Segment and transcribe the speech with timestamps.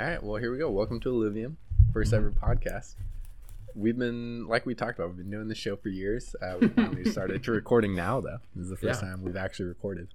[0.00, 0.70] All right, well, here we go.
[0.70, 1.56] Welcome to Illuvium,
[1.92, 2.94] first ever podcast.
[3.74, 6.34] We've been, like we talked about, we've been doing this show for years.
[6.40, 8.38] Uh, we finally started to recording now, though.
[8.56, 9.08] This is the first Yeah.
[9.10, 10.08] time we've actually recorded.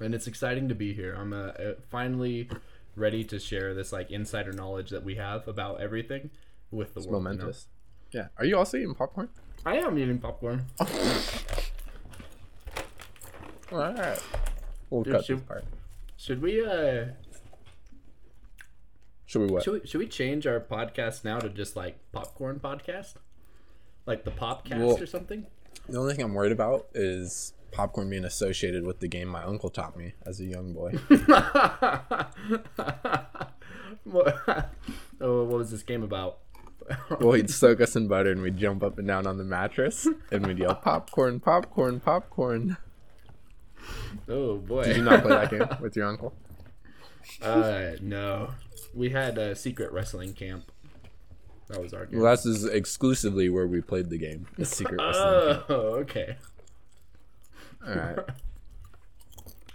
[0.00, 1.14] and it's exciting to be here.
[1.18, 2.48] I'm uh, uh, finally
[2.94, 6.30] ready to share this like insider knowledge that we have about everything
[6.70, 7.24] with the It's world.
[7.24, 7.34] you know?
[7.36, 7.66] momentous.
[8.12, 8.28] Yeah.
[8.38, 9.30] Are you also eating popcorn?
[9.66, 10.66] I am eating popcorn.
[13.72, 14.22] All right.
[14.90, 15.64] We'll Dude, cut this part.
[16.16, 17.06] Should we uh
[19.34, 19.64] Should we what?
[19.64, 23.14] should we, should we change our podcast now to just like popcorn podcast?
[24.06, 25.48] Like the popcast Well- or something?
[25.88, 29.70] The only thing I'm worried about is popcorn being associated with the game my uncle
[29.70, 30.92] taught me as a young boy.
[34.04, 34.70] what,
[35.20, 36.38] oh, what was this game about?
[37.18, 40.06] well, he'd soak us in butter and we'd jump up and down on the mattress
[40.30, 42.76] and we'd yell, popcorn, popcorn, popcorn.
[44.28, 44.84] oh boy.
[44.84, 46.32] Did you not play that game with your uncle?
[47.42, 48.50] Uh, no.
[48.94, 50.70] We had a secret wrestling camp.
[51.68, 52.20] That was our game.
[52.20, 54.46] Well, that's is exclusively where we played the game.
[54.58, 55.62] The secret wrestling.
[55.68, 56.36] oh, okay.
[57.86, 58.18] All right.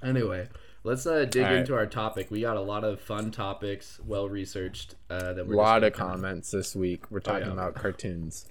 [0.01, 0.47] Anyway,
[0.85, 1.59] let's uh, dig All right.
[1.59, 2.31] into our topic.
[2.31, 4.95] We got a lot of fun topics, well researched.
[5.09, 7.11] Uh, that A we're A lot of comments this week.
[7.11, 7.51] We're talking yeah.
[7.51, 8.45] about cartoons.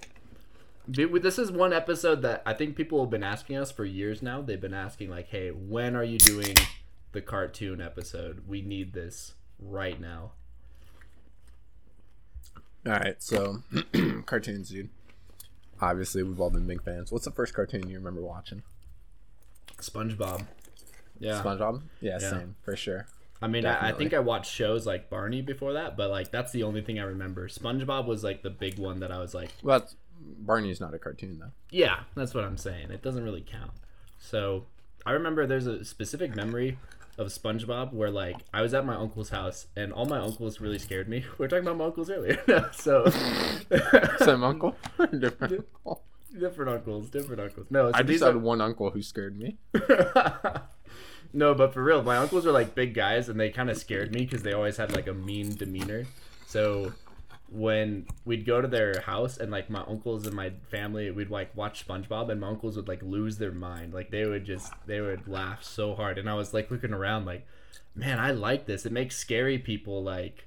[0.87, 4.41] This is one episode that I think people have been asking us for years now.
[4.43, 6.55] They've been asking like, "Hey, when are you doing
[7.11, 8.43] the cartoon episode?
[8.47, 10.31] We need this right now."
[12.85, 13.61] All right, so
[14.25, 14.89] cartoons, dude.
[15.81, 17.11] Obviously, we've all been big fans.
[17.11, 18.63] What's the first cartoon you remember watching?
[19.77, 20.45] SpongeBob.
[21.19, 21.41] Yeah.
[21.43, 21.81] SpongeBob.
[22.01, 22.29] Yeah, Yeah.
[22.29, 23.07] same for sure.
[23.41, 26.51] I mean, I, I think I watched shows like Barney before that, but like that's
[26.51, 27.47] the only thing I remember.
[27.47, 29.87] SpongeBob was like the big one that I was like, Well,
[30.21, 31.51] Barney's not a cartoon though.
[31.71, 32.91] yeah, that's what I'm saying.
[32.91, 33.71] It doesn't really count.
[34.17, 34.65] So
[35.05, 36.77] I remember there's a specific memory
[37.19, 40.79] of SpongeBob where like I was at my uncle's house and all my uncles really
[40.79, 41.25] scared me.
[41.37, 42.41] We were talking about my uncles earlier,
[42.73, 43.05] so
[44.19, 44.75] Same uncle,
[45.19, 45.53] different.
[45.53, 46.03] uncle.
[46.39, 47.67] different uncles, different uncles.
[47.69, 49.57] No, so I just had are one uncle who scared me.
[51.33, 54.13] no, but for real, my uncles were like big guys, and they kind of scared
[54.13, 56.05] me because they always had like a mean demeanor.
[56.47, 56.93] So
[57.51, 61.55] when we'd go to their house and like my uncles and my family, we'd like
[61.55, 63.93] watch SpongeBob, and my uncles would like lose their mind.
[63.93, 67.25] Like they would just they would laugh so hard, and I was like looking around
[67.25, 67.47] like,
[67.95, 68.85] man, I like this.
[68.85, 70.45] It makes scary people like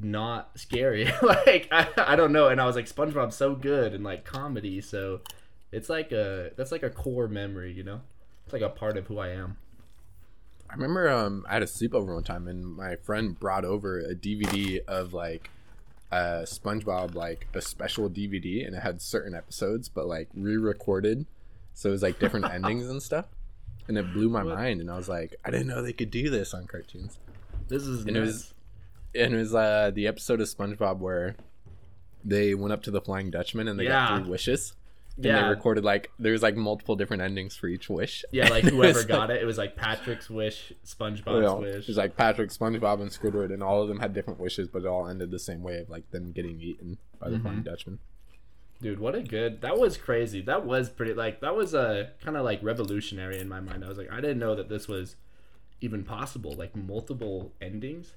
[0.00, 1.10] not scary.
[1.22, 4.80] like I, I don't know, and I was like SpongeBob's so good and like comedy,
[4.80, 5.20] so
[5.70, 8.00] it's like a that's like a core memory, you know.
[8.44, 9.58] It's like a part of who I am.
[10.70, 14.14] I remember um, I had a sleepover one time, and my friend brought over a
[14.14, 15.50] DVD of like
[16.10, 21.26] uh, SpongeBob, like a special DVD, and it had certain episodes, but like re-recorded,
[21.74, 23.26] so it was like different endings and stuff.
[23.88, 24.56] And it blew my What?
[24.56, 27.18] mind, and I was like, I didn't know they could do this on cartoons.
[27.68, 28.52] This is And it was-
[29.14, 31.36] And it was uh, the episode of SpongeBob where
[32.24, 34.08] they went up to the Flying Dutchman and they Yeah.
[34.08, 34.74] got three wishes.
[35.18, 38.24] And yeah, they recorded like there's like multiple different endings for each wish.
[38.30, 41.74] yeah, like whoever got it, it was like Patrick's wish, SpongeBob's you know, wish.
[41.74, 44.82] It was like Patrick, SpongeBob, and Squidward, and all of them had different wishes, but
[44.82, 47.42] it all ended the same way of like them getting eaten by the Mm-hmm.
[47.46, 47.98] Flying Dutchman.
[48.80, 49.60] Dude, what a good.
[49.60, 50.40] That was crazy.
[50.40, 51.14] That was pretty.
[51.14, 53.84] Like that was a kind of like revolutionary in my mind.
[53.84, 55.16] I was like, I didn't know that this was
[55.80, 56.52] even possible.
[56.52, 58.14] Like multiple endings.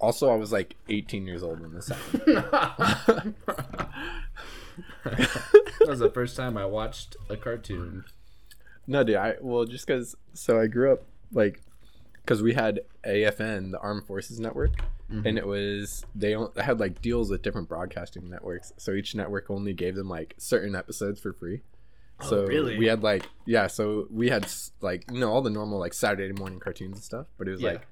[0.00, 3.34] Also, I was like 18 years old when this happened.
[5.04, 8.04] that was the first time I watched a cartoon.
[8.86, 9.16] No, dude.
[9.16, 10.14] I well, just because.
[10.34, 11.02] So I grew up
[11.32, 11.60] like,
[12.22, 14.72] because we had AFN, the Armed Forces Network,
[15.12, 15.26] Mm-hmm.
[15.26, 18.72] and it was they had like deals with different broadcasting networks.
[18.78, 21.60] So each network only gave them like certain episodes for free.
[22.20, 22.78] Oh, So really?
[22.78, 24.46] we had like yeah, so we had
[24.80, 27.60] like you know all the normal like Saturday morning cartoons and stuff, but it was
[27.60, 27.72] Yeah.
[27.72, 27.86] like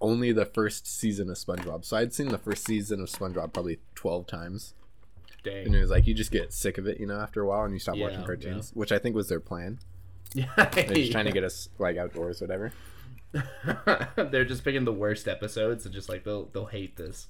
[0.00, 1.84] only the first season of SpongeBob.
[1.84, 4.74] So I'd seen the first season of SpongeBob probably twelve times,
[5.46, 7.64] and it was like you just get sick of it, you know, after a while,
[7.64, 9.78] and you stop Yeah, watching cartoons, which I think was their plan.
[10.34, 10.46] Yeah.
[10.72, 12.72] They're just trying to get us like outdoors, whatever.
[14.16, 17.28] They're just picking the worst episodes and just like they'll they'll hate this.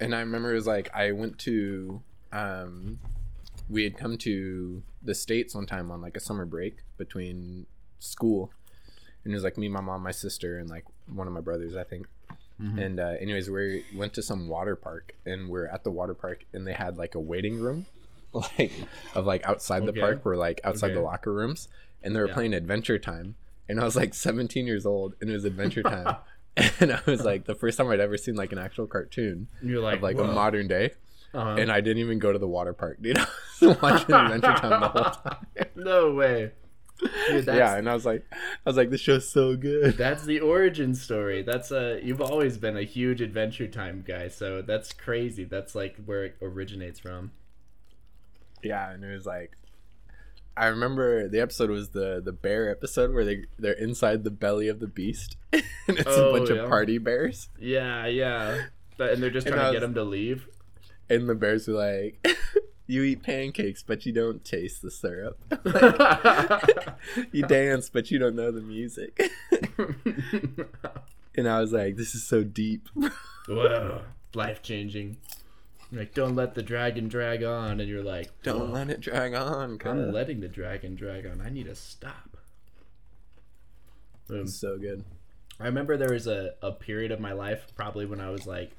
[0.00, 2.02] And I remember it was like I went to
[2.32, 2.98] um
[3.68, 7.66] we had come to the States one time on like a summer break between
[7.98, 8.52] school.
[9.24, 11.74] And it was like me, my mom, my sister, and like one of my brothers,
[11.76, 12.06] I think.
[12.60, 12.80] Mhm.
[12.82, 16.44] And uh, anyways, we went to some water park and we're at the water park
[16.52, 17.86] and they had like a waiting room
[18.32, 18.72] like
[19.14, 20.00] of like outside the Okay.
[20.00, 21.68] park where like outside the locker rooms
[22.02, 22.34] and they were Yeah.
[22.34, 23.34] playing Adventure Time.
[23.68, 26.16] And I was like 17 years old and it was Adventure Time.
[26.80, 29.82] and I was like the first time I'd ever seen like an actual cartoon You're
[29.82, 30.92] like of like "Whoa." a modern day,
[31.34, 31.56] Uh-huh.
[31.60, 33.18] and I didn't even go to the water park, dude.
[33.18, 33.26] I
[33.60, 35.36] was watching Adventure Time the whole time.
[35.74, 36.52] no way.
[37.28, 39.96] Dude, yeah, and I was like, I was like, this show's so good.
[39.98, 41.42] That's the origin story.
[41.42, 45.44] That's a you've always been a huge Adventure Time guy, so that's crazy.
[45.44, 47.32] That's like where it originates from.
[48.62, 49.52] Yeah, and it was like,
[50.56, 54.68] I remember the episode was the the bear episode where they they're inside the belly
[54.68, 56.62] of the beast, and it's Oh, a bunch yeah.
[56.62, 58.62] of party bears, Yeah, yeah.
[58.96, 60.48] But, and they're just trying I to get was- him to leave.
[61.10, 62.26] and the bears are like,
[62.86, 65.38] "You eat pancakes, but you don't taste the syrup.
[67.32, 69.20] you dance, but you don't know the music."
[71.36, 72.88] and I was like, "This is so deep."
[73.48, 74.02] Whoa,
[74.34, 75.18] life changing.
[75.92, 79.34] Like, don't let the dragon drag on, and you're like, Don't "Oh, let it drag
[79.34, 79.78] on.
[79.84, 81.40] I'm letting the dragon drag on.
[81.40, 82.36] I need to stop.
[84.26, 84.42] Boom.
[84.42, 85.04] It's um, so good.
[85.60, 88.72] I remember there was a, a period of my life, probably when I was like,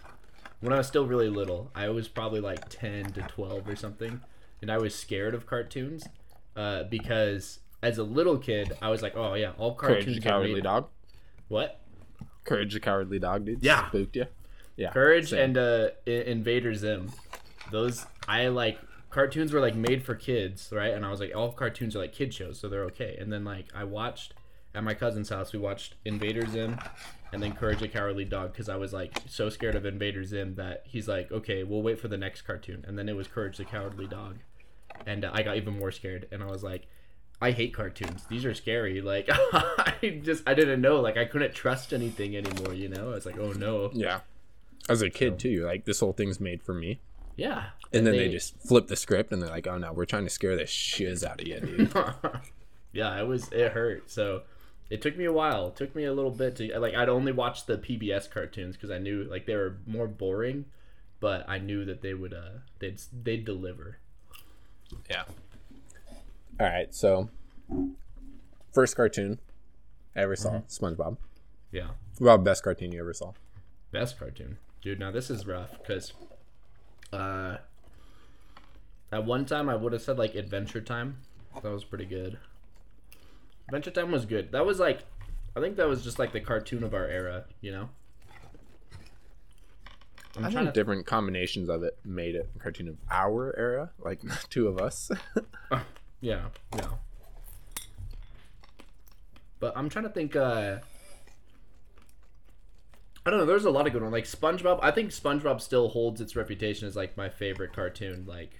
[0.62, 1.71] when I was still really little.
[1.75, 4.21] I was probably like 10 to 12 or something.
[4.62, 6.07] And I was scared of cartoons
[6.56, 10.21] uh, because as a little kid, I was like, oh, yeah, all Courage cartoons the
[10.21, 10.63] get Cowardly made.
[10.63, 10.88] Dog.
[11.48, 11.80] What?
[12.44, 13.63] Courage the Cowardly Dog, dude.
[13.63, 13.88] Yeah.
[13.89, 14.25] Spooked you.
[14.75, 14.92] Yeah.
[14.92, 15.56] Courage same.
[15.56, 17.12] and uh, Invader Zim.
[17.71, 18.80] Those, I like,
[19.10, 20.94] cartoons were like made for kids, right?
[20.94, 23.18] And I was like, all cartoons are like kid shows, so they're okay.
[23.19, 24.33] And then, like, I watched
[24.77, 26.77] at my cousin's house, we watched Invader Zim
[27.33, 30.53] and then Courage the Cowardly Dog because I was like so scared of Invader Zim
[30.56, 32.85] that he's like, okay, we'll wait for the next cartoon.
[32.88, 34.38] And then it was Courage the Cowardly Dog.
[35.07, 36.27] And uh, I got even more scared.
[36.31, 36.85] And I was like,
[37.41, 38.25] I hate cartoons.
[38.29, 39.01] These are scary.
[39.07, 41.01] Like, I just, I didn't know.
[41.01, 43.12] Like, I couldn't trust anything anymore, you know?
[43.12, 43.89] I was like, oh no.
[43.94, 44.19] Yeah.
[44.88, 47.00] As a kid too, like this whole thing's made for me.
[47.35, 47.65] Yeah.
[47.91, 50.29] And, then they, just flip the script and they're like, "Oh no, we're trying to
[50.29, 51.94] scare the shiz out of you, dude."
[52.91, 54.09] yeah, it was it hurt.
[54.09, 54.41] So
[54.89, 55.68] it took me a while.
[55.68, 58.92] It took me a little bit to like I'd only watch the PBS cartoons because
[58.92, 60.66] I knew like they were more boring,
[61.19, 63.98] but I knew that they would uh they'd they'd deliver.
[65.10, 65.24] yeah.
[66.60, 67.30] All right, so
[68.74, 69.39] first cartoon
[70.16, 71.18] I ever saw, SpongeBob.
[71.72, 71.89] Yeah,
[72.19, 73.34] Well, best cartoon you ever saw.
[73.92, 75.00] best cartoon, dude.
[75.00, 76.13] Now this is rough because
[77.13, 77.57] uh
[79.12, 81.18] at one time I would have said like Adventure Time.
[81.62, 82.38] That was pretty good.
[83.68, 84.52] Adventure Time was good.
[84.52, 85.04] That was like
[85.56, 87.90] I think that was just like the cartoon of our era, you know.
[90.36, 93.58] I'm I trying think to different combinations of it made it a cartoon of our
[93.58, 95.12] era, like two of us.
[96.19, 96.88] Yeah, yeah.
[99.60, 100.36] But I'm trying to think.
[100.36, 100.78] uh
[103.25, 103.46] I don't know.
[103.46, 104.13] There's a lot of good ones.
[104.13, 104.80] Like SpongeBob.
[104.81, 108.25] I think SpongeBob still holds its reputation as like my favorite cartoon.
[108.25, 108.60] Like,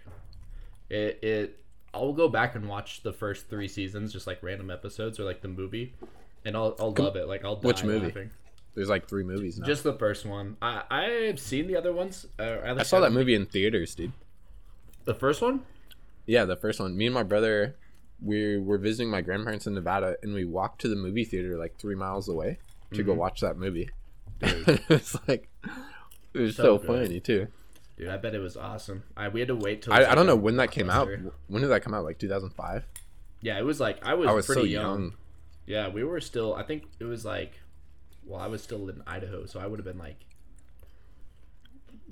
[0.90, 1.20] it.
[1.24, 1.60] it
[1.98, 5.42] I'll go back and watch the first three seasons, just like random episodes or like
[5.42, 5.94] the movie,
[6.46, 7.28] and I'll I'll love it.
[7.28, 8.08] Like I'll die Which movie?
[8.08, 8.30] laughing.
[8.76, 9.66] There's like three movies now.
[9.66, 10.56] Just the first one.
[10.62, 12.28] I I've seen the other ones.
[12.40, 14.12] Uh, I saw that movie in theaters, dude.
[15.06, 15.62] The first one.
[16.26, 16.96] Yeah, the first one.
[16.96, 17.76] Me and my brother,
[18.22, 21.78] we were visiting my grandparents in Nevada, and we walked to the movie theater like
[21.78, 22.60] three miles away
[22.92, 23.06] to Mm-hmm.
[23.08, 23.90] go watch that movie.
[24.42, 25.50] it's like
[26.34, 27.48] it was so, So funny too.
[27.98, 29.04] Dude, I bet it was awesome.
[29.16, 29.94] I we had to wait till.
[29.94, 31.10] I, I don't know when that came out.
[31.48, 32.04] When did that come out?
[32.04, 32.86] Like 2005.
[33.42, 34.84] Yeah, it was like I was, I was pretty so young.
[35.02, 35.14] young.
[35.66, 36.54] Yeah, we were still.
[36.56, 37.54] I think it was like,
[38.26, 40.18] well, I was still in Idaho, so I would have been like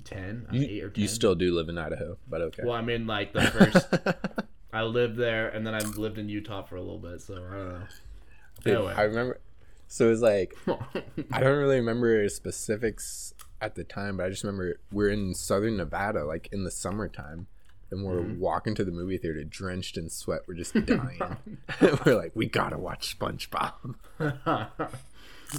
[0.04, 1.02] ten, uh, eight You, or ten.
[1.02, 2.62] you still do live in Idaho, but okay.
[2.64, 3.86] Well, I mean, like the first.
[4.72, 7.38] I lived there, and then I lived in Utah for a little bit, so I
[7.38, 7.82] don't know.
[8.64, 8.94] Dude, Anyway.
[8.96, 9.40] I remember.
[9.88, 10.56] So it was like
[11.32, 15.76] I don't really remember specifics at the time, but I just remember we're in southern
[15.78, 17.46] Nevada, like in the summertime,
[17.90, 18.40] and we're Mm-hmm.
[18.40, 20.42] walking to the movie theater drenched in sweat.
[20.46, 21.20] We're just dying.
[22.04, 23.94] we're like, we gotta watch SpongeBob.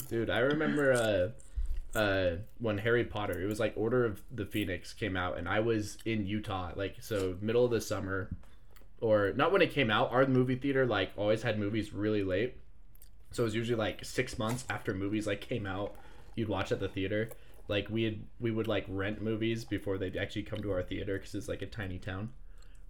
[0.09, 1.33] Dude, I remember
[1.93, 5.47] uh, uh, when Harry Potter, it was like Order of the Phoenix came out, and
[5.47, 8.29] I was in Utah, like so middle of the summer,
[8.99, 10.11] or not when it came out.
[10.11, 12.55] Our movie theater like always had movies really late,
[13.31, 15.95] so it was usually like six months after movies like came out,
[16.35, 17.29] you'd watch at the theater.
[17.67, 21.17] Like we had, we would like rent movies before they'd actually come to our theater
[21.17, 22.29] because it's like a tiny town.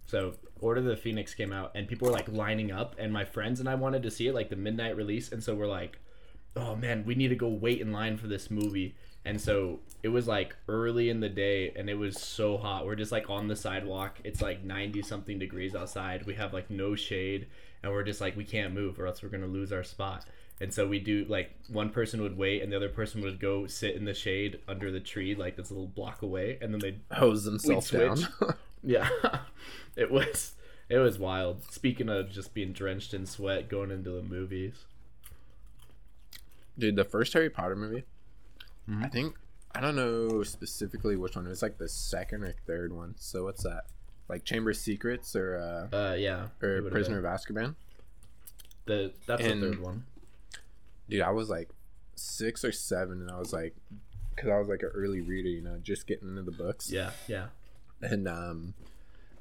[0.06, 3.24] So Order of the Phoenix came out, and people were like lining up, and my
[3.24, 5.98] friends and I wanted to see it, like the midnight release, and so we're like,
[6.56, 8.94] oh man, we need to go wait in line for this movie.
[9.24, 12.86] And so it was like early in the day and it was so hot.
[12.86, 14.18] We're just like on the sidewalk.
[14.24, 16.24] It's like 90 something degrees outside.
[16.24, 17.48] We have like no shade
[17.82, 20.24] and we're just like we can't move or else we're going to lose our spot.
[20.60, 23.66] And so we do like one person would wait and the other person would go
[23.68, 27.00] sit in the shade under the tree like this little block away and then they'd
[27.12, 28.18] Hose themselves down.
[28.82, 29.08] yeah.
[29.96, 30.54] it was
[30.88, 31.62] it was wild.
[31.70, 34.84] Speaking of just being drenched in sweat going into the movies.
[36.78, 38.04] Dude, the first Harry Potter movie,
[38.88, 39.04] Mm-hmm.
[39.04, 39.36] I think
[39.74, 41.44] I don't know specifically which one.
[41.46, 43.14] It was like the second or third one.
[43.18, 43.84] So what's that?
[44.28, 46.46] Like Chamber of Secrets or uh, Uh yeah.
[46.62, 47.74] or it would've Prisoner of Azkaban?
[48.86, 50.04] The that's And- the third one.
[51.08, 51.68] Dude i was like
[52.14, 53.74] six or seven and i was like
[54.34, 57.10] because i was like an early reader you know just getting into the books Yeah,
[57.28, 57.46] yeah.
[58.02, 58.74] and um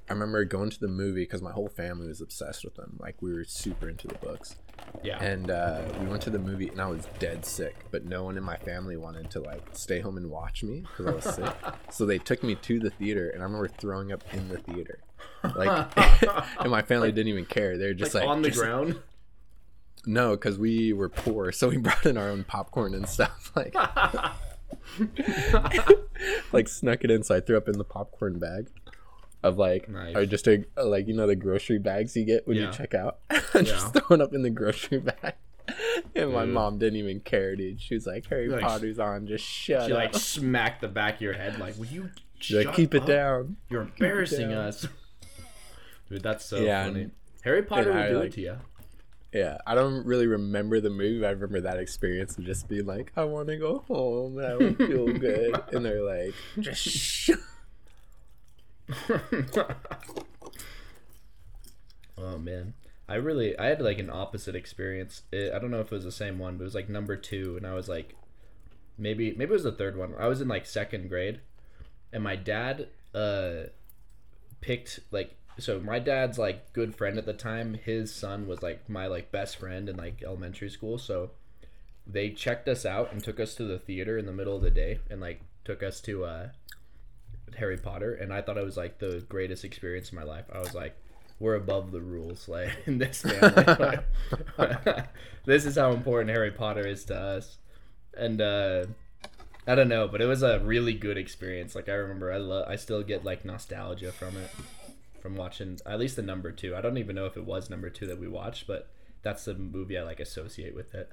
[0.09, 3.21] i remember going to the movie because my whole family was obsessed with them like
[3.21, 4.55] we were super into the books
[5.03, 5.21] Yeah.
[5.23, 8.37] and uh, we went to the movie and i was dead sick but no one
[8.37, 11.55] in my family wanted to like stay home and watch me because i was sick
[11.91, 14.99] so they took me to the theater and i remember throwing up in the theater
[15.55, 15.97] like
[16.59, 18.99] and my family didn't even care they're just like, like, on the just- ground.
[20.05, 23.73] No because we were poor so we brought in our own popcorn and stuff like
[26.53, 28.67] like snuck it in so i threw up in the popcorn bag
[29.43, 30.15] of like Nice.
[30.15, 32.67] or just a like you know the grocery bags you get when Yeah.
[32.67, 33.19] you check out
[33.53, 33.61] Yeah.
[33.61, 35.33] just throwing up in the grocery bag
[36.15, 36.53] and my Dude.
[36.53, 39.91] mom didn't even care dude she was like harry Like, potter's on just shut She
[39.91, 42.09] up like smacked the back of your head, like, "Will you
[42.51, 44.87] like, keep it down You're embarrassing down." us."
[46.09, 47.09] Dude, that's so Yeah, funny.
[47.43, 48.57] Harry Potter would do like- it to you.
[49.33, 53.11] Yeah i don't really remember the movie i remember that experience of just being like
[53.15, 57.39] i want to go home and i don't feel good and they're like just shut
[62.17, 62.73] oh man,
[63.07, 65.23] I really I had like an opposite experience.
[65.31, 67.15] It, I don't know if it was the same one, but it was like number
[67.15, 68.15] two, and I was like,
[68.97, 70.13] maybe maybe it was the third one.
[70.17, 71.41] I was in like second grade,
[72.13, 73.67] and my dad uh
[74.61, 77.73] picked like so my dad's like good friend at the time.
[77.73, 81.31] His son was like my like best friend in like elementary school, so
[82.05, 84.71] they checked us out and took us to the theater in the middle of the
[84.71, 86.49] day and like took us to uh
[87.57, 90.45] Harry Potter, and I thought it was like the greatest experience of my life.
[90.53, 90.95] I was like,
[91.39, 93.99] we're above the rules, like in this family.
[95.45, 97.57] this is how important Harry Potter is to us,
[98.15, 98.85] and uh,
[99.65, 101.75] I don't know, but it was a really good experience.
[101.75, 104.49] Like I remember, I love, I still get like nostalgia from it,
[105.27, 106.73] from watching at least the number two.
[106.73, 108.87] I don't even know if it was number two that we watched, but
[109.23, 111.11] that's the movie I like associate with it.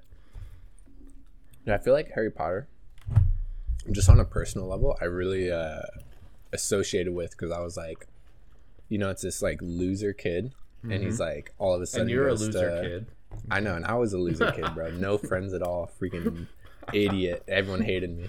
[1.66, 2.68] Yeah, I feel like Harry Potter,
[3.90, 5.80] just on a personal level, I really uh,
[6.52, 8.06] associated with because I was like,
[8.88, 10.52] you know, it's this like loser kid,
[10.84, 12.10] and he's like all of a sudden Mm-hmm.
[12.10, 13.06] And you're a loser to- kid.
[13.50, 14.92] I know, and I was a loser kid, bro.
[14.92, 15.90] No friends at all.
[16.00, 16.46] Freaking
[16.92, 17.42] idiot.
[17.48, 18.28] Everyone hated me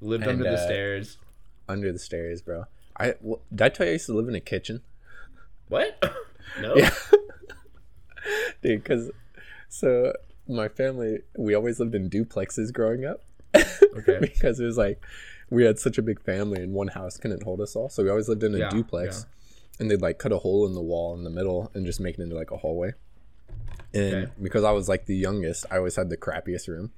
[0.00, 1.18] Lived And, under the uh, stairs.
[1.68, 2.64] under the stairs, bro.
[2.98, 4.82] I wh- did I tell you I used to live in a kitchen?
[5.74, 6.02] What?
[6.60, 6.74] no.
[6.76, 6.90] Yeah.
[8.62, 9.10] Dude, because
[9.68, 10.12] so
[10.48, 13.22] my family, we always lived in duplexes growing up.
[13.54, 14.18] Okay.
[14.20, 15.02] because it was like
[15.50, 17.88] we had such a big family and one house couldn't hold us all.
[17.88, 19.26] So we always lived in a Yeah, duplex.
[19.80, 22.16] And they'd like cut a hole in the wall in the middle and just make
[22.18, 22.92] it into like a hallway.
[23.92, 24.32] And Okay.
[24.40, 26.92] because I was like the youngest, I always had the crappiest room.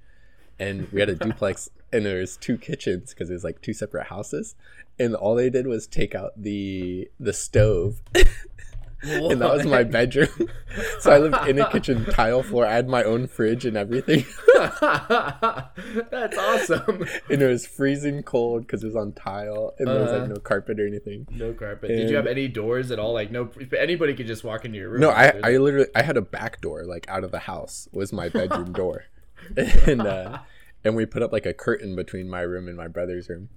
[0.59, 3.73] And we had a duplex and there was two kitchens because it was like two
[3.75, 4.55] separate houses.
[4.99, 8.01] And all they did was take out the the stove
[9.03, 10.49] and that was my bedroom.
[11.01, 12.65] so I lived in a kitchen tile floor.
[12.67, 14.25] I had my own fridge and everything.
[14.57, 17.07] That's awesome.
[17.31, 20.21] and it was freezing cold because it was on tile and there was Uh-huh.
[20.21, 21.27] like no carpet or anything.
[21.31, 21.89] No carpet.
[21.89, 23.13] Did you have any doors at all?
[23.13, 25.01] Like no, anybody could just walk into your room.
[25.03, 28.13] No, I, I literally I had a back door like out of the house was
[28.13, 29.05] my bedroom door,
[29.87, 30.39] and uh,
[30.85, 33.49] and we put up like a curtain between my room and my brother's room,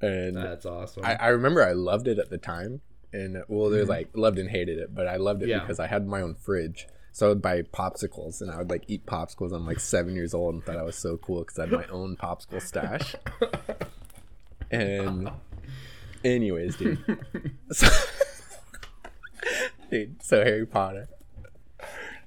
[0.00, 1.04] and That's awesome.
[1.04, 2.80] I, I remember I loved it at the time,
[3.12, 5.50] and well, there's like loved and hated it, but I loved it Mm-hmm.
[5.50, 5.60] Yeah.
[5.60, 6.86] because I had my own fridge.
[7.12, 9.52] So I would buy popsicles, and I would like eat popsicles.
[9.52, 11.86] I'm like seven years old, and thought I was so cool because I had my
[11.88, 13.14] own popsicle stash.
[14.72, 15.28] And,
[16.22, 16.98] anyways, dude,
[17.72, 17.88] so,
[19.90, 21.08] dude, so Harry Potter,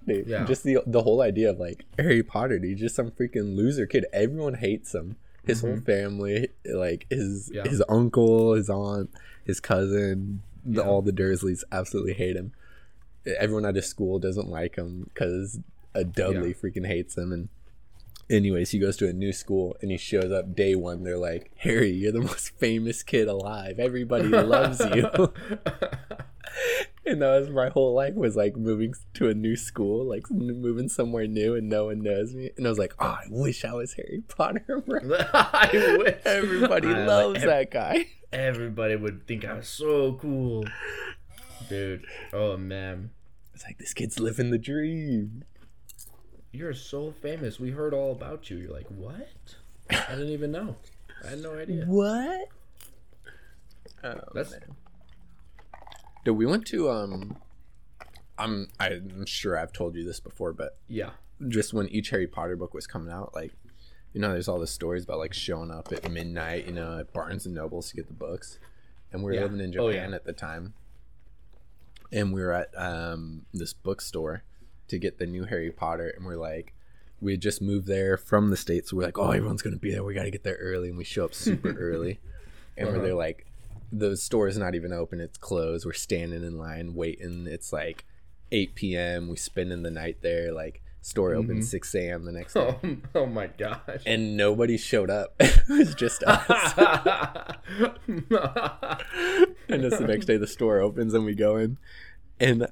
[0.07, 0.45] Yeah.
[0.45, 4.05] just the the whole idea of like Harry Potter, dude, just some freaking loser kid.
[4.13, 5.15] Everyone hates him.
[5.45, 7.55] His whole family, like his Mm-hmm.
[7.55, 7.63] Yeah.
[7.69, 9.09] his uncle, his aunt,
[9.43, 10.87] his cousin, the, Yeah.
[10.87, 12.53] all the Dursleys absolutely hate him.
[13.37, 15.59] Everyone at his school doesn't like him because
[15.93, 17.31] a Dudley freaking hates him.
[17.33, 17.49] And
[18.33, 21.03] anyways, he goes to a new school and he shows up day one.
[21.03, 23.79] They're like, Harry, you're the most famous kid alive.
[23.79, 25.09] Everybody loves you.
[27.05, 30.89] and that was my whole life was like moving to a new school, like moving
[30.89, 32.51] somewhere new and no one knows me.
[32.57, 34.83] And I was like, oh, I wish I was Harry Potter.
[34.85, 34.99] bro."
[35.33, 38.07] I wish Everybody I, like, loves ev- that guy.
[38.31, 40.65] Everybody would think I was so cool,
[41.69, 42.03] dude.
[42.33, 43.11] Oh man,
[43.53, 45.43] It's like this kid's living the dream.
[46.53, 47.59] You're so famous.
[47.59, 48.57] We heard all about you.
[48.57, 49.27] You're like, what?
[49.89, 50.75] I didn't even know.
[51.25, 51.83] I had no idea.
[51.85, 52.47] What?
[54.03, 54.61] Oh, That's man.
[56.25, 57.37] Dude, we went to um
[58.37, 61.11] I'm I'm sure I've told you this before, but yeah,
[61.49, 63.53] just when each Harry Potter book was coming out, like
[64.13, 67.11] you know, there's all the stories about like showing up at midnight, you know, at
[67.13, 68.59] Barnes and Nobles to get the books.
[69.11, 69.41] And we were Yeah.
[69.43, 70.15] living in Oh, Japan yeah.
[70.15, 70.73] at the time.
[72.11, 74.43] And we were at um this bookstore
[74.87, 76.73] to get the new Harry Potter, and we're like,
[77.21, 78.89] we had just moved there from the states.
[78.89, 80.03] So we're like, oh, everyone's gonna be there.
[80.03, 82.19] We got to get there early, and we show up super early,
[82.77, 83.03] and we're Uh-huh.
[83.05, 83.45] there like,
[83.91, 85.19] the store's not even open.
[85.19, 85.85] It's closed.
[85.85, 87.45] We're standing in line waiting.
[87.47, 88.05] It's like
[88.51, 89.27] 8 p.m.
[89.29, 90.51] We spending the night there.
[90.51, 91.63] Like store open Mhm.
[91.63, 92.23] 6 a.m.
[92.25, 94.01] the next day, Oh, oh my gosh.
[94.05, 95.35] and nobody showed up.
[95.39, 96.73] it was just us.
[99.69, 101.77] and it's the next day the store opens and we go in
[102.39, 102.67] and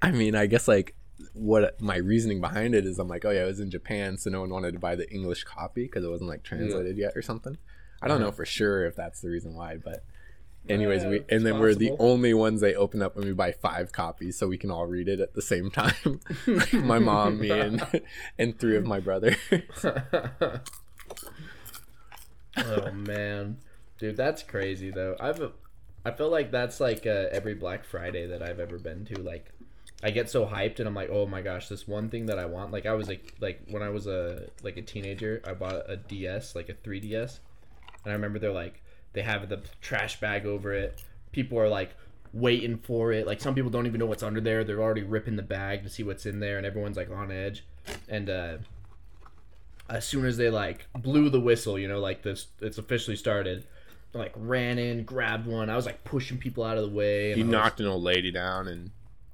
[0.00, 0.94] i mean i guess like
[1.34, 4.30] what my reasoning behind it is i'm like oh yeah it was in japan so
[4.30, 7.22] no one wanted to buy the english copy because it wasn't like translated yet or
[7.22, 7.56] something
[8.02, 8.36] i don't know Uh-huh.
[8.36, 10.04] for sure if that's the reason why but
[10.68, 13.52] anyways Yeah, we and then we're the only ones they open up when we buy
[13.52, 16.20] five copies so we can all read it at the same time
[16.72, 17.84] my mom me and
[18.38, 19.36] and three of my brothers
[22.56, 23.58] oh man,
[23.98, 25.16] dude, that's crazy though.
[25.18, 25.40] I've,
[26.04, 29.20] I feel like that's like uh, every Black Friday that I've ever been to.
[29.22, 29.51] Like,
[30.02, 32.46] I get so hyped and I'm like, oh my gosh, this one thing that I
[32.46, 32.72] want.
[32.72, 35.96] Like, I was like, like when I was a like a teenager, I bought a
[35.96, 37.38] DS, like a 3DS,
[38.04, 38.82] and I remember they're like,
[39.12, 41.00] they have the trash bag over it.
[41.30, 41.94] People are like
[42.32, 43.26] waiting for it.
[43.26, 44.64] Like some people don't even know what's under there.
[44.64, 47.64] They're already ripping the bag to see what's in there, and everyone's like on edge.
[48.08, 48.56] And uh,
[49.88, 53.64] as soon as they like blew the whistle, you know, like this, it's officially started.
[54.14, 55.70] I, like ran in, grabbed one.
[55.70, 57.30] I was like pushing people out of the way.
[57.32, 58.90] And he I was- knocked an old lady down and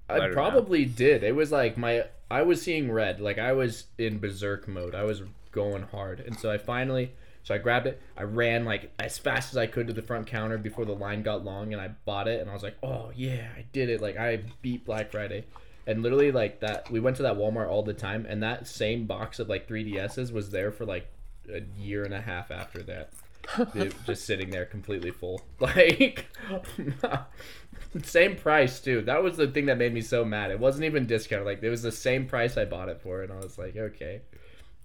[0.09, 1.23] I probably did.
[1.23, 3.21] It was like my I was seeing red.
[3.21, 4.95] Like I was in berserk mode.
[4.95, 5.23] I was
[5.53, 6.21] going hard.
[6.21, 7.13] And so I finally
[7.49, 8.01] so I grabbed it.
[8.15, 11.23] I ran like as fast as I could to the front counter before the line
[11.23, 14.03] got long and I bought it and I was like, "Oh, yeah, I did it."
[14.03, 15.45] Like I beat Black Friday.
[15.87, 19.07] And literally like that we went to that Walmart all the time and that same
[19.07, 21.09] box of like 3DSs was there for like
[21.51, 23.13] a year and a half after that.
[24.07, 25.41] Just sitting there completely full.
[25.61, 26.27] Like
[28.03, 29.03] same price too.
[29.03, 30.51] That was the thing that made me so mad.
[30.51, 31.47] It wasn't even discounted.
[31.47, 34.23] Like it was the same price I bought it for, and I was like, okay,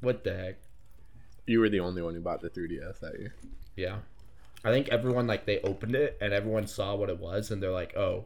[0.01, 0.55] what the heck?
[1.45, 3.33] you were the only one who bought the 3ds that year
[3.75, 3.97] Yeah,
[4.63, 7.71] I think everyone like they opened it and everyone saw what it was, and they're
[7.71, 8.25] like, oh,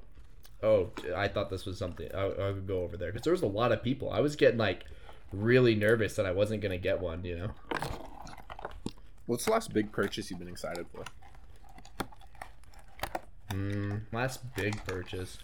[0.63, 2.09] oh, I thought this was something.
[2.13, 4.11] I, I would go over there because there was a lot of people.
[4.11, 4.85] I was getting like
[5.31, 7.23] really nervous that I wasn't gonna get one.
[7.23, 7.51] You know.
[9.25, 11.03] What's the last big purchase you've been excited for?
[13.51, 15.37] Mm, last big purchase.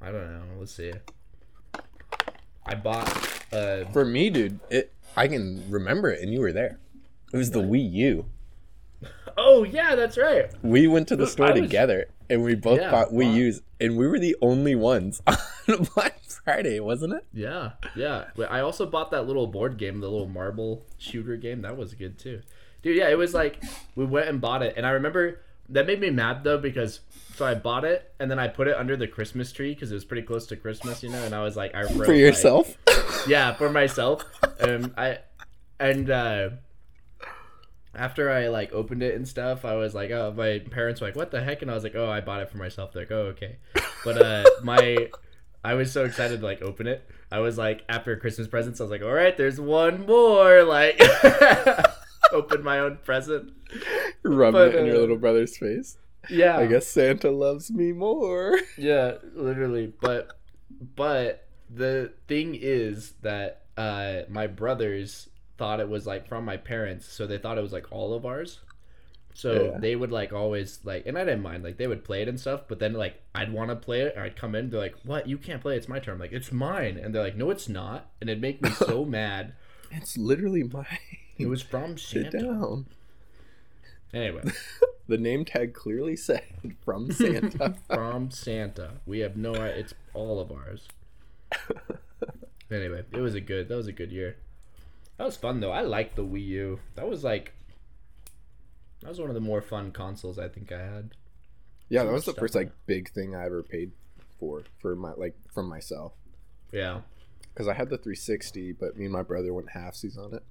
[0.00, 0.42] I don't know.
[0.58, 0.92] Let's see.
[2.66, 3.08] I bought
[3.52, 6.78] uh For me, dude, it I can remember it, and you were there.
[7.32, 8.26] It was the Wii U.
[9.38, 10.46] Oh yeah, that's right.
[10.62, 13.34] We went to the store was- together, and we both Yeah, bought Wii wow.
[13.34, 17.24] U's, and we were the only ones on Black Friday, wasn't it?
[17.34, 18.24] Yeah, yeah.
[18.48, 21.60] I also bought that little board game, the little marble shooter game.
[21.62, 22.40] That was good too,
[22.82, 22.96] dude.
[22.96, 23.62] Yeah, it was like
[23.94, 27.00] we went and bought it, and I remember that made me mad though because
[27.34, 29.94] so I bought it and then I put it under the Christmas tree because it
[29.94, 31.22] was pretty close to Christmas, you know.
[31.22, 32.76] And I was like, I wrote, For like- yourself?
[33.28, 34.24] yeah, for myself.
[34.60, 35.18] Um, I
[35.78, 36.48] and uh,
[37.94, 41.16] after I like opened it and stuff, I was like, oh, my parents were like,
[41.16, 41.62] what the heck?
[41.62, 42.92] And I was like, oh, I bought it for myself.
[42.92, 43.56] They're like, oh, okay.
[44.04, 45.08] But uh, my,
[45.64, 47.08] I was so excited to like open it.
[47.32, 50.62] I was like, after Christmas presents, I was like, all right, there's one more.
[50.64, 50.98] Like,
[52.32, 53.52] open my own present.
[54.22, 55.98] Rub But, it in your uh, little brother's face.
[56.28, 58.58] Yeah, I guess Santa loves me more.
[58.78, 59.92] Yeah, literally.
[60.00, 60.38] But
[60.96, 67.06] but the thing is that uh my brothers thought it was like from my parents,
[67.06, 68.60] so they thought it was like all of ours.
[69.34, 69.78] So Yeah.
[69.78, 72.40] they would like always like and I didn't mind, like they would play it and
[72.40, 74.96] stuff, but then like I'd want to play it or I'd come in, they're like,
[75.04, 76.14] What, you can't play it, it's my turn.
[76.14, 79.04] I'm like, it's mine and they're like, No, it's not and it'd make me so
[79.04, 79.52] mad.
[79.92, 80.86] It's literally mine.
[81.38, 82.44] It was from Sit Santa.
[82.46, 82.86] down.
[84.14, 84.42] Anyway,
[85.08, 86.42] The name tag clearly said
[86.84, 87.76] from Santa.
[87.88, 88.92] from Santa.
[89.06, 90.88] We have no it's all of ours.
[92.68, 94.36] Anyway, it was a good that was a good year.
[95.18, 95.70] That was fun though.
[95.70, 96.80] I liked the Wii U.
[96.96, 97.52] That was like
[99.02, 101.10] that was one of the more fun consoles I think I had.
[101.88, 103.92] yeah, that was the first on like big thing I ever paid
[104.40, 106.14] for for my like from myself.
[106.72, 107.02] Yeah.
[107.54, 110.42] Because I had the 360, but me and my brother went halfsies on it.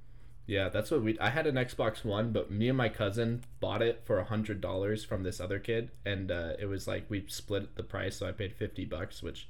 [0.48, 3.82] Yeah, that's what we I had an Xbox One, but me and my cousin bought
[3.82, 7.26] it for a hundred dollars from this other kid and uh, it was like we
[7.28, 9.50] split the price, so I paid fifty bucks, which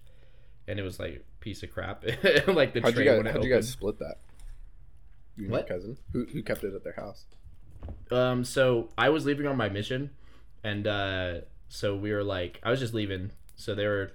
[0.67, 2.03] and it was like a piece of crap.
[2.47, 4.15] like the How'd you guys, how'd you guys split that?
[5.35, 5.69] You and What?
[5.69, 5.97] your cousin?
[6.13, 7.25] Who, who kept it at their house?
[8.09, 10.11] Um, so I was leaving on my mission,
[10.63, 11.33] and uh,
[11.67, 13.31] so we were like, I was just leaving.
[13.57, 14.11] So they were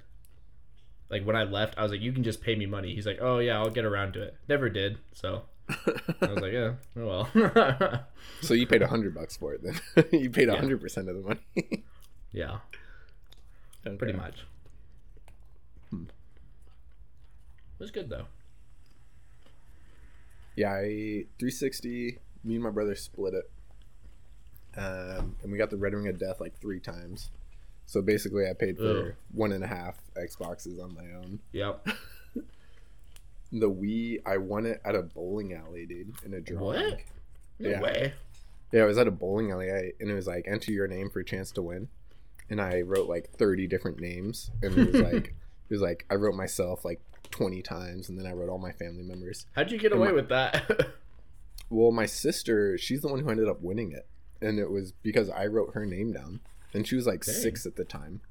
[1.09, 2.95] like, when I left, I was like, you can just pay me money.
[2.95, 4.37] He's like, oh yeah, I'll get around to it.
[4.49, 4.99] Never did.
[5.13, 5.43] So
[6.23, 8.05] I was like, yeah, oh well.
[8.43, 10.07] So you paid a hundred bucks for it then?
[10.13, 10.59] you paid a Yeah.
[10.59, 11.85] hundred percent of the money.
[12.33, 12.59] yeah,
[13.99, 14.45] pretty much.
[17.79, 18.27] was good though.
[20.57, 22.19] Yeah, I 360.
[22.45, 23.51] Me and my brother split it,
[24.77, 27.31] um, and we got the Red Ring of Death like three times.
[27.87, 29.15] So basically, I paid for Ugh.
[29.33, 31.41] one and a half Xboxes on my own.
[31.53, 31.87] Yep.
[33.53, 36.83] The Wii, I won it at a bowling alley, dude, in a drawing.
[36.91, 36.99] What?
[37.59, 37.81] No Yeah.
[37.81, 38.13] way.
[38.73, 41.11] Yeah, I was at a bowling alley, I, and it was like enter your name
[41.11, 41.89] for a chance to win,
[42.49, 46.15] and I wrote like thirty different names, and it was like it was like I
[46.15, 49.47] wrote myself like twenty times, and then I wrote all my family members.
[49.53, 50.71] How'd you get And away my- with that?
[51.73, 54.05] Well, my sister, she's the one who ended up winning it,
[54.41, 56.41] and it was because I wrote her name down,
[56.75, 57.35] and she was like Dang.
[57.37, 58.23] six at the time,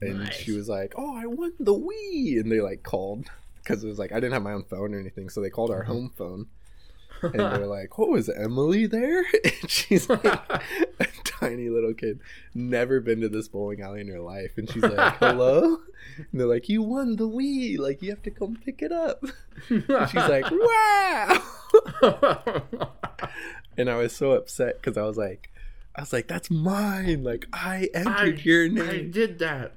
[0.00, 0.34] and Nice.
[0.34, 3.26] she was like, "Oh, I won the Wii," and they like called
[3.66, 5.70] because it was like I didn't have my own phone or anything, so they called
[5.70, 5.86] our Mhm.
[5.86, 6.46] home phone,
[7.22, 12.20] and they're like, "Oh, is Emily there?" And she's like a tiny little kid,
[12.54, 15.78] never been to this bowling alley in her life, and she's like, "Hello,"
[16.16, 19.24] and they're like, "You won the Wii, like you have to come pick it up."
[19.70, 21.42] And she's like, "Wow."
[23.76, 25.50] and I was so upset because I was like,
[25.94, 27.24] I was like, that's mine.
[27.24, 28.88] Like I entered I- your name.
[28.88, 29.72] I did that.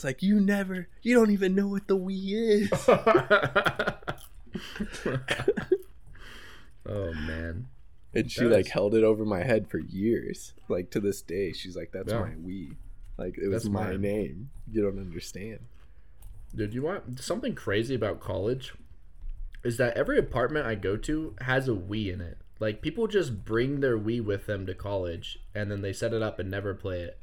[0.00, 2.70] It's like you never, you don't even know what the Wii is.
[6.86, 7.66] oh man.
[8.14, 8.50] And she does.
[8.52, 10.54] like held it over my head for years.
[10.70, 12.20] Like to this day, she's like, that's Yeah.
[12.20, 12.76] my Wii.
[13.18, 14.00] Like it was That's my mine.
[14.00, 14.48] name.
[14.72, 15.58] You don't understand.
[16.54, 18.72] Dude, you want something crazy about college?
[19.62, 22.38] Is that every apartment I go to has a Wii in it.
[22.58, 26.22] Like people just bring their Wii with them to college and then they set it
[26.22, 27.18] up and never play it.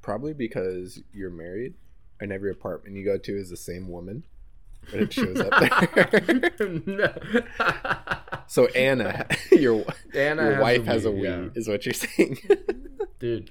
[0.00, 1.74] Probably because you're married,
[2.20, 4.22] and every apartment you go to is the same woman,
[4.92, 6.80] and it shows up there.
[6.86, 7.12] no.
[8.46, 11.48] so Anna, your Anna your has wife has a Wii, yeah.
[11.54, 12.38] is what you're saying.
[13.18, 13.50] Dude.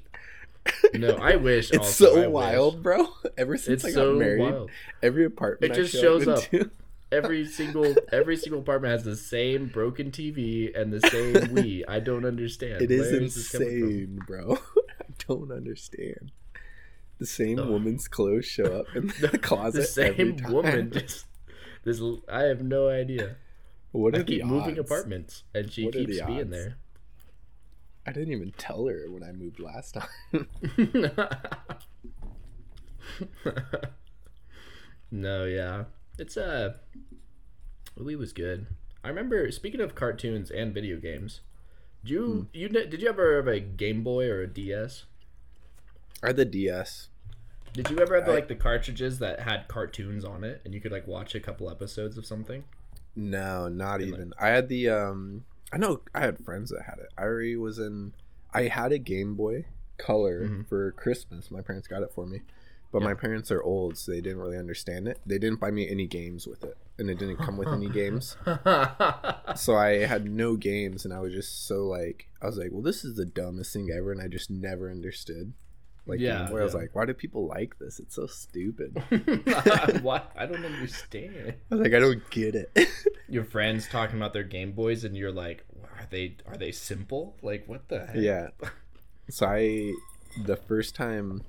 [0.94, 2.34] No, I wish It's also, so I wish.
[2.34, 3.08] wild, bro.
[3.38, 4.70] Ever since It's I got so married, wild.
[5.02, 6.54] every apartment It just show shows up.
[6.54, 6.72] into-
[7.10, 11.84] Every single every single apartment has the same broken TV and the same Wii.
[11.88, 12.82] I don't understand.
[12.82, 13.90] It is Where this coming from?
[13.90, 14.58] insane, bro.
[15.02, 16.34] I don't understand.
[17.20, 20.54] The same woman's clothes show up in the closet the every same time.
[20.54, 21.26] woman just
[21.84, 22.02] this
[22.32, 23.38] I have no idea.
[23.92, 26.78] What are I the keep moving apartments and she What keeps the being there.
[28.06, 30.48] I didn't even tell her when I moved last time.
[35.12, 35.86] no, yeah.
[36.18, 36.74] It's uh
[38.00, 38.68] Wii was good.
[39.04, 41.42] I remember speaking of cartoons and video games.
[42.04, 42.42] Did you Hmm.
[42.54, 45.06] you did you ever have a Game Boy or a DS?
[46.24, 47.10] Or the DS.
[47.74, 50.74] Did you ever have the, I- like the cartridges that had cartoons on it and
[50.74, 52.64] you could like watch a couple episodes of something?
[53.16, 54.34] No, not Didn't even.
[54.40, 55.46] I had the um.
[55.74, 57.10] I know I had friends that had it.
[57.18, 58.14] I already was in.
[58.54, 59.66] I had a Game Boy
[59.98, 60.68] Color Mhm.
[60.70, 61.52] for Christmas.
[61.52, 62.42] My parents got it for me,
[62.92, 65.20] but my parents are old, so they didn't really understand it.
[65.26, 68.38] They didn't buy me any games with it, and it didn't come with any games.
[69.56, 72.82] So I had no games, and I was just so like, I was like, well,
[72.84, 75.54] this is the dumbest thing ever, and I just never understood.
[76.08, 76.62] Like, Yeah, Game Boy.
[76.62, 78.00] I was like, why do people like this?
[78.00, 79.02] It's so stupid.
[80.02, 80.22] why?
[80.36, 81.56] I don't understand.
[81.72, 82.90] I was like, I don't get it.
[83.30, 87.36] Your friends talking about their Game Boys and you're like, are they are they simple?
[87.42, 88.16] Like what the heck?
[88.16, 88.48] yeah.
[89.30, 89.94] So I,
[90.46, 91.44] the first time,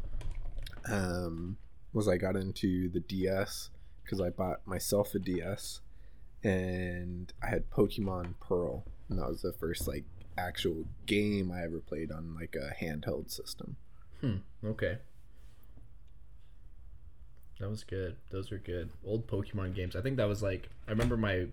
[0.91, 1.57] um,
[1.93, 3.71] was I got into the DS
[4.03, 5.81] because I bought myself a DS,
[6.43, 10.05] and I had Pokemon Pearl, and that was the first like
[10.37, 13.77] actual game I ever played on like a handheld system.
[14.21, 14.37] Hmm.
[14.65, 14.99] Okay.
[17.61, 18.17] That was good.
[18.31, 18.91] Those were good.
[19.05, 19.97] Old Pokemon games.
[19.97, 21.47] I think that was like I remember my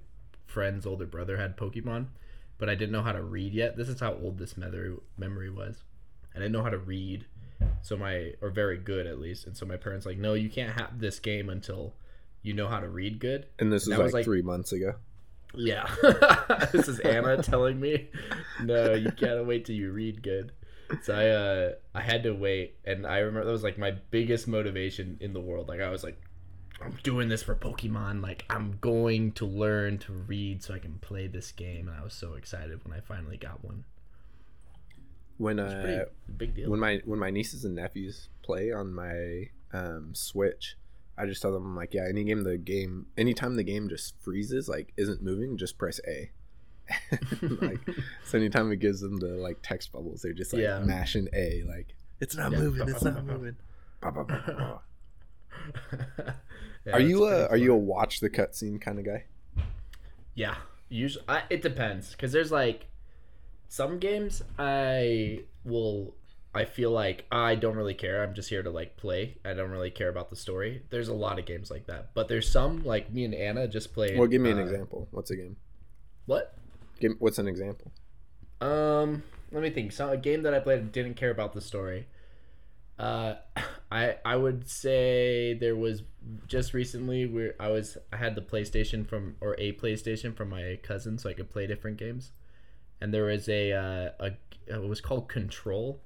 [0.46, 2.08] friend's older brother had Pokemon,
[2.60, 3.76] but I didn't know how to read yet.
[3.76, 5.84] This is how old this memory memory was.
[6.36, 7.26] I didn't know how to read.
[7.82, 9.48] So my or very good at least.
[9.48, 11.94] And so my parents like, "No, you can't have this game until
[12.44, 14.72] you know how to read good." And this was That like, was, like- three months
[14.74, 14.96] ago.
[15.58, 15.90] Yeah.
[16.74, 18.10] this is Anna telling me,
[18.62, 20.52] no, you can't wait till you read good.
[21.04, 24.48] So I uh I had to wait and I remember that was like my biggest
[24.48, 25.68] motivation in the world.
[25.68, 26.22] Like I was like
[26.82, 28.22] I'm doing this for Pokemon.
[28.22, 32.04] Like I'm going to learn to read so I can play this game and I
[32.04, 33.86] was so excited when I finally got one.
[35.38, 36.06] When It's a pretty uh,
[36.38, 36.70] big deal.
[36.70, 40.78] when my when my nieces and nephews play on my um, Switch,
[41.18, 44.16] I just tell them I'm like, yeah, any game the game, anytime the game just
[44.22, 46.32] freezes, like isn't moving, just press A.
[47.62, 47.80] like,
[48.26, 50.80] so anytime it gives them the like text bubbles, they're just like Yeah.
[50.80, 52.60] mashing A, like it's not Yeah.
[52.60, 53.56] moving, it's not moving.
[56.86, 59.26] Yeah, are you a pretty are you a watch the cutscene kind of guy?
[60.36, 60.56] Yeah,
[60.88, 62.86] usually I, it depends because there's like
[63.68, 66.14] some games I will
[66.54, 68.24] I feel like I don't really care.
[68.24, 69.38] I'm just here to like play.
[69.44, 70.84] I don't really care about the story.
[70.90, 73.94] There's a lot of games like that, but there's some like me and Anna just
[73.94, 74.18] played.
[74.18, 75.08] Well, give me an uh, example.
[75.12, 75.58] What's a game?
[76.28, 76.56] What?
[77.00, 77.92] Give, what's an example?
[78.62, 79.92] Um, let me think.
[79.92, 82.08] So a game that I played and didn't care about the story.
[82.98, 83.36] Uh,
[83.92, 86.04] I I would say there was
[86.48, 90.80] just recently where I was I had the PlayStation from or a PlayStation from my
[90.82, 92.32] cousin so I could play different games,
[93.00, 94.32] and there was a uh, a
[94.68, 96.00] it was called Control.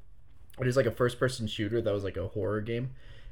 [0.59, 2.91] It was like a first person shooter that was like a horror game,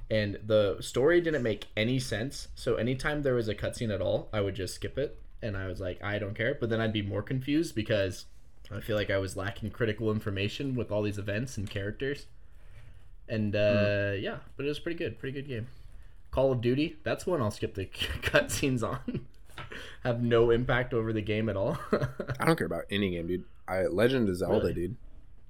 [0.10, 2.48] and the story didn't make any sense.
[2.56, 5.68] So anytime there was a cutscene at all, I would just skip it, and I
[5.68, 6.56] was like I don't care.
[6.60, 8.26] But then I'd be more confused because
[8.72, 12.26] I feel like I was lacking critical information with all these events and characters.
[13.30, 15.68] And uh, yeah, but it was pretty good, pretty good game.
[16.32, 17.86] Call of Duty, that's one I'll skip the
[18.22, 19.26] cutscenes on.
[20.04, 21.78] Have no impact over the game at all.
[22.40, 23.44] I don't care about any game, dude.
[23.68, 24.74] I Legend of Zelda, Really?
[24.74, 24.96] dude.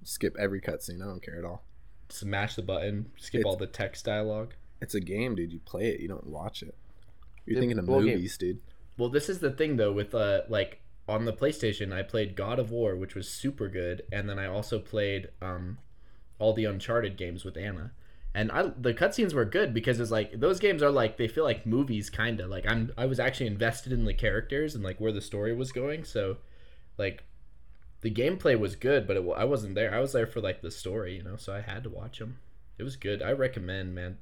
[0.04, 1.02] Skip every cutscene.
[1.02, 1.64] I don't care at all.
[2.10, 4.54] Smash the button, skip It's- all the text dialogue.
[4.82, 5.52] It's a game, dude.
[5.52, 6.00] You play it.
[6.00, 6.76] You don't watch it.
[7.46, 8.60] You're Yeah, thinking of well, game- movies, dude.
[8.98, 12.60] Well, this is the thing though with uh like on the PlayStation, I played God
[12.60, 15.78] of War, which was super good, and then I also played um
[16.40, 17.92] all the Uncharted games with Anna.
[18.34, 21.44] And I the cutscenes were good because it's like those games are like they feel
[21.44, 22.50] like movies kind of.
[22.50, 25.72] Like I'm I was actually invested in the characters and like where the story was
[25.72, 26.38] going, so
[26.98, 27.24] like
[28.02, 29.94] the gameplay was good, but it, I wasn't there.
[29.94, 32.38] I was there for like the story, you know, so I had to watch them.
[32.78, 33.24] It was good.
[33.24, 34.18] I recommend, man.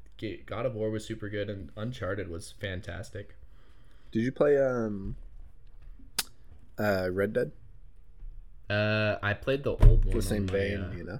[0.46, 3.36] God of War was super good and Uncharted was fantastic.
[4.12, 5.16] Did you play um
[6.80, 7.52] uh Red Dead?
[8.70, 10.16] Uh, I played the old one.
[10.16, 11.20] The same on my, vein, uh, you know.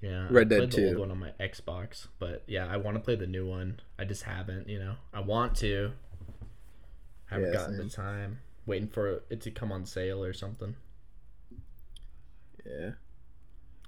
[0.00, 0.88] yeah, Red I Dead played the 2.
[0.90, 3.80] old one on my Xbox, but yeah, I want to play the new one.
[3.98, 4.94] I just haven't, you know.
[5.12, 5.90] I want to.
[7.30, 7.88] I Haven't Yeah, gotten same.
[7.88, 8.38] the time.
[8.66, 10.76] Waiting for it to come on sale or something.
[12.64, 12.90] Yeah.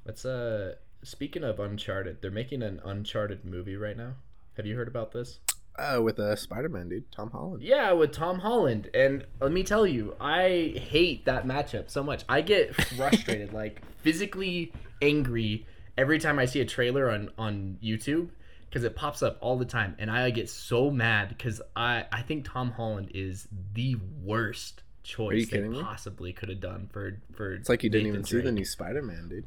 [0.04, 0.74] Let's uh.
[1.02, 4.14] Speaking of Uncharted, they're making an Uncharted movie right now.
[4.58, 5.38] Have you heard about this?
[5.80, 7.62] Uh, with uh, Spider-Man, dude, Tom Holland.
[7.62, 8.90] Yeah, with Tom Holland.
[8.92, 12.22] And let me tell you, I hate that matchup so much.
[12.28, 15.66] I get frustrated, like physically angry
[15.96, 18.30] every time I see a trailer on on YouTube
[18.68, 22.22] because it pops up all the time and I get so mad because I I
[22.22, 27.68] think Tom Holland is the worst choice they possibly could have done for for It's
[27.68, 29.46] like you didn't even see the new Spider-Man, dude.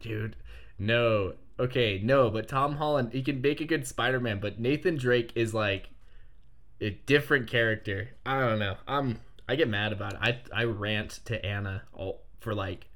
[0.00, 0.36] dude.
[0.78, 5.32] No, okay, no, but Tom Holland, he can make a good Spider-Man, but Nathan Drake
[5.34, 5.88] is like
[6.80, 8.10] a different character.
[8.24, 8.76] I don't know.
[8.86, 10.18] I'm I get mad about it.
[10.22, 12.88] I I rant to Anna all for like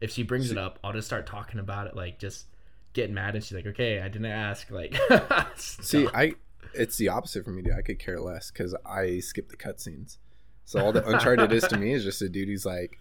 [0.00, 2.46] if she brings it up, I'll just start talking about it, like just
[2.92, 4.96] getting mad, and she's like, "Okay, I didn't ask." Like,
[5.56, 6.08] See.
[6.14, 6.34] I
[6.74, 7.74] it's the opposite for me, dude.
[7.74, 10.18] I could care less because I skip the cutscenes.
[10.64, 12.98] So all that Uncharted is to me is just a dude who's like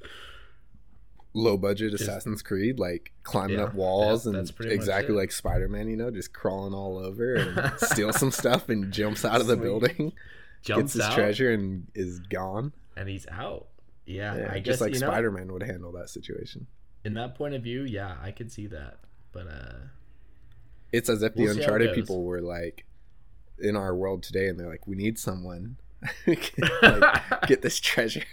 [1.38, 5.13] low budget Assassin's Creed, like climbing Yeah, up walls that- and that's pretty much exactly
[5.13, 9.26] like Spider Man, you know, just crawling all over and steal some stuff and jumps
[9.26, 9.63] out of the Sweet.
[9.63, 10.13] building,
[10.62, 12.71] jumps gets his out treasure and is gone.
[12.95, 13.67] and he's out.
[14.06, 16.67] Yeah, Yeah, I just guess like Spider Man would handle that situation.
[17.04, 19.00] in that point of view, yeah, I could see that.
[19.34, 19.74] But uh,
[20.93, 22.86] It's as if the We'll it Uncharted people were like
[23.60, 25.78] in our world today, and they're like, "We need someone
[26.28, 26.54] like,
[27.48, 28.24] get this treasure,"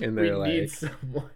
[0.00, 1.30] and we they're like, need someone.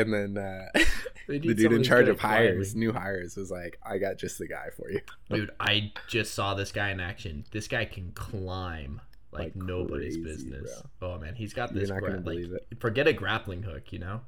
[0.00, 0.68] And then uh,
[1.28, 2.48] the dude in charge of at climbing.
[2.54, 6.34] hires, new hires, was like, "I got just the guy for you." Dude, I just
[6.34, 7.44] saw this guy in action.
[7.52, 9.00] This guy can climb
[9.32, 10.82] like, Like nobody's crazy, business.
[11.02, 11.90] Oh man, he's got You're this.
[11.90, 12.66] not gra- gonna like, believe it.
[12.80, 14.20] Forget a grappling hook, you know.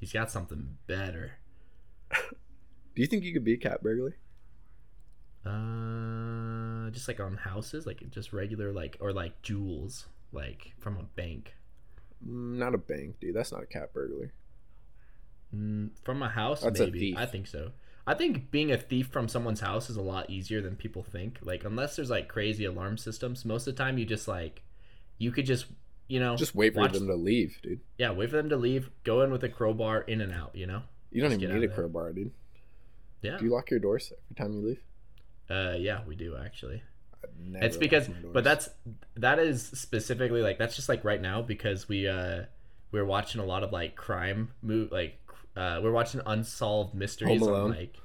[0.00, 1.32] He's got something better.
[2.12, 4.14] Do you think you could beat Cat Burglary?
[5.46, 11.02] Uh, just like on houses, like just regular, like or like jewels, like from a
[11.02, 11.54] bank.
[12.26, 13.34] Mm, Not a bank, dude.
[13.34, 14.32] That's not a cat burglar.
[15.54, 17.14] Mm, from a house, That's maybe.
[17.16, 17.70] I think so.
[18.06, 21.38] I think being a thief from someone's house is a lot easier than people think.
[21.42, 24.62] Like unless there's like crazy alarm systems, most of the time you just like
[25.18, 25.66] you could just
[26.06, 27.80] you know Just wait for watch- them to leave, dude.
[27.98, 28.90] Yeah, wait for them to leave.
[29.04, 30.52] Go in with a crowbar, in and out.
[30.54, 30.82] You know.
[31.10, 32.30] You don't Just even need a crowbar, dude.
[33.22, 33.38] Yeah.
[33.38, 34.82] Do you lock your doors every time you leave?
[35.50, 36.82] Uh, yeah, we do actually.
[37.54, 38.68] It's because, but that's
[39.16, 42.44] that is specifically like that's just like right now because we uh
[42.92, 45.18] we're watching a lot of like crime move like
[45.58, 47.70] uh we're watching unsolved mysteries Home on Alone?
[47.70, 47.96] like.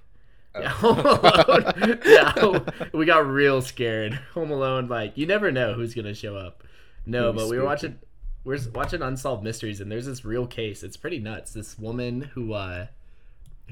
[0.55, 0.61] Oh.
[0.61, 1.99] Yeah, Home Alone.
[2.05, 2.59] yeah,
[2.93, 4.13] we got real scared.
[4.33, 6.63] Home Alone, like you never know who's gonna show up.
[7.05, 7.99] No, but we were watching
[8.43, 12.53] we're watching unsolved mysteries and there's this real case it's pretty nuts this woman who
[12.53, 12.87] uh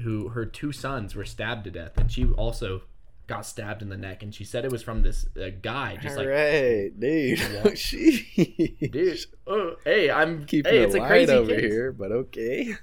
[0.02, 2.82] who her two sons were stabbed to death and she also
[3.26, 6.16] got stabbed in the neck and she said it was from this uh, guy just
[6.16, 7.38] All like right, dude.
[7.38, 8.88] Yeah.
[8.90, 11.60] Dude oh hey i'm keeping hey it it's a light crazy over case.
[11.60, 12.74] here, but okay.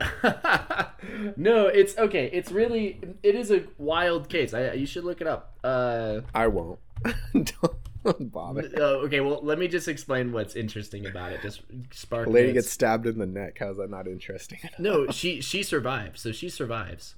[1.36, 2.30] no, it's okay.
[2.32, 4.54] It's really it is a wild case.
[4.54, 5.58] I you should look it up.
[5.62, 6.78] Uh, I won't.
[7.32, 8.70] Don't bother.
[8.76, 11.42] uh, okay, well, let me just explain what's interesting about it.
[11.42, 12.28] Just spark.
[12.28, 12.66] Lady notes.
[12.66, 13.58] gets stabbed in the neck.
[13.60, 14.58] How's that not interesting?
[14.78, 15.08] no.
[15.10, 16.20] She she survives.
[16.20, 17.14] So she survives.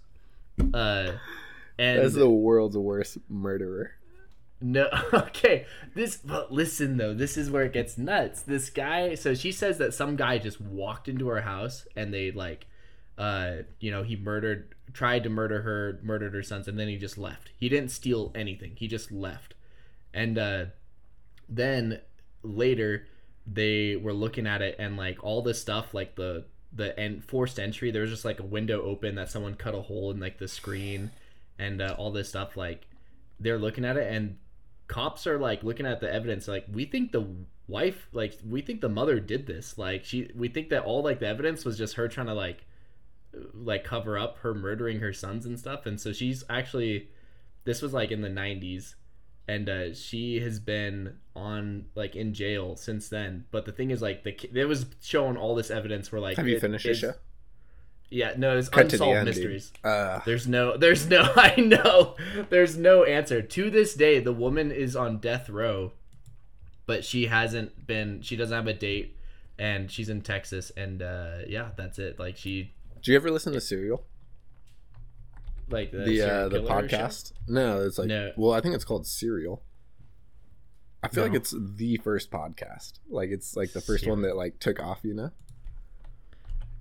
[0.75, 1.13] Uh,
[1.79, 3.93] and That's the world's worst murderer.
[4.61, 5.67] No, okay.
[5.95, 8.43] This, but listen though, this is where it gets nuts.
[8.43, 12.31] This guy, so she says that some guy just walked into her house and they
[12.31, 12.67] like,
[13.21, 16.97] uh, you know, he murdered, tried to murder her, murdered her sons, and then he
[16.97, 17.51] just left.
[17.55, 18.73] He didn't steal anything.
[18.77, 19.53] He just left,
[20.15, 20.65] and uh,
[21.47, 22.01] then
[22.43, 23.07] later
[23.47, 27.59] they were looking at it and like all this stuff, like the the en- forced
[27.59, 27.91] entry.
[27.91, 30.49] There was just like a window open that someone cut a hole in like the
[30.49, 31.11] screen,
[31.59, 32.87] and uh, all this stuff like
[33.39, 34.39] they're looking at it and
[34.89, 37.25] cops are like looking at the evidence like we think the
[37.69, 41.21] wife like we think the mother did this like she we think that all like
[41.21, 42.65] the evidence was just her trying to like
[43.55, 45.87] like cover up her murdering her sons and stuff.
[45.87, 47.09] And so she's actually
[47.65, 48.95] this was like in the 90s
[49.47, 53.45] and uh, she has been on like in jail since then.
[53.51, 56.47] But the thing is like the it was showing all this evidence where like Have
[56.47, 57.13] you it finished the show?
[58.11, 59.73] yeah no it's Cut unsolved end, mysteries.
[59.83, 62.17] Uh, there's no, there's no, I know,
[62.49, 63.43] there's no answer.
[63.43, 65.93] To this day, the woman is on death row,
[66.87, 69.17] but she hasn't been, she doesn't have a date,
[69.59, 72.19] and she's in Texas, and uh, yeah, that's it.
[72.19, 74.05] Like she, do you ever listen to Serial?
[75.69, 76.97] like the, The uh, the killer show?
[76.97, 77.33] podcast?
[77.47, 78.33] No, it's like No.
[78.37, 79.63] well, I think it's called Serial.
[81.03, 82.95] I feel like it's the first podcast.
[83.09, 85.31] Like it's like the first one that like took off, you know.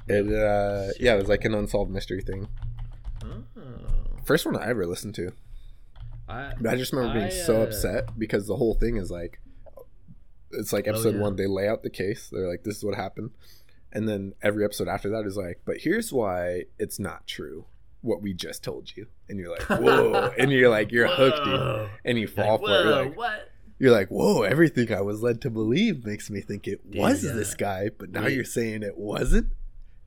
[0.08, 2.48] It uh yeah, it was like an unsolved mystery thing.
[3.24, 3.44] Oh.
[4.26, 5.32] First one I ever listened to.
[6.28, 9.10] I, But I just remember being I, so uh, upset because the whole thing is
[9.12, 9.40] like
[10.52, 11.22] it's like Oh, episode yeah.
[11.22, 12.30] one, they lay out the case.
[12.32, 13.32] They're like, This is what happened.
[13.92, 17.66] And then every episode after that is like, but here's why it's not true.
[18.02, 19.08] What we just told you.
[19.28, 20.32] And you're like, Whoa.
[20.38, 21.90] and you're like, you're hooked, dude.
[22.06, 22.84] And you fall like, for it.
[22.86, 23.50] You're like, what?
[23.80, 27.24] you're like, whoa, everything I was led to believe makes me think it Dude, was
[27.24, 27.32] yeah.
[27.34, 29.48] this guy, but now We- you're saying it wasn't.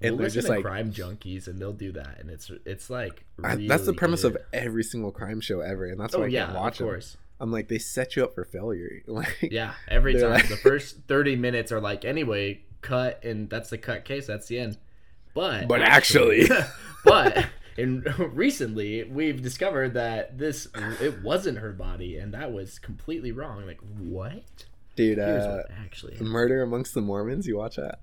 [0.00, 3.24] And We'll they're just like, crime junkies, and they'll do that, and it's it's like
[3.44, 4.34] I- that's the premise good.
[4.34, 6.72] of every single crime show ever, and that's oh, why Oh I yeah, can't watch
[6.74, 6.86] of them.
[6.88, 7.16] course.
[7.38, 9.00] I'm like, they set you up for failure.
[9.06, 13.70] Like, Yeah, every time like- the first thirty minutes are like anyway cut, and that's
[13.70, 14.26] the cut case.
[14.26, 14.76] That's the end.
[15.34, 16.48] But But actually-
[17.04, 17.46] but
[17.78, 20.68] and recently we've discovered that this
[21.00, 23.66] it wasn't her body, and that was completely wrong.
[23.66, 24.42] Like what?
[24.94, 26.12] dude, uh, actually.
[26.12, 26.28] happened.
[26.30, 27.46] Murder Amongst the Mormons.
[27.46, 28.00] You watch that?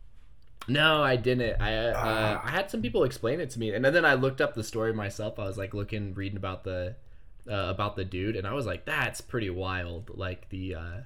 [0.68, 1.62] No, I didn't.
[1.62, 2.42] I uh, Ah.
[2.46, 4.92] I had some people explain it to me, and then I looked up the story
[4.94, 5.38] myself.
[5.40, 6.96] I was like looking, reading about the
[7.50, 10.12] uh, about the dude, and I was like, that's pretty wild.
[10.18, 10.98] Like the uh,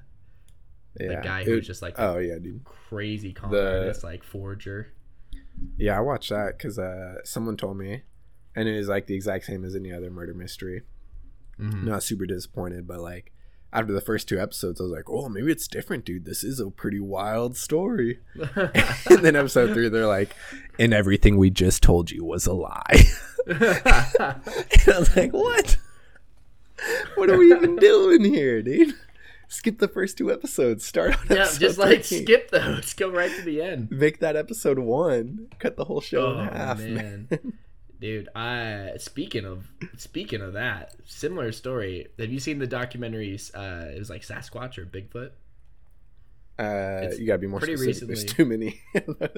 [1.00, 1.08] Yeah.
[1.16, 2.64] the guy It- who was just like oh yeah, dude.
[2.66, 4.94] crazy con The- artist, like forger.
[5.78, 8.04] Yeah, I watched that because uh, someone told me,
[8.56, 10.82] and it was like the exact same as any other murder mystery.
[11.60, 11.84] Mhm.
[11.84, 13.32] Not super disappointed, but like
[13.72, 16.26] after the first two episodes, I was like, oh, maybe it's different, dude.
[16.26, 18.20] This is a pretty wild story.
[18.56, 20.36] and then episode three, they're like,
[20.78, 23.06] and everything we just told you was a lie.
[23.48, 25.78] and I was like, what?
[27.16, 28.94] What are we even doing here, dude?
[29.48, 30.86] Skip the first two episodes.
[30.86, 32.24] Start on yeah, just like 13.
[32.24, 32.94] skip those.
[32.94, 33.92] Go right to the end.
[33.92, 35.48] Make that episode one.
[35.60, 37.28] Cut the whole show Oh in half, man.
[37.30, 37.54] man.
[38.02, 42.08] Dude, I speaking of speaking of that, similar story.
[42.20, 43.52] Have you seen the documentaries?
[43.56, 45.32] Uh, it was like Sasquatch or Bigfoot.
[46.60, 48.08] Uh, It's you gotta be more pretty specific.
[48.10, 48.44] There's recently.
[48.44, 48.82] too many.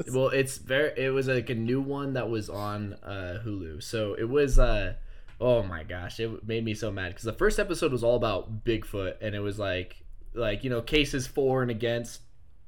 [0.13, 0.91] Well, it's very.
[0.97, 3.83] It was like a new one that was on uh, Hulu.
[3.83, 4.57] So it was.
[4.59, 4.95] Uh,
[5.39, 8.63] oh my gosh, it made me so mad because the first episode was all about
[8.63, 12.21] Bigfoot, and it was like, like you know, cases for and against.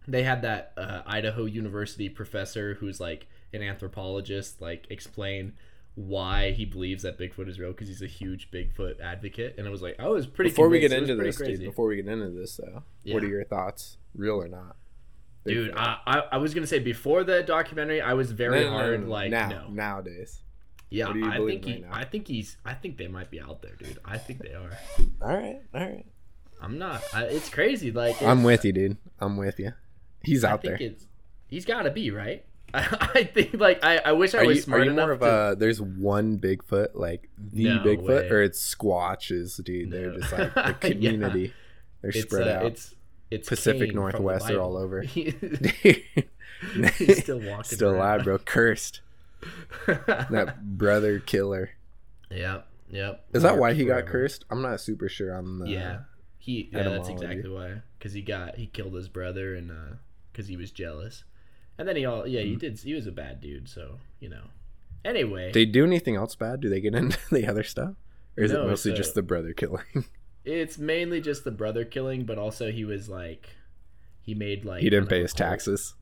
[0.10, 5.54] They had that uh, Idaho University professor who's like an anthropologist, like explain
[5.96, 9.70] why he believes that Bigfoot is real because he's a huge Bigfoot advocate, and it
[9.70, 10.52] was like I was pretty.
[10.52, 13.16] before we get into this, dude, before we get into this, though, Yeah.
[13.16, 13.98] what are your thoughts?
[14.16, 14.76] Real or not?
[15.46, 18.78] dude, I, I I was gonna say before the documentary, I was very No, no,
[18.78, 19.12] hard no, no.
[19.12, 19.68] like now, no.
[19.70, 20.42] nowadays.
[20.90, 21.90] Yeah, What do you I think he, right now?
[21.92, 22.58] I think he's.
[22.66, 24.00] I think they might be out there, dude.
[24.06, 24.72] I think they are.
[25.22, 26.06] All right, all right.
[26.62, 27.04] I'm not.
[27.14, 27.92] I, it's crazy.
[27.92, 28.98] Like I'm with you, dude.
[29.20, 29.74] I'm with you.
[30.24, 30.88] He's I out think there.
[30.88, 31.06] It's,
[31.48, 32.46] he's got to be right.
[32.74, 35.06] I, I think like I, I wish I Are was you, smart are you enough.
[35.06, 38.30] more of to, a there's one Bigfoot, like the No Bigfoot, way.
[38.30, 39.92] or it's squatches, dude?
[39.92, 40.74] They're just like the Yeah.
[40.74, 41.54] community.
[42.02, 42.66] They're it's, spread uh, out.
[42.66, 42.96] It's
[43.30, 45.02] it's Pacific Cain from the Northwest, they're all over.
[45.02, 45.34] He's
[46.98, 47.64] He's still walking.
[47.76, 48.00] Still around.
[48.00, 48.38] alive, bro.
[48.40, 49.02] Cursed.
[49.86, 51.72] That brother killer.
[52.32, 52.68] Yep.
[52.90, 53.26] Yep.
[53.34, 54.12] Is that why he got Forever.
[54.12, 54.46] cursed?
[54.50, 55.70] I'm not super sure on the.
[55.70, 56.00] yeah.
[56.38, 56.70] He.
[56.72, 57.82] Yeah, that's exactly why.
[57.98, 59.96] Because he got he killed his brother and uh
[60.32, 61.24] because he was jealous,
[61.78, 62.60] and then he all yeah he Mm-hmm.
[62.60, 64.44] did he was a bad dude so you know
[65.06, 66.60] Anyway, They do anything else bad?
[66.60, 67.94] Do they get into the other stuff,
[68.38, 69.86] or is No, it mostly so- just the brother killing?
[70.46, 73.50] it's mainly just the brother killing, but also he was like,
[74.22, 75.94] he made like he didn't pay a his taxes.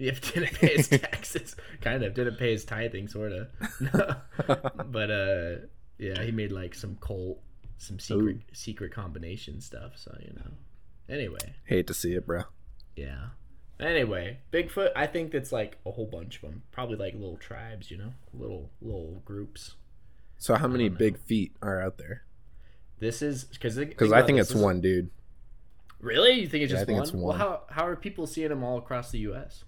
[0.00, 1.56] He didn't pay his taxes.
[1.82, 3.48] kind of didn't pay his tithing, sort of.
[4.90, 5.56] but uh,
[5.98, 7.38] yeah, he made like some cult,
[7.78, 8.40] some secret Ooh.
[8.52, 9.92] secret combination stuff.
[9.96, 10.50] So you know.
[11.08, 12.42] Anyway, Hate to see it, bro.
[12.96, 13.26] yeah.
[13.78, 14.90] Anyway, Bigfoot.
[14.94, 16.62] I think it's like a whole bunch of them.
[16.70, 19.74] Probably like little tribes, you know, little little groups.
[20.38, 22.22] So how many big feet are out there?
[22.98, 25.10] This is because Because I think it's one dude.
[26.00, 27.08] Really, you think it's Yeah, I just think one?
[27.08, 29.64] it's Well, how how are people seeing them all across the U.S.?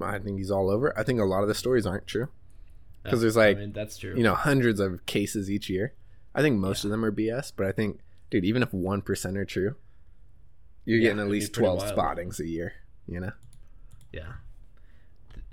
[0.00, 0.96] I think he's all over.
[0.98, 2.28] I think a lot of the stories aren't true
[3.02, 4.14] because there's, I like, mean, that's true.
[4.16, 5.94] You know, hundreds of cases each year.
[6.34, 9.38] I think most of them are BS, but I think, dude, even if one percent
[9.38, 9.76] are true,
[10.84, 11.88] you're Yeah, getting at least twelve wild.
[11.90, 12.74] spottings a year.
[13.08, 13.32] You know,
[14.12, 14.32] Yeah.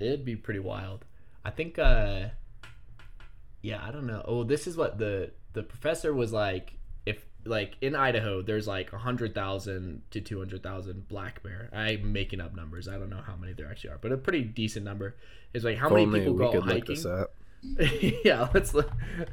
[0.00, 1.04] It'd be pretty wild.
[1.44, 2.26] I think uh
[3.62, 4.22] yeah, I don't know.
[4.26, 6.74] Oh, this is what the the professor was like
[7.46, 11.68] like in Idaho there's like 100,000 to 200,000 black bear.
[11.72, 12.88] I'm making up numbers.
[12.88, 15.16] I don't know how many there actually are, but a pretty decent number.
[15.52, 16.94] Is like how many people go hiking?
[16.94, 17.34] this up.
[18.24, 18.90] yeah, let's look.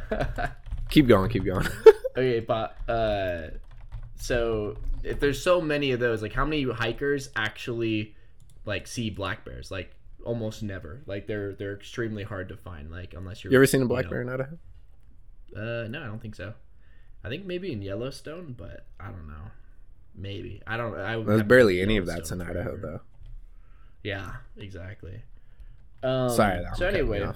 [0.90, 1.66] Keep going, keep going.
[2.18, 3.52] okay, but uh
[4.18, 8.14] so if there's so many of those, like how many hikers actually
[8.66, 9.72] like see black bears?
[9.72, 9.96] Like
[10.26, 11.02] almost never.
[11.06, 12.92] Like they're they're extremely hard to find.
[12.92, 14.58] Like unless you're you ever seen a black know- bear in Idaho?
[15.56, 16.54] Uh, no, I don't think so.
[17.24, 19.52] I think maybe in Yellowstone, but I don't know.
[20.16, 20.98] Maybe I don't.
[21.00, 22.78] I There's barely any of that's in Idaho, forever.
[22.82, 23.02] though.
[24.04, 25.22] Yeah, exactly.
[26.04, 27.28] Um, Sorry, so anyway.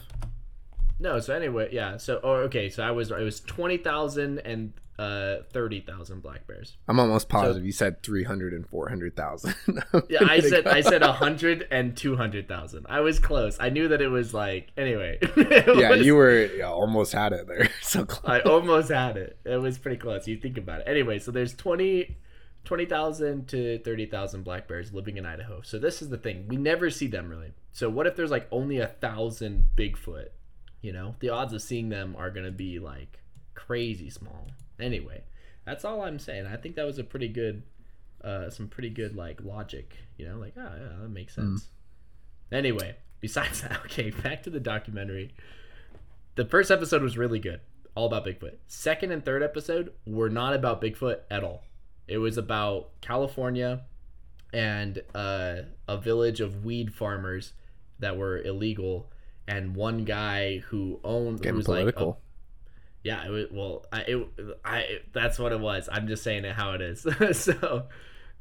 [0.99, 1.19] No.
[1.19, 1.97] So anyway, yeah.
[1.97, 2.69] So oh, okay.
[2.69, 6.77] So I was it was twenty thousand and uh thirty thousand black bears.
[6.87, 9.53] I'm almost positive you said 300 and 400,000.
[10.09, 12.85] Yeah, I said I said a hundred and two hundred thousand.
[12.87, 13.57] I was close.
[13.59, 15.19] I knew that it was like anyway.
[15.37, 17.69] yeah, was- you were yeah, almost had it there.
[17.81, 18.23] So close.
[18.25, 19.37] I almost had it.
[19.45, 20.27] It was pretty close.
[20.27, 20.87] You think about it.
[20.87, 22.17] Anyway, so there's 20
[22.65, 25.61] 20,000 to 30,000 black bears living in Idaho.
[25.61, 26.47] So this is the thing.
[26.47, 27.53] We never see them really.
[27.71, 30.29] So what if there's like only a thousand Bigfoot?
[30.86, 33.17] You know, the odds of seeing them are going to be like
[33.55, 34.51] crazy small.
[34.79, 35.23] Anyway,
[35.65, 36.45] that's all I'm saying.
[36.45, 37.63] I think that was a pretty good,
[38.23, 39.97] uh, some pretty good like logic.
[40.15, 41.69] You know, like, oh, yeah, that makes sense.
[42.51, 45.33] Anyway, besides that, okay, back to the documentary.
[46.36, 47.61] The first episode was really good,
[47.95, 48.57] all about Bigfoot.
[48.67, 51.63] Second and third episode were not about Bigfoot at all.
[52.07, 53.81] It was about California
[54.53, 57.53] and uh, a village of weed farmers
[57.97, 59.09] that were illegal,
[59.47, 62.21] and one guy who owned who Getting was like a political.
[63.03, 64.27] yeah, it was, well, I, it,
[64.63, 65.87] I, that's what it was.
[65.91, 67.05] I'm just saying it how it is.
[67.37, 67.87] so,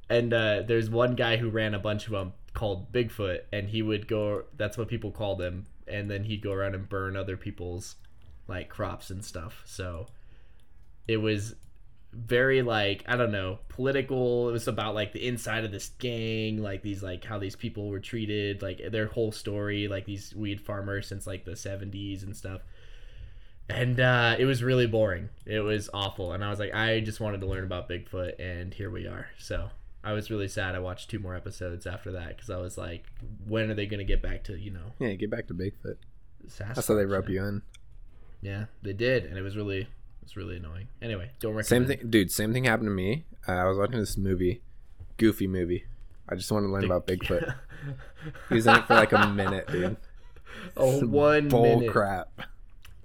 [0.08, 3.82] and uh, there's one guy who ran a bunch of them called Bigfoot, and he
[3.82, 4.44] would go.
[4.56, 7.96] That's what people called him, and then he'd go around and burn other people's
[8.48, 9.62] like crops and stuff.
[9.64, 10.06] So,
[11.08, 11.54] it was
[12.14, 14.48] very like I don't know political.
[14.48, 17.88] It was about like the inside of this gang, like these like how these people
[17.88, 22.36] were treated, like their whole story, like these weed farmers since like the 70s and
[22.36, 22.60] stuff
[23.68, 25.30] and uh, it was really boring.
[25.46, 28.74] It was awful, and I was like, I just wanted to learn about Bigfoot, and
[28.74, 29.28] here we are.
[29.38, 29.70] So
[30.02, 30.74] I was really sad.
[30.74, 33.06] I watched two more episodes after that because I was like,
[33.46, 34.92] when are they going to get back to you know?
[34.98, 35.96] Yeah, get back to Bigfoot.
[36.46, 36.74] Sasquatch?
[36.74, 37.62] That's how they rub you in.
[38.42, 39.88] Yeah, they did, and it was really,
[40.24, 40.88] it was really annoying.
[41.02, 41.88] Anyway, don't recommend.
[41.88, 42.30] Same thing, dude.
[42.30, 43.24] Same thing happened to me.
[43.46, 44.62] Uh, I was watching this movie,
[45.18, 45.84] Goofy movie.
[46.28, 47.54] I just wanted to learn about Bigfoot.
[48.48, 49.96] He was in it for like a minute, dude.
[50.76, 52.28] oh, one Bull minute, crap.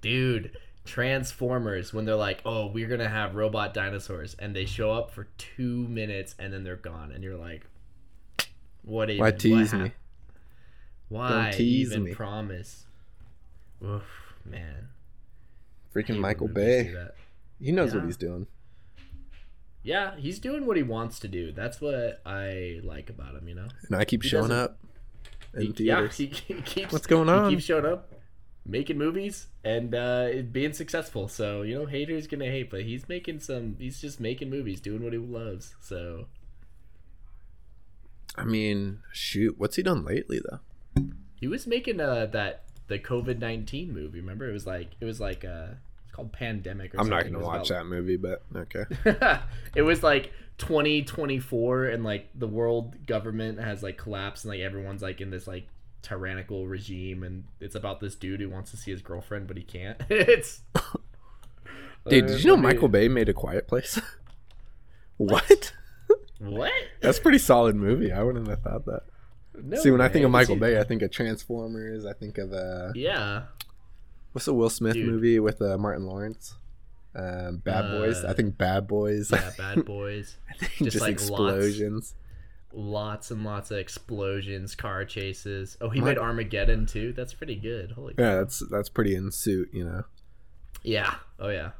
[0.01, 0.55] dude.
[0.85, 5.25] Transformers when they're like, "Oh, we're gonna have robot dinosaurs," and they show up for
[5.37, 7.67] two minutes and then they're gone, and you're like,
[8.81, 9.09] "What?
[9.11, 9.91] Even, Why what tease hap- me?
[11.09, 12.13] Why tease even me.
[12.15, 12.87] promise?
[13.85, 14.01] Oof,
[14.45, 14.87] man.
[15.93, 16.93] Freaking Michael Bay.
[17.59, 17.99] He knows Yeah.
[17.99, 18.47] what he's doing.
[19.81, 21.51] Yeah, he's doing what he wants to do.
[21.51, 23.47] That's what I like about him.
[23.47, 23.67] You know.
[23.87, 24.77] And I keep He showing up
[25.57, 26.91] He- yeah, he, he keeps.
[26.93, 27.49] What's going on?
[27.49, 28.11] He keeps showing up,
[28.65, 31.27] making movies, and uh, being successful.
[31.27, 33.75] So you know, haters gonna hate, but he's making some.
[33.79, 35.75] He's just making movies, doing what he loves.
[35.81, 36.27] So
[38.35, 40.59] I mean, shoot, what's he done lately though?
[41.39, 44.19] he was making uh, that the COVID nineteen movie.
[44.19, 45.67] Remember, it was like it was like uh,
[46.03, 46.93] it's called Pandemic.
[46.93, 48.83] Or I'm not gonna watch about- that movie, but okay.
[49.75, 55.01] it was like 2024 and like the world government has like collapsed and like everyone's
[55.01, 55.67] like in this like
[56.01, 59.63] tyrannical regime and it's about this dude who wants to see his girlfriend but he
[59.63, 60.61] can't it's
[62.07, 63.99] Dude, Uh, did you know Michael Bay made a Quiet Place?
[65.17, 65.73] what?
[66.39, 66.71] what
[67.01, 68.11] That's a pretty solid movie.
[68.11, 69.03] I wouldn't have thought that.
[69.63, 72.05] No See, when I think of Michael Bay, I think of Transformers.
[72.05, 73.43] I think of uh, Yeah.
[74.31, 75.07] what's the Will Smith Dude.
[75.07, 76.55] movie with uh, Martin Lawrence?
[77.15, 78.23] Um, Bad Boys.
[78.23, 79.31] I Uh, think Bad Boys.
[79.31, 80.37] Yeah, Bad Boys.
[80.59, 82.13] just, just, like, explosions.
[82.71, 85.75] lots and lots of explosions, car chases.
[85.81, 87.13] Oh, he My- made Armageddon too.
[87.13, 87.91] That's pretty good.
[87.93, 90.03] Holy Yeah, that's that's pretty in suit, you know.
[90.83, 91.15] Yeah.
[91.39, 91.71] Oh yeah.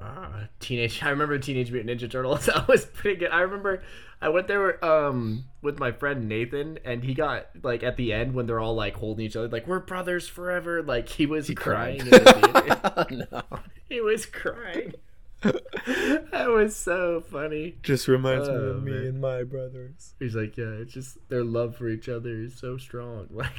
[0.00, 1.02] Ah, teenage.
[1.02, 2.46] I remember Teenage Mutant Ninja Turtles.
[2.54, 3.30] That was pretty good.
[3.30, 3.82] I remember
[4.20, 8.34] I went there um with my friend Nathan, and he got like at the end
[8.34, 10.82] when they're all like holding each other, like we're brothers forever.
[10.82, 12.00] Like he was crying.
[12.00, 13.26] In the theater.
[13.32, 13.58] no.
[13.88, 14.94] he was crying.
[15.42, 17.76] that was so funny.
[17.82, 19.00] Just reminds me of me man.
[19.06, 20.14] and my brothers.
[20.18, 23.28] He's like, yeah, it's just their love for each other is so strong.
[23.30, 23.52] Like,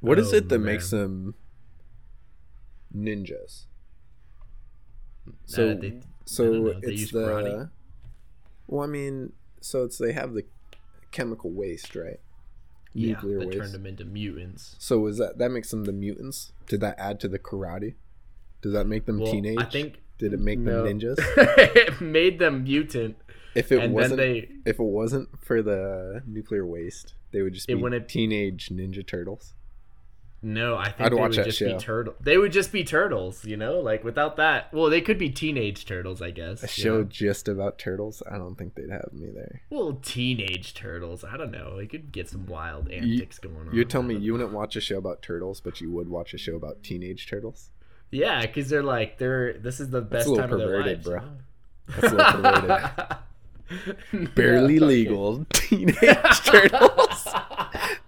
[0.00, 0.66] What is Oh, it that man.
[0.66, 1.34] makes them
[2.94, 3.64] ninjas?
[5.48, 7.20] So, they- so I don't know, they it's use the.
[7.20, 7.70] karate?
[8.66, 10.44] Well, I mean, so it's they have the
[11.10, 12.20] chemical waste, right?
[12.94, 13.58] yeah, Nuclear that waste.
[13.58, 14.74] turned them into mutants.
[14.78, 16.52] So was that that makes them the mutants?
[16.66, 17.94] Did that add to the karate?
[18.62, 19.58] Does that make them Well, teenage?
[19.58, 20.82] I think Did it make no.
[20.84, 21.16] them ninjas?
[21.36, 23.16] it made them mutant,
[23.54, 27.54] If it and wasn't, then they if it wasn't for the nuclear waste, they would
[27.54, 29.54] just be wouldn't- teenage ninja turtles.
[30.40, 31.72] No, I think I'd they would just show.
[31.72, 32.14] be turtle.
[32.20, 33.80] They would just be turtles, you know.
[33.80, 36.62] Like without that, well, they could be teenage turtles, I guess.
[36.62, 37.04] A show know?
[37.04, 38.22] just about turtles.
[38.30, 39.62] I don't think they'd have me there.
[39.68, 41.24] Well, teenage turtles.
[41.24, 41.76] I don't know.
[41.76, 43.74] They could get some wild antics going on.
[43.74, 46.38] You're telling me you wouldn't watch a show about turtles, but you would watch a
[46.38, 47.70] show about teenage turtles?
[48.12, 49.54] Yeah, because they're like they're.
[49.54, 51.22] This is the best time of their perverted, lives, bro.
[51.88, 54.34] That's a little perverted.
[54.34, 57.07] Barely legal teenage turtles.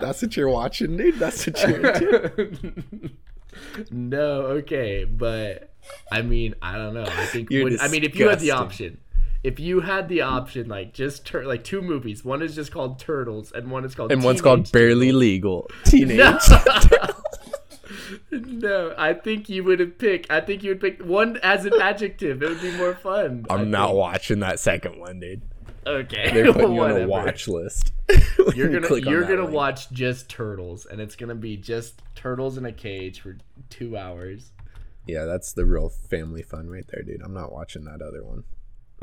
[0.00, 1.16] That's what you're watching, dude.
[1.18, 3.10] That's what you're into.
[3.90, 5.72] no, okay, but
[6.10, 7.04] I mean, I don't know.
[7.06, 8.98] I think when, I mean, if you had the option,
[9.42, 12.98] if you had the option, like just tur- like two movies, one is just called
[12.98, 16.18] Turtles, and one is called And one's called Teenage Barely Legal Teenage.
[16.18, 16.36] No.
[18.30, 20.30] no, I think you would have picked.
[20.30, 22.42] I think you would pick one as an adjective.
[22.42, 23.46] It would be more fun.
[23.48, 23.98] I I'm not think.
[23.98, 25.42] watching that second one, dude.
[25.86, 27.92] Okay, They're putting you on a watch list.
[28.54, 29.54] you're gonna click you're gonna link.
[29.54, 33.38] watch just turtles, and it's gonna be just turtles in a cage for
[33.70, 34.52] two hours.
[35.06, 37.22] Yeah, that's the real family fun right there, dude.
[37.22, 38.44] I'm not watching that other one.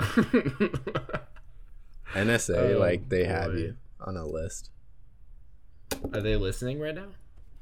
[2.13, 4.69] NSA, Oh, like they have you on a list.
[6.13, 7.07] Are they listening right now?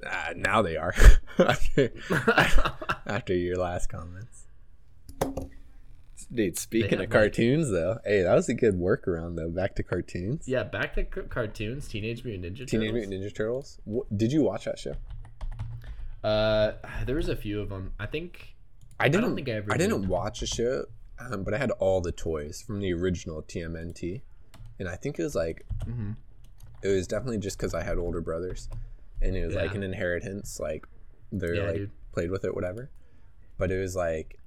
[0.06, 0.94] Ah, now they are.
[1.40, 1.92] after,
[3.08, 4.44] after your last comments.
[6.34, 9.50] Dude, speaking of like- cartoons, though, hey, that was a good workaround, though.
[9.50, 10.48] Back to cartoons.
[10.48, 11.88] yeah, back to c- cartoons.
[11.88, 12.94] Teenage Mutant Ninja Teenage Turtles.
[13.10, 13.80] Mutant Ninja Turtles.
[13.86, 14.96] Wh- Did you watch that show?
[16.24, 16.74] Uh,
[17.06, 17.94] there was a few of them.
[18.00, 18.56] I think.
[19.00, 19.36] I didn't.
[19.36, 20.10] think I ever I didn't did.
[20.10, 20.86] watch a show,
[21.20, 24.22] um, but I had all the toys from the original TMNT,
[24.80, 26.16] and I think it was like Mhm.
[26.82, 28.70] it was definitely just because I had older brothers,
[29.22, 30.60] and it was like an inheritance.
[30.60, 30.88] Like
[31.32, 31.92] they're Yeah, like dude.
[32.14, 32.90] played with it, whatever.
[33.58, 34.40] But it was like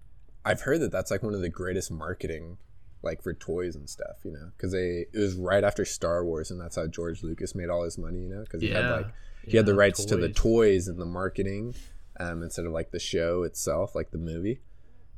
[0.44, 2.58] I've heard that that's like one of the greatest marketing,
[3.02, 4.16] like for toys and stuff.
[4.24, 7.54] You know, because they it was right after Star Wars, and that's how George Lucas
[7.54, 8.20] made all his money.
[8.20, 8.92] You know, because he had Yeah.
[8.92, 9.06] like
[9.46, 10.36] he had the Yeah, rights to the toys.
[10.36, 11.74] toys and the marketing
[12.20, 14.60] um, instead of like the show itself, like the movie.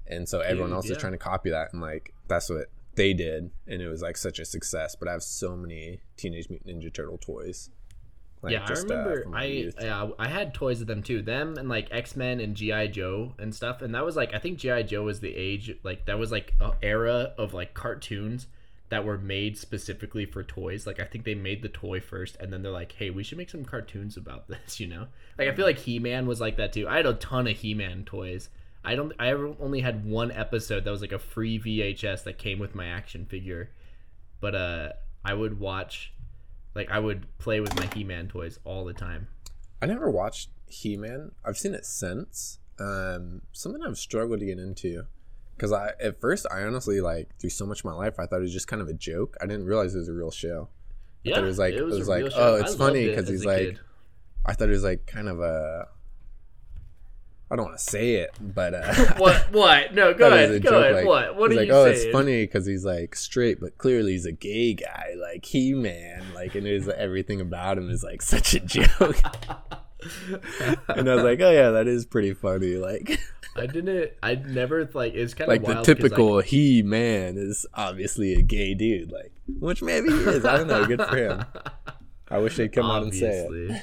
[0.06, 2.66] And so everyone Dude, else is trying to copy that, and like that's what
[2.96, 4.96] they did, and it was like such a success.
[4.96, 7.70] But I have so many Teenage Mutant Ninja Turtle toys.
[8.42, 9.22] Like, yeah, just, I uh, remember.
[9.22, 11.20] from my I yeah, I had toys of them too.
[11.20, 13.82] Them and like X Men and GI Joe and stuff.
[13.82, 16.54] And that was like I think GI Joe was the age like that was like
[16.60, 18.46] a era of like cartoons
[18.90, 20.86] that were made specifically for toys.
[20.86, 23.38] Like I think they made the toy first, and then they're like, hey, we should
[23.38, 24.78] make some cartoons about this.
[24.78, 25.06] You know,
[25.38, 26.88] like I feel like He Man was like that too.
[26.88, 28.48] I had a ton of He Man toys.
[28.84, 29.12] I don't.
[29.18, 32.74] I ever only had one episode that was like a free VHS that came with
[32.74, 33.70] my action figure,
[34.40, 34.88] but uh,
[35.24, 36.12] I would watch
[36.74, 39.28] like I would play with my He-Man toys all the time.
[39.82, 41.32] I never watched He Man.
[41.44, 42.58] I've seen it since.
[42.78, 45.04] Um, something I've struggled to get into.
[45.56, 48.36] Because I at first I honestly like through so much of my life I thought
[48.38, 49.36] it was just kind of a joke.
[49.42, 50.68] I didn't realize it was a real show.
[51.22, 53.32] Yeah, thought it was like- it a was like, oh, it's I funny because it
[53.32, 53.80] he's like- kid.
[54.46, 55.88] I thought it was like kind of a.
[57.52, 59.52] I don't want to say it, but uh, what?
[59.52, 59.94] What?
[59.94, 60.62] No, go thought it was a ahead.
[60.62, 60.94] Go ahead.
[60.94, 61.36] like- what?
[61.36, 61.96] What are like, you oh, saying?
[61.96, 66.24] it's funny because he's like straight, but clearly he's a gay guy, like He Man,
[66.34, 69.20] like, and it was everything about him is like such a joke.
[70.88, 72.76] and I was like, oh yeah, that is pretty funny.
[72.76, 73.20] Like,
[73.56, 74.12] I didn't.
[74.22, 75.14] I never like.
[75.14, 79.32] It's kind of like the typical Like, He Man is obviously a gay dude, like,
[79.58, 80.44] which maybe he is.
[80.44, 80.86] I don't know.
[80.86, 81.44] Good for him.
[82.30, 83.82] I wish they'd come out and say it.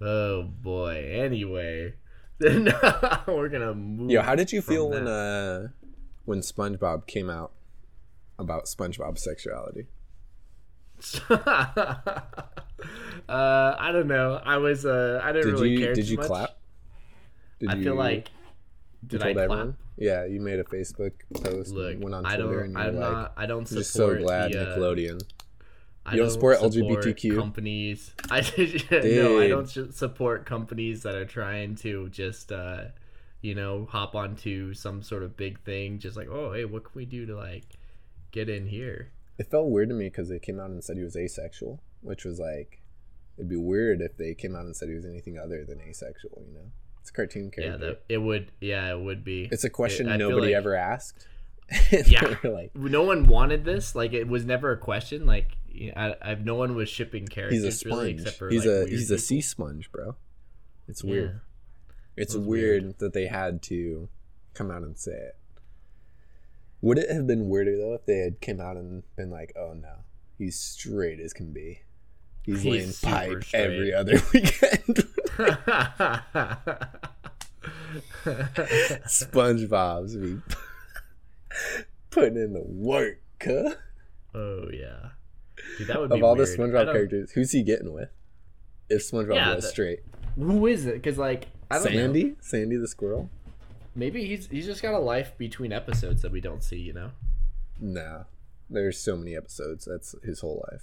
[0.00, 1.10] Oh boy.
[1.12, 1.94] Anyway,
[3.26, 4.10] we're gonna move.
[4.10, 5.68] Yo, how did you feel when uh
[6.24, 7.52] when SpongeBob came out
[8.38, 9.86] about SpongeBob sexuality?
[11.30, 11.94] uh,
[13.28, 14.40] I don't know.
[14.44, 15.94] I was uh, I didn't Did really you care.
[15.94, 16.26] did you much.
[16.26, 16.50] clap?
[17.60, 18.30] Did I you- feel like
[19.06, 19.44] did I told clap?
[19.44, 19.76] everyone?
[19.98, 21.12] Yeah, you made a Facebook
[21.42, 22.64] post, Look, and went on I Twitter, don't.
[22.64, 23.32] and you I'm like, not.
[23.36, 23.80] I don't "I'm support.
[23.82, 25.22] just so glad the, uh, Nickelodeon."
[26.06, 27.36] I You don't support LGBTQ?
[27.36, 28.14] companies.
[28.30, 28.40] I
[28.90, 32.84] no, I don't support companies that are trying to just uh,
[33.42, 35.98] you know hop onto some sort of big thing.
[35.98, 37.64] Just like, oh, hey, what can we do to like
[38.30, 39.10] get in here?
[39.38, 42.24] It felt weird to me because they came out and said he was asexual, which
[42.24, 42.80] was like,
[43.36, 46.42] it'd be weird if they came out and said he was anything other than asexual.
[46.46, 47.86] You know, it's a cartoon Yeah, character.
[47.86, 48.52] that, it would.
[48.60, 49.48] Yeah, it would be.
[49.52, 51.26] it's a question I feel nobody like- ever asked.
[52.06, 52.36] Yeah.
[52.44, 53.96] Like no one wanted this.
[53.96, 55.26] Like it was never a question.
[55.26, 55.56] Like
[55.96, 57.62] I, I no one was shipping characters.
[57.62, 58.20] he's a really, sponge.
[58.20, 60.16] except for he's like, a he's a sea sponge, bro.
[60.88, 61.10] It's Yeah.
[61.10, 61.40] weird.
[62.16, 62.98] It's was weird, weird.
[62.98, 64.08] that they had to
[64.54, 65.36] come out and say it.
[66.80, 69.74] Would it have been weirder though if they had came out and been like, "Oh
[69.74, 70.04] no,
[70.38, 71.80] he's straight as can be.
[72.42, 75.04] He's, He's laying pipe straight." every other weekend."
[79.06, 80.38] SpongeBob's be
[82.10, 83.20] putting in the work.
[83.42, 83.74] Huh?
[84.34, 85.10] oh yeah,
[85.78, 86.48] Dude, that would be Of all weird.
[86.48, 88.10] the I SpongeBob characters, who's he getting with?
[88.88, 90.00] If SpongeBob Yeah, was the- straight,
[90.36, 90.94] Who is it?
[90.94, 91.98] Because like I don't know.
[92.00, 93.30] Sandy, Sandy the squirrel.
[93.94, 96.76] Maybe he's he's just got a life between episodes that we don't see.
[96.78, 97.10] You know?
[97.80, 98.24] Nah,
[98.70, 99.84] there's so many episodes.
[99.86, 100.82] That's his whole life.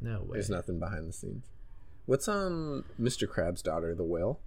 [0.00, 0.34] No way.
[0.34, 1.46] There's nothing behind the scenes.
[2.06, 3.26] What's um Mr.
[3.28, 4.40] Krabs' daughter, the whale?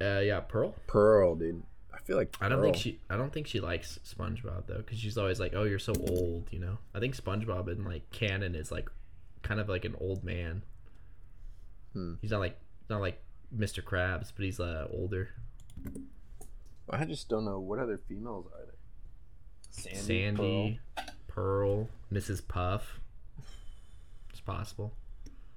[0.00, 0.74] Uh, yeah, Pearl.
[0.88, 1.62] Pearl, dude.
[1.94, 3.00] I feel like I don't think she.
[3.10, 6.48] I don't think she likes SpongeBob though, because she's always like, "Oh, you're so old,"
[6.50, 6.78] you know.
[6.94, 8.88] I think SpongeBob in like canon is like,
[9.42, 10.62] kind of like an old man.
[11.92, 12.14] Hmm.
[12.20, 13.22] He's not like not like
[13.56, 13.82] Mr.
[13.82, 15.30] Krabs, but he's uh older.
[16.90, 18.74] I just don't know what other females are there.
[19.70, 20.80] Sandy,
[21.28, 22.46] Pearl, Mrs.
[22.46, 23.00] Puff.
[24.30, 24.94] It's possible.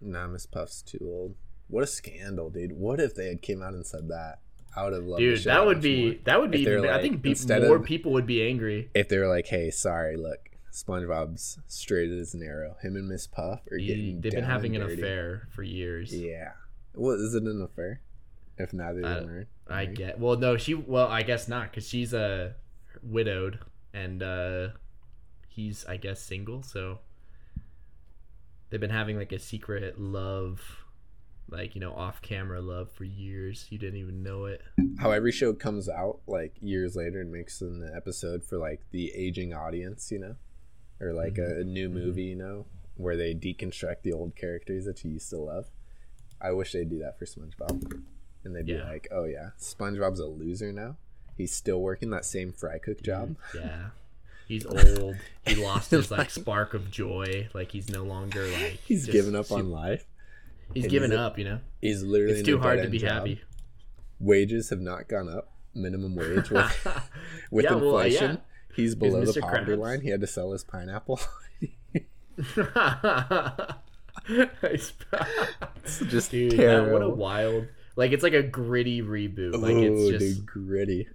[0.02, 0.12] Pearl?
[0.12, 1.36] Nah, Miss Puff's too old.
[1.68, 2.74] What a scandal, dude.
[2.74, 4.40] What if they had came out and said that?
[4.76, 6.16] Have loved the Dude, that would be more.
[6.26, 6.60] that would be.
[6.60, 7.36] If they're I think be,
[7.68, 8.90] more of- people would be angry.
[8.94, 12.76] If they were like, "Hey, sorry, look, SpongeBob's straight as an arrow.
[12.82, 16.14] Him and Miss Puff are getting They've been having an dirty." affair for years.
[16.14, 16.52] Yeah.
[16.94, 18.02] Well, is it an affair?
[18.58, 20.20] If neither I- of them are I get.
[20.20, 20.74] Well, no, she.
[20.74, 22.54] Well, I guess not, because she's uh,
[23.02, 23.60] widowed,
[23.94, 24.68] and uh,
[25.50, 26.62] he's, I guess, single.
[26.64, 27.00] So
[28.70, 30.85] they've been having like a secret love,
[31.50, 33.68] like you know, off-camera love for years.
[33.70, 34.62] You didn't even know it.
[35.00, 39.12] how every show comes out like years later and makes an episode for like the
[39.16, 40.36] aging audience, you know,
[41.00, 41.60] or like mm-hmm.
[41.60, 41.98] a, a new mm-hmm.
[41.98, 42.66] movie, you know,
[42.96, 45.66] where they deconstruct the old characters that you used to love.
[46.41, 48.04] I wish they'd do that for SpongeBob,
[48.43, 50.98] and they'd be like, "Oh yeah, SpongeBob's a loser now.
[51.38, 53.06] He's still working that same fry cook mm-hmm.
[53.06, 53.36] job.
[53.54, 53.89] Yeah.
[54.48, 54.66] He's
[55.00, 55.18] old.
[55.46, 57.50] He lost his like spark of joy.
[57.54, 58.80] Like he's no longer like.
[58.86, 60.06] He's given up on life.
[60.74, 61.38] He's and given he's a- up.
[61.38, 61.59] You know.
[61.82, 63.09] He's literally It's too hard to be job.
[63.11, 63.41] happy.
[64.20, 65.51] Wages have not gone up.
[65.74, 66.88] Minimum wage with,
[67.51, 68.32] with Yeah, well, inflation.
[68.32, 68.38] yeah.
[68.76, 69.78] He's below the poverty Krabs.
[69.78, 70.01] line.
[70.01, 71.20] He had to sell his pineapple.
[74.63, 74.93] It's
[76.07, 77.68] just Dude, that, what a wild.
[77.95, 79.61] Like it's like a gritty reboot.
[79.61, 81.07] Like it's just dude, gritty.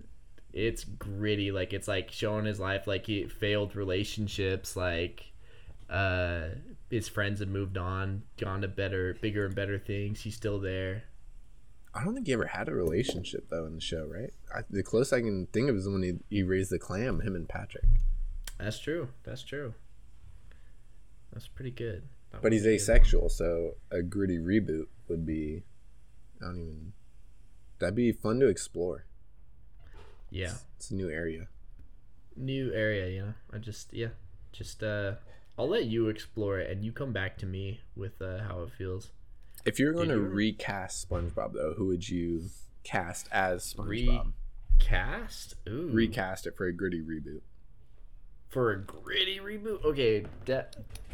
[0.52, 1.50] it's gritty.
[1.52, 2.86] Like it's like showing his life.
[2.86, 4.76] Like he failed relationships.
[4.76, 5.32] Like
[5.88, 6.48] uh,
[6.90, 10.22] his friends have moved on, gone to better, bigger and better things.
[10.22, 11.04] He's still there.
[11.94, 14.32] I don't think he ever had a relationship though in the show, right?
[14.54, 17.34] I, the closest I can think of is when he, he raised the clam, him
[17.34, 17.84] and Patrick.
[18.58, 19.08] That's true.
[19.24, 19.74] That's true.
[21.32, 22.02] That's pretty good.
[22.32, 25.62] That But he's asexual, so a gritty reboot would be.
[26.40, 26.92] I don't even.
[27.78, 29.04] That'd be fun to explore.
[29.88, 29.98] one.
[30.30, 30.52] Yeah.
[30.76, 31.48] It's a new area.
[32.36, 33.34] New area, you know.
[33.52, 34.08] I just yeah.
[34.52, 35.14] Just uh
[35.60, 38.70] I'll let you explore it and you come back to me with uh how it
[38.78, 39.10] feels.
[39.66, 42.44] If you're going Did to you- recast SpongeBob, though, who would you
[42.82, 44.32] cast as SpongeBob?
[44.78, 45.56] Cast?
[45.68, 45.90] Ooh.
[45.92, 47.42] Recast it for a gritty reboot.
[48.48, 49.84] for a gritty reboot.
[49.84, 50.62] Okay, da-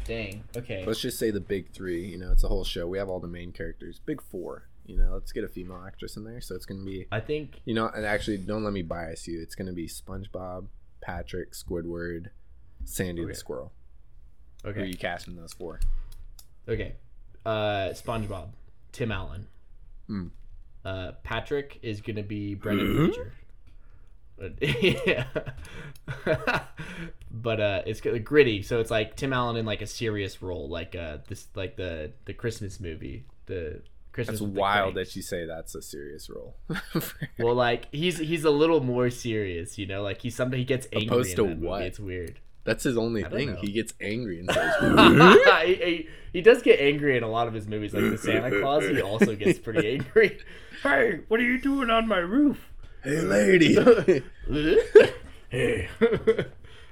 [0.05, 0.45] dang.
[0.55, 0.85] Okay.
[0.87, 2.05] Let's just say the big three.
[2.07, 2.87] You know, it's a whole show.
[2.87, 3.99] We have all the main characters.
[4.05, 4.69] Big four.
[4.85, 6.39] You know, let's get a female actress in there.
[6.39, 7.05] So it's gonna be.
[7.11, 9.41] I think You know, and actually, don't let me bias you.
[9.41, 10.67] It's gonna be SpongeBob,
[11.01, 12.27] Patrick, Squidward,
[12.85, 13.33] Sandy Okay.
[13.33, 13.73] the Squirrel.
[14.63, 14.85] Who are okay.
[14.85, 15.79] you casting those for?
[16.67, 16.95] Okay.
[17.45, 18.49] Uh SpongeBob,
[18.91, 19.47] Tim Allen.
[20.07, 20.27] Hmm.
[20.83, 23.33] Uh Patrick is going to be Brendan Fraser.
[24.37, 24.53] But,
[25.07, 25.25] yeah.
[27.31, 30.95] but uh it's gritty, so it's like Tim Allen in like a serious role like
[30.95, 33.81] uh this like the the Christmas movie, the
[34.17, 36.55] Christmas That's with the wild that you say that's a serious role.
[37.37, 40.01] Well, like he's he's a little more serious, you know.
[40.01, 41.07] Like he's something he gets angry.
[41.07, 41.67] Opposed in to that movie.
[41.67, 41.81] what?
[41.83, 42.39] It's weird.
[42.67, 43.53] That's his only thing.
[43.53, 43.59] know.
[43.61, 44.75] He gets angry and says,
[45.65, 48.59] he, he, he does get angry in a lot of his movies, like the Santa
[48.59, 48.83] Claus.
[48.83, 50.37] He also gets pretty angry.
[50.83, 52.69] Hey, what are you doing on my roof?
[53.03, 53.73] "Hey, lady."
[55.49, 55.89] hey.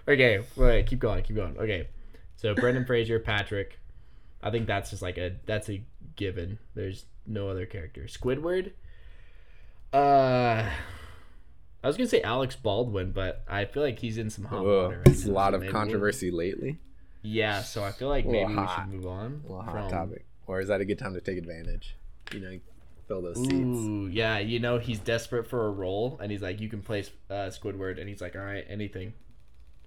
[0.08, 1.56] okay, wait, keep going, keep going.
[1.56, 1.88] Okay,
[2.36, 3.78] so Brendan Fraser, Patrick.
[4.42, 5.84] I think that's just like a that's a
[6.16, 6.58] given.
[6.74, 8.06] There's no other character.
[8.06, 8.72] Squidward.
[9.94, 10.68] Uh,
[11.86, 14.66] I was gonna say Alex Baldwin, but I feel like he's in some hot Ugh,
[14.66, 14.98] water.
[14.98, 16.80] right it's a lot so of controversy lately.
[17.22, 19.44] Yeah, so I feel like maybe we should move on.
[19.48, 20.26] A hot from- topic.
[20.48, 21.96] Or is that a good time to take advantage?
[22.34, 22.60] You know,
[23.08, 23.54] fill those seats.
[23.54, 27.04] Ooh, yeah, you know he's desperate for a role, and he's like, "You can play
[27.30, 29.14] uh, Squidward," and he's like, "All right, anything."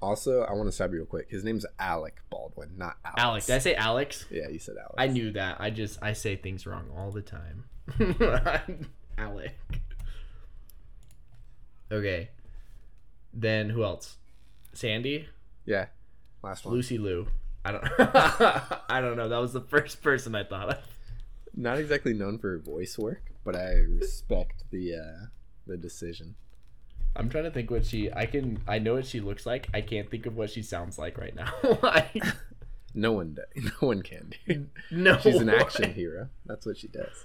[0.00, 1.28] Also, I want to stop you real quick.
[1.28, 3.18] His name's Alec Baldwin, not Alex.
[3.22, 4.24] Alex, did I say Alex?
[4.30, 4.94] Yeah, you said Alex.
[4.98, 5.60] I knew that.
[5.60, 7.64] I just I say things wrong all the time.
[9.18, 9.56] Alec.
[11.90, 12.30] Okay.
[13.32, 14.16] Then who else?
[14.72, 15.28] Sandy,
[15.64, 15.86] Yeah.
[16.42, 16.74] Last one.
[16.74, 17.26] Lucy Liu.
[17.64, 17.84] I don't.
[18.88, 19.28] I don't know.
[19.28, 20.78] That was the first person I thought of.
[21.54, 25.26] Not exactly known for her voice work, but I respect the uh
[25.66, 26.36] the decision.
[27.16, 28.12] I'm trying to think what she.
[28.12, 28.60] I can.
[28.68, 29.68] I know what she looks like.
[29.74, 31.52] I can't think of what she sounds like right now.
[31.82, 32.22] Like,
[32.94, 33.36] No one.
[33.56, 34.32] No one can.
[34.46, 34.66] Do.
[34.92, 35.18] no.
[35.18, 36.28] She's an action hero.
[36.46, 37.24] That's what she does.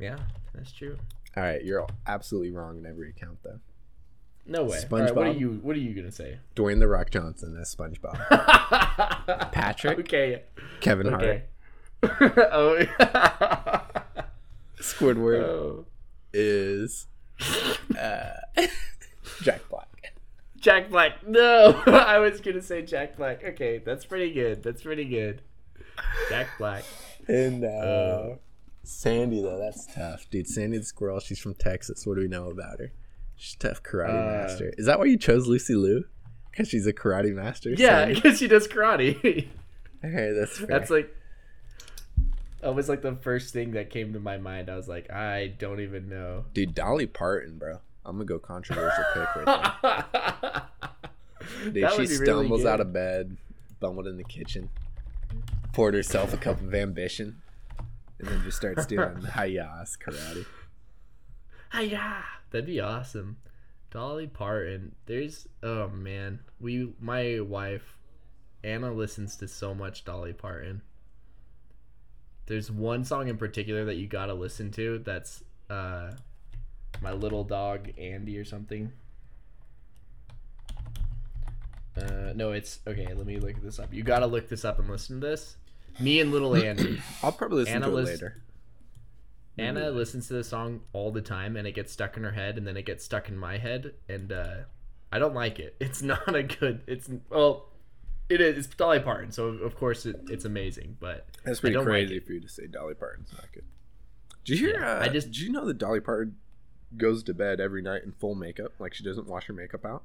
[0.00, 0.18] Yeah,
[0.52, 0.98] that's true.
[1.36, 3.60] All right, you're absolutely wrong in every account though.
[4.44, 4.80] No way.
[4.90, 5.40] All right, what are SpongeBob?
[5.40, 5.60] you?
[5.62, 6.38] What are you gonna say?
[6.56, 8.18] Dwayne the Rock Johnson as SpongeBob.
[9.52, 10.00] Patrick?
[10.00, 10.42] Okay.
[10.80, 11.22] Kevin Hart.
[11.22, 11.44] Okay.
[12.02, 12.84] oh.
[14.78, 15.86] Squidward oh.
[16.32, 17.06] is
[17.98, 18.32] uh,
[19.42, 20.12] Jack Black.
[20.58, 21.26] Jack Black.
[21.26, 23.44] No, I was gonna say Jack Black.
[23.44, 24.62] Okay, that's pretty good.
[24.62, 25.42] That's pretty good.
[26.28, 26.84] Jack Black.
[27.28, 28.36] And uh, Uh.
[28.84, 30.46] Sandy though, that's tough, dude.
[30.48, 31.20] Sandy the squirrel.
[31.20, 32.06] She's from Texas.
[32.06, 32.92] What do we know about her?
[33.36, 34.72] She's a tough karate Uh, master.
[34.76, 36.04] Is that why you chose Lucy Liu?
[36.50, 37.70] Because she's a karate master.
[37.70, 39.48] Yeah, because she does karate.
[40.04, 40.66] Okay, that's fair.
[40.66, 41.16] that's like.
[42.60, 44.68] That was like the first thing that came to my mind.
[44.68, 46.44] I was like, I don't even know.
[46.54, 46.74] dude.
[46.74, 47.78] Dolly Parton, bro.
[48.04, 50.62] I'm gonna go controversial pick right there.
[51.72, 53.36] Dude, she be really stumbles out of bed,
[53.78, 54.70] bumbled in the kitchen,
[55.72, 57.40] poured herself a cup of ambition,
[58.22, 60.46] and then just starts doing hayas karate.
[61.72, 62.24] Hiya!
[62.50, 63.38] That'd be awesome.
[63.90, 64.94] Dolly Parton.
[65.06, 66.40] There's oh man.
[66.60, 67.98] We my wife
[68.62, 70.82] Anna listens to so much Dolly Parton.
[72.46, 76.12] There's one song in particular that you gotta listen to that's uh
[77.00, 78.92] my little dog Andy or something.
[81.96, 83.92] Uh no, it's okay, let me look this up.
[83.92, 85.56] You gotta look this up and listen to this.
[86.00, 87.00] Me and little Andy.
[87.22, 88.42] I'll probably listen Anna to it lis- later.
[89.58, 92.56] Anna listens to the song all the time and it gets stuck in her head
[92.56, 94.54] and then it gets stuck in my head and uh
[95.12, 95.76] I don't like it.
[95.78, 97.68] It's not a good it's well
[98.30, 101.74] it is it's Dolly Parton, so of course it, it's amazing, but That's I pretty
[101.74, 102.26] don't like crazy it.
[102.26, 103.64] for you to say Dolly Parton's not good.
[104.44, 104.80] Did you hear?
[104.80, 106.36] Yeah, uh, I just- did you know that Dolly Parton
[106.96, 110.02] goes to bed every night in full makeup, like she doesn't wash her makeup out,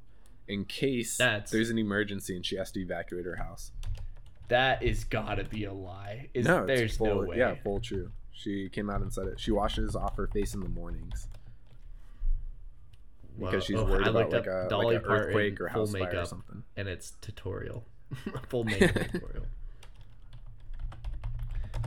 [0.47, 3.71] in case That's- there's an emergency and she has to evacuate her house.
[4.47, 6.29] That is gotta be a lie.
[6.33, 7.37] Is no, there's it's full, no way.
[7.37, 8.11] Yeah, full true.
[8.31, 9.39] She came out and said it.
[9.39, 11.27] She washes off her face in the mornings
[13.39, 16.21] because she's oh, worried about like a Dolly like Parton earthquake or full house fire
[16.21, 16.63] or something.
[16.75, 17.85] and it's tutorial.
[18.49, 19.45] Full makeup tutorial.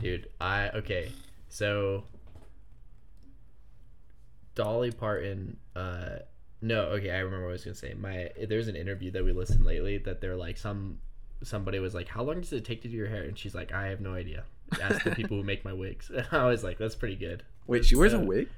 [0.01, 1.11] Dude, I okay.
[1.49, 2.03] So
[4.55, 6.19] Dolly Parton uh
[6.61, 7.95] no, okay, I remember what I was gonna say.
[7.95, 10.99] My there's an interview that we listened lately that they're like some
[11.43, 13.23] somebody was like, How long does it take to do your hair?
[13.23, 14.43] And she's like, I have no idea.
[14.81, 16.09] Ask the people who make my wigs.
[16.09, 17.43] And I was like, That's pretty good.
[17.67, 18.49] Wait, she wears a uh, wig?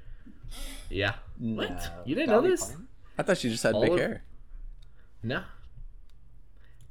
[0.89, 1.15] Yeah.
[1.39, 2.03] What?
[2.05, 2.65] You didn't know this?
[2.65, 2.87] Parton?
[3.17, 4.23] I thought she just had All big of- hair.
[5.21, 5.43] No.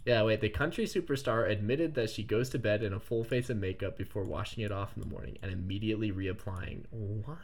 [0.05, 0.41] Yeah, wait.
[0.41, 3.97] The country superstar admitted that she goes to bed in a full face of makeup
[3.97, 6.87] before washing it off in the morning and immediately reapplying.
[6.91, 7.39] What?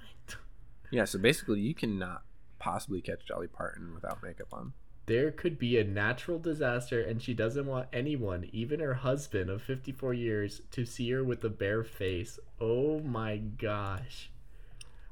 [0.91, 2.23] Yeah, so basically you cannot
[2.59, 4.73] possibly catch Dolly Parton without makeup on.
[5.09, 9.63] There could be a natural disaster, and she doesn't want anyone, even her husband of
[9.63, 12.39] 54 years, to see her with a bare face.
[12.61, 14.31] Oh my gosh.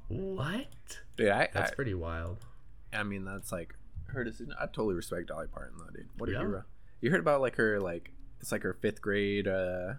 [0.09, 1.01] What?
[1.17, 2.39] Dude, I, That's I, pretty wild.
[2.93, 3.75] I mean, that's like
[4.09, 4.55] her decision.
[4.61, 6.09] I totally respect Dolly Parton though, dude.
[6.19, 6.39] What a Yeah.
[6.41, 6.65] hero.
[7.01, 9.95] You heard about like her like it's like her fifth grade uh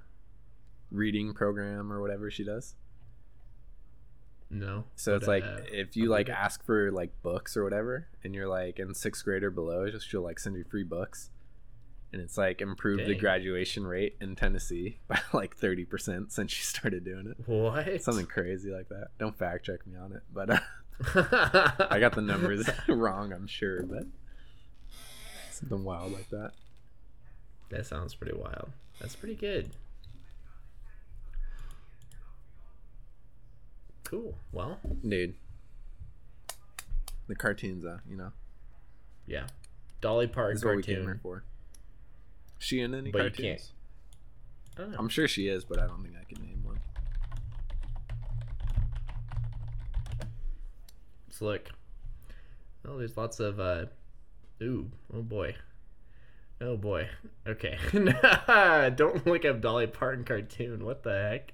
[0.89, 2.75] reading program or whatever she does.
[4.49, 4.85] No.
[4.95, 8.47] So it's like uh, if you like ask for like books or whatever, and you're
[8.47, 11.29] like in sixth grade or below, just she'll like send you free books,
[12.13, 16.63] and it's like improved the graduation rate in Tennessee by like thirty percent since she
[16.63, 17.49] started doing it.
[17.49, 18.01] What?
[18.01, 19.09] Something crazy like that.
[19.19, 20.59] Don't fact check me on it, but uh,
[21.89, 24.03] I got the numbers wrong, I'm sure, but
[25.51, 26.51] something wild like that.
[27.69, 28.69] That sounds pretty wild.
[28.99, 29.71] That's pretty good.
[34.09, 34.37] Cool.
[34.53, 35.33] Well, Dude.
[37.27, 38.31] The cartoons, uh, you know.
[39.25, 39.47] yeah.
[39.99, 41.19] Dolly Parton That's what we came here cartoon.
[41.21, 41.43] for.
[42.57, 43.41] She in any But you cartoons?
[43.41, 43.71] can't-
[44.77, 44.97] don't know.
[44.99, 46.79] I'm sure she is, but I don't think I can name one.
[51.27, 51.69] Let's look.
[52.87, 53.85] Oh, there's lots of uh
[54.61, 55.55] ooh, oh boy.
[56.61, 57.07] Oh boy.
[57.47, 57.77] Okay.
[58.95, 60.83] Don't look up Dolly Parton cartoon.
[60.85, 61.53] What the heck?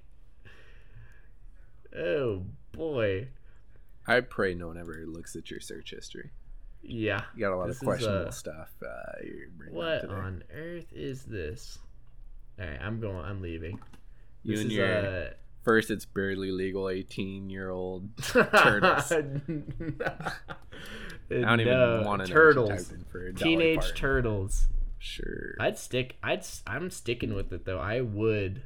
[1.98, 3.28] Oh boy.
[4.08, 6.32] I pray no one ever looks at your search history.
[6.82, 7.22] Yeah.
[7.36, 8.72] You got a lot of questionable uh, stuff.
[8.86, 9.22] Uh,
[9.72, 11.80] What on earth is this?
[12.60, 13.80] Alright, I'm going I'm leaving.
[14.44, 15.30] You this and is your uh
[15.64, 19.12] first, it's barely legal 18 year old turtles.
[19.12, 19.22] I
[21.30, 22.92] don't even want to turtles.
[22.92, 24.68] Know for Dolly Teenage turtles.
[25.00, 25.56] Sure.
[25.60, 26.18] I'd stick.
[26.24, 26.46] I'd.
[26.68, 27.80] I'm sticking with it though.
[27.80, 28.64] I would.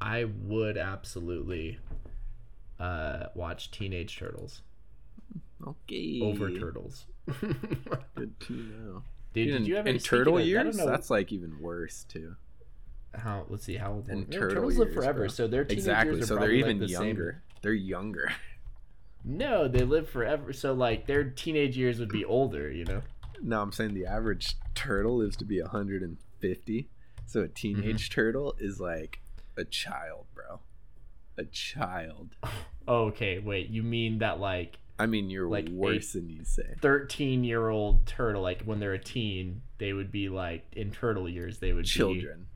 [0.00, 1.78] I would absolutely
[2.80, 4.62] uh, watch Teenage Turtles
[5.66, 6.20] okay.
[6.22, 7.06] over Turtles.
[7.40, 9.02] Good to know.
[9.32, 10.76] Dude, in, did you ever in speaking turtle of- don't years?
[10.76, 12.36] know That's like even worse too.
[13.14, 13.46] how.
[13.48, 14.08] Let's see how old.
[14.08, 15.28] In were- yeah, turtle turtles live years, forever, bro.
[15.28, 16.14] so their teenage Exactly.
[16.16, 17.02] years are So they're probably, like, even the same.
[17.08, 17.42] younger.
[17.62, 18.32] They're younger.
[19.24, 20.52] No, they live forever.
[20.52, 22.70] So like their teenage years would be older.
[22.70, 23.02] You know.
[23.42, 26.88] No, I'm saying the average turtle lives to be 150.
[27.26, 28.14] So a teenage Mm-hmm.
[28.14, 29.20] turtle is like
[29.56, 30.60] a child, bro.
[31.36, 32.36] A child.
[32.86, 33.68] Okay, wait.
[33.70, 36.76] You mean that like I mean, you're Like worse than you say.
[36.80, 38.42] 13 year old turtle?
[38.42, 41.58] Like when they're a teen, they would be like in turtle years.
[41.58, 42.46] They would Children.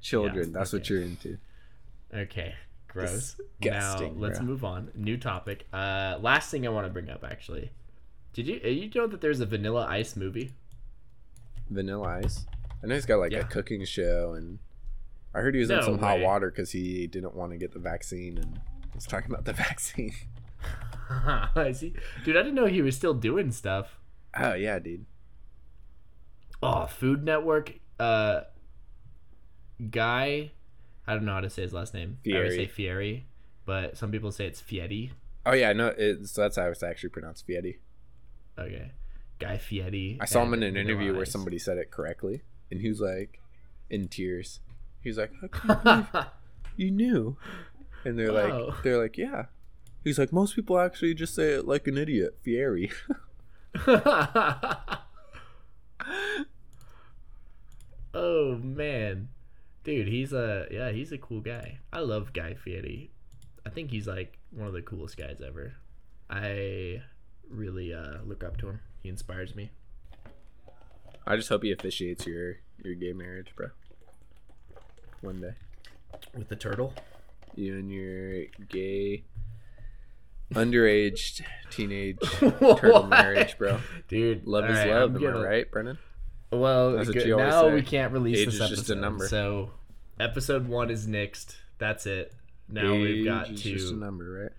[0.00, 0.52] Children.
[0.52, 1.38] That's what you're into.
[2.14, 2.54] okay.
[2.86, 3.34] Gross.
[3.60, 4.46] Disgusting, now let's bro.
[4.46, 4.92] move on.
[4.94, 5.66] New topic.
[5.72, 7.72] Uh, last thing I want to bring up actually.
[8.34, 10.52] Did you uh, you know that there's a Vanilla Ice movie?
[11.70, 12.46] Vanilla Ice.
[12.82, 13.38] I know he's got like Yeah.
[13.40, 14.58] a cooking show, and
[15.34, 17.72] I heard he was in No some hot water because he didn't want to get
[17.72, 18.60] the vaccine, and
[18.94, 20.14] was talking about the vaccine.
[21.10, 21.94] I see.
[22.24, 23.98] Dude, I didn't know he was still doing stuff.
[24.36, 25.06] oh yeah, dude.
[26.62, 27.74] Oh, Food Network.
[27.98, 28.42] Uh,
[29.90, 30.52] guy.
[31.06, 32.18] I don't know how to say his last name.
[32.26, 32.66] I would say Fieri.
[32.66, 33.26] Fieri,
[33.66, 35.12] but some people say it's Fieri.
[35.44, 37.78] Oh yeah, no, it's so that's how it's actually pronounced Fieri.
[38.58, 38.92] Okay.
[39.38, 40.16] Guy Fieri.
[40.20, 43.40] I saw him in an interview where somebody said it correctly, and he was like,
[43.90, 44.60] in tears.
[45.04, 46.26] He's like, "I can't
[46.76, 47.36] you knew,"
[48.04, 48.66] and they're Wow.
[48.68, 49.46] like, they're like, yeah.
[50.02, 52.90] He's like, most people actually just say it like an idiot, Fieri.
[58.14, 59.28] oh man,
[59.82, 61.78] dude, he's a yeah, he's a cool guy.
[61.92, 63.10] I love Guy Fieri.
[63.66, 65.74] I think he's like one of the coolest guys ever.
[66.30, 67.02] I
[67.48, 68.80] really uh, look up to him.
[69.02, 69.70] He inspires me.
[71.26, 73.68] I just hope he officiates your your gay marriage, bro.
[75.24, 75.52] One day,
[76.36, 76.92] With the turtle.
[77.54, 79.24] you and your gay,
[80.52, 83.78] underage teenage turtle marriage, bro.
[84.08, 85.98] Dude, Love is alright, love, I'm am gonna- right, Brennan?
[86.50, 87.74] Well, good- now say.
[87.74, 88.76] we can't release Age this is episode.
[88.76, 89.26] just a number.
[89.26, 89.70] So,
[90.20, 91.56] episode one is next.
[91.78, 92.32] That's it.
[92.68, 94.52] Now we've got Age is just a to number, right?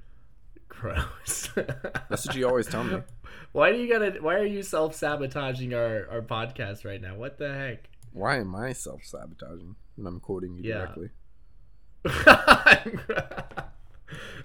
[0.68, 1.49] gross.
[1.55, 3.01] That's what you always tell me.
[3.53, 4.18] Why do you gotta?
[4.20, 7.16] Why are you self sabotaging our our podcast right now?
[7.16, 7.89] What the heck?
[8.11, 10.86] Why am I self sabotaging when I'm quoting you Yeah.
[10.86, 11.10] directly?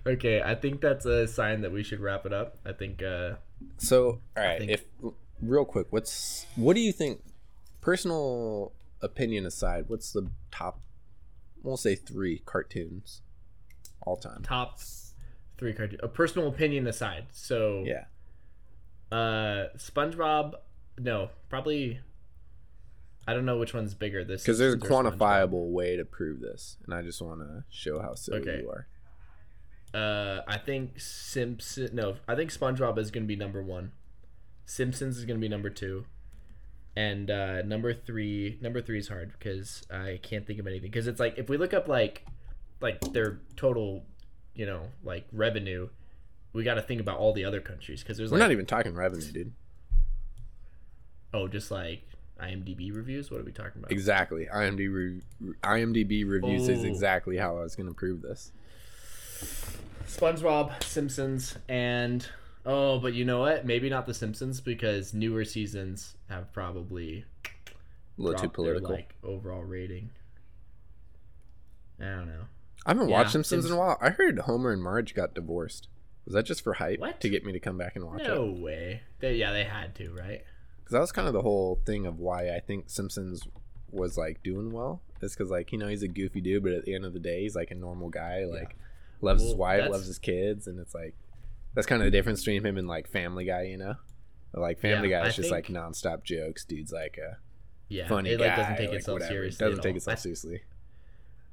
[0.06, 2.56] okay, I think that's a sign that we should wrap it up.
[2.64, 3.02] I think.
[3.02, 3.34] uh
[3.78, 4.84] So, all right, think- if
[5.42, 7.22] real quick, what's what do you think?
[7.80, 10.80] Personal opinion aside, what's the top?
[11.62, 13.22] We'll say three cartoons
[14.02, 14.42] all time.
[14.42, 14.78] top
[15.58, 16.00] three cartoon.
[16.02, 18.04] A personal opinion aside, so Yeah,
[19.12, 20.54] Uh, SpongeBob.
[20.98, 22.00] No, probably.
[23.30, 24.24] I don't know which one's bigger.
[24.24, 28.00] This because there's a quantifiable way to prove this, and I just want to show
[28.00, 28.62] how silly Okay.
[28.62, 28.88] you are.
[29.94, 31.90] Uh, I think Simpson.
[31.92, 33.92] No, I think SpongeBob is gonna be number one.
[34.64, 36.06] Simpsons is gonna be number two,
[36.96, 38.58] and uh, number three.
[38.60, 40.90] Number three is hard because I can't think of anything.
[40.90, 42.26] Because it's like if we look up like,
[42.80, 44.04] like their total,
[44.54, 45.88] you know, like revenue,
[46.52, 48.02] we got to think about all the other countries.
[48.02, 49.52] Because there's We're like, not even talking revenue, dude.
[51.32, 52.02] oh, just like
[52.42, 53.30] IMDb reviews.
[53.30, 53.92] What are we talking about?
[53.92, 54.46] Exactly.
[54.52, 56.86] IMDb re- IMDb reviews is Oh.
[56.88, 58.52] exactly how I was going to prove this.
[60.06, 62.26] SpongeBob, Simpsons, and
[62.66, 63.64] oh, but you know what?
[63.64, 67.50] Maybe not the Simpsons because newer seasons have probably A
[68.22, 68.90] little too dropped their, political.
[68.90, 70.10] like overall rating.
[72.00, 72.44] I don't know.
[72.86, 73.98] I haven't Yeah, watched Simpsons in a while.
[74.00, 75.88] I heard Homer and Marge got divorced.
[76.24, 77.20] Was that just for hype What?
[77.20, 78.34] to get me to come back and watch No it?
[78.56, 79.02] No way.
[79.20, 80.42] They, yeah, they had to, right?
[80.90, 83.46] Because that was kind of the whole thing of why I think Simpsons
[83.92, 86.84] was like doing well is because like you know he's a goofy dude, but at
[86.84, 88.44] the end of the day, he's like a normal guy.
[88.44, 88.74] Like
[89.20, 91.14] loves his wife, that's- loves his kids, and it's like
[91.74, 93.62] that's kind of the difference between him and like Family Guy.
[93.66, 93.94] You know,
[94.52, 96.64] like Family Yeah, Guy is just like nonstop jokes.
[96.64, 97.36] Dude's like a
[97.88, 98.56] Yeah, funny it guy.
[98.56, 99.32] doesn't take like, itself whatever.
[99.32, 99.64] seriously.
[99.68, 99.96] Doesn't take all.
[99.98, 100.62] itself I- seriously.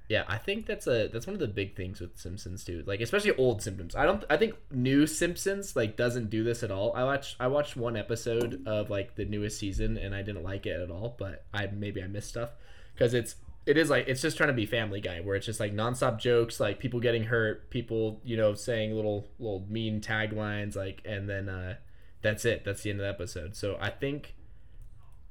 [0.10, 2.84] Yeah, I think that's a that's one of the big things with Simpsons too.
[2.86, 3.96] Like especially old Simpsons.
[3.96, 6.94] I don't I think new Simpsons like doesn't do this at all.
[6.96, 10.66] I watched I watched one episode of like the newest season and I didn't like
[10.66, 12.52] it at all, but I maybe I missed stuff
[12.98, 13.36] cuz it's
[13.66, 16.20] it is like it's just trying to be family guy where it's just like nonstop
[16.20, 21.30] jokes, like people getting hurt, people, you know, saying little little mean taglines like and
[21.30, 21.76] then uh
[22.22, 22.64] that's it.
[22.64, 23.58] That's the end of the episode.
[23.58, 24.36] So I think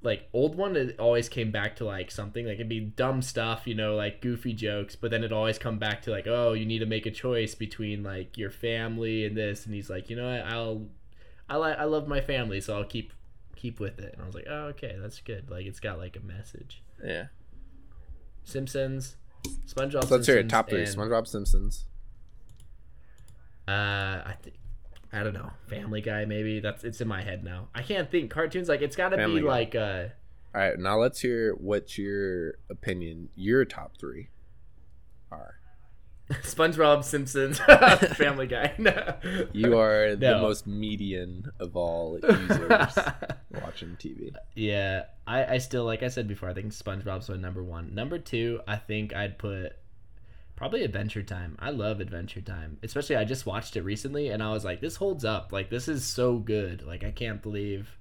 [0.03, 3.67] like old one it always came back to like something like it'd be dumb stuff
[3.67, 6.65] you know like goofy jokes but then it always come back to like oh you
[6.67, 10.15] need to make a choice between like your family and this and he's like you
[10.17, 10.87] know what i'll
[11.49, 13.13] i like i love my family so i'll keep
[13.57, 16.15] keep with it and i was like oh okay that's good like it's got like
[16.17, 17.27] a message Yeah.
[18.45, 19.17] simpsons
[19.67, 20.49] spongebob So let's hear it.
[20.49, 21.85] Top three: and, SpongeBob, Simpsons.
[23.67, 24.57] uh i think
[25.17, 28.31] i don't know family guy maybe that's it's in my head now i can't think
[28.31, 29.47] cartoons like it's gotta be Guy.
[29.47, 30.05] like uh
[30.55, 34.29] All right, now let's hear what's your opinion, your top three
[35.31, 35.55] are.
[36.31, 37.59] SpongeBob, Simpsons,
[38.17, 38.75] Family Guy.
[38.79, 39.17] No.
[39.53, 42.99] You are the most median of all users
[43.63, 44.33] watching TV.
[44.55, 46.49] yeah, I, I still like I said before.
[46.49, 47.95] I think SpongeBob's my number one.
[47.95, 49.75] Number two, I think I'd put
[50.57, 51.57] probably Adventure Time.
[51.61, 54.97] I love Adventure Time, especially I just watched it recently, and I was like, this
[54.97, 55.53] holds up.
[55.53, 56.83] Like this is so good.
[56.83, 57.97] Like I can't believe.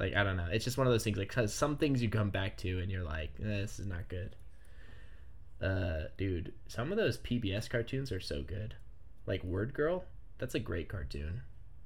[0.00, 0.48] Like I don't know.
[0.50, 1.16] It's just one of those things.
[1.16, 4.08] Like 'cause some things you come back to, and you're like, eh, this is not
[4.08, 4.34] good.
[5.62, 8.74] Uh, dude, some of those PBS cartoons are so good.
[9.26, 10.04] Like Word Girl,
[10.38, 11.42] that's a great cartoon.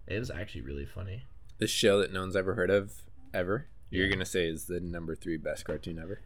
[0.07, 1.25] It was actually really funny.
[1.59, 3.03] This show that no one's ever heard of
[3.35, 3.67] ever.
[3.91, 6.21] You're gonna say is the number three best cartoon ever.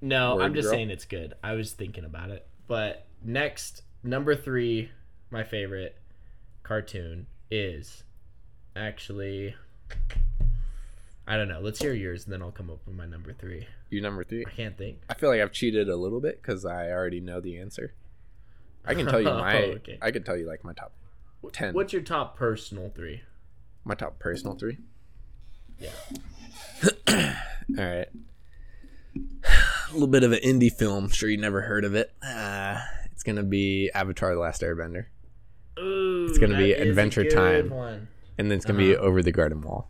[0.00, 0.72] No, Word I'm just Girl?
[0.74, 1.34] saying it's good.
[1.42, 2.46] I was thinking about it.
[2.66, 4.90] But next, number three,
[5.30, 5.96] my favorite
[6.62, 8.04] cartoon is
[8.76, 9.54] actually.
[11.26, 11.60] I don't know.
[11.60, 13.66] Let's hear yours, and then I'll come up with my number three.
[13.88, 14.44] You number three.
[14.46, 14.98] I can't think.
[15.08, 17.94] I feel like I've cheated a little bit because I already know the answer.
[18.84, 19.56] I can tell you oh, my.
[19.56, 19.98] Oh, okay.
[20.02, 20.92] I could tell you like my top
[21.52, 21.74] ten.
[21.74, 23.22] What's your top personal three?
[23.84, 24.78] my top personal three?
[25.78, 25.90] Yeah.
[27.78, 28.08] All right.
[29.94, 31.08] A little bit of an indie film.
[31.08, 32.12] Sure, you never heard of it.
[32.20, 32.80] Uh,
[33.12, 35.06] it's gonna be Avatar: The Last Airbender,
[35.78, 37.70] Ooh, It's gonna be that is a Adventure Time.
[37.70, 38.08] One.
[38.36, 39.04] and then it's gonna be Uh-huh.
[39.04, 39.88] Over the Garden Wall.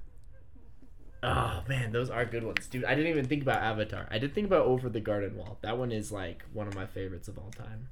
[1.22, 2.84] Oh man, those are good ones, dude.
[2.84, 4.06] I didn't even think about Avatar.
[4.10, 5.56] I did think about Over the Garden Wall.
[5.62, 7.88] That one is like one of my favorites of all time.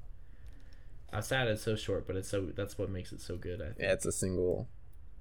[1.11, 3.59] I'm sad it's so short, but it's so that's what makes it so good.
[3.59, 3.77] I think.
[3.79, 4.67] Yeah, it's a single,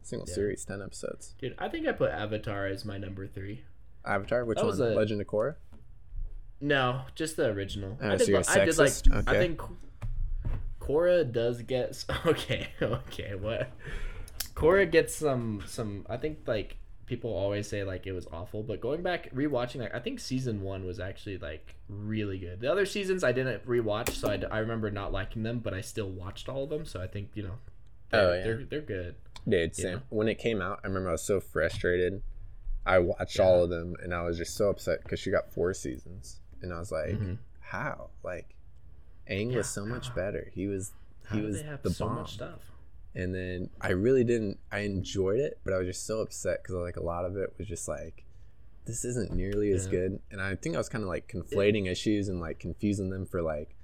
[0.02, 0.34] single Yeah.
[0.34, 1.34] series, ten episodes.
[1.40, 3.64] Dude, I think I put Avatar as my number three.
[4.04, 4.70] Avatar, which That one?
[4.72, 5.54] was a- Legend of Korra.
[6.62, 7.98] No, just the original.
[8.00, 8.88] Oh, I did, I did like.
[8.88, 9.28] sexist?
[9.28, 9.60] I think
[10.80, 12.68] Korra does get okay.
[12.80, 13.70] Okay, what?
[14.54, 16.06] Korra gets some some.
[16.08, 19.94] I think like people always say like it was awful, but going back rewatching, like
[19.94, 22.60] I think season one was actually like really good.
[22.60, 25.74] The other seasons I didn't rewatch, so I, d- I remember not liking them, but
[25.74, 26.84] I still watched all of them.
[26.84, 27.54] So I think you know.
[28.10, 28.42] They're, Oh, yeah.
[28.44, 29.14] they're they're good.
[29.48, 29.92] Dude, same.
[29.94, 29.98] Yeah.
[30.10, 32.22] When it came out, I remember I was so frustrated.
[32.84, 33.44] I watched Yeah.
[33.46, 36.72] all of them, and I was just so upset because she got four seasons, and
[36.72, 37.38] I was like, Mhm.
[37.60, 38.10] "How?
[38.22, 38.54] Like,
[39.30, 40.50] Aang Yeah, was so much better.
[40.54, 40.92] He was,
[41.24, 42.70] How he was the so bomb." stuff?
[43.14, 44.58] And then I really didn't.
[44.70, 47.52] I enjoyed it, but I was just so upset because like a lot of it
[47.58, 48.24] was just like,
[48.86, 49.90] this isn't nearly as Yeah.
[49.92, 50.20] good.
[50.30, 53.42] And I think I was kind of like conflating issues and like confusing them for
[53.42, 53.76] like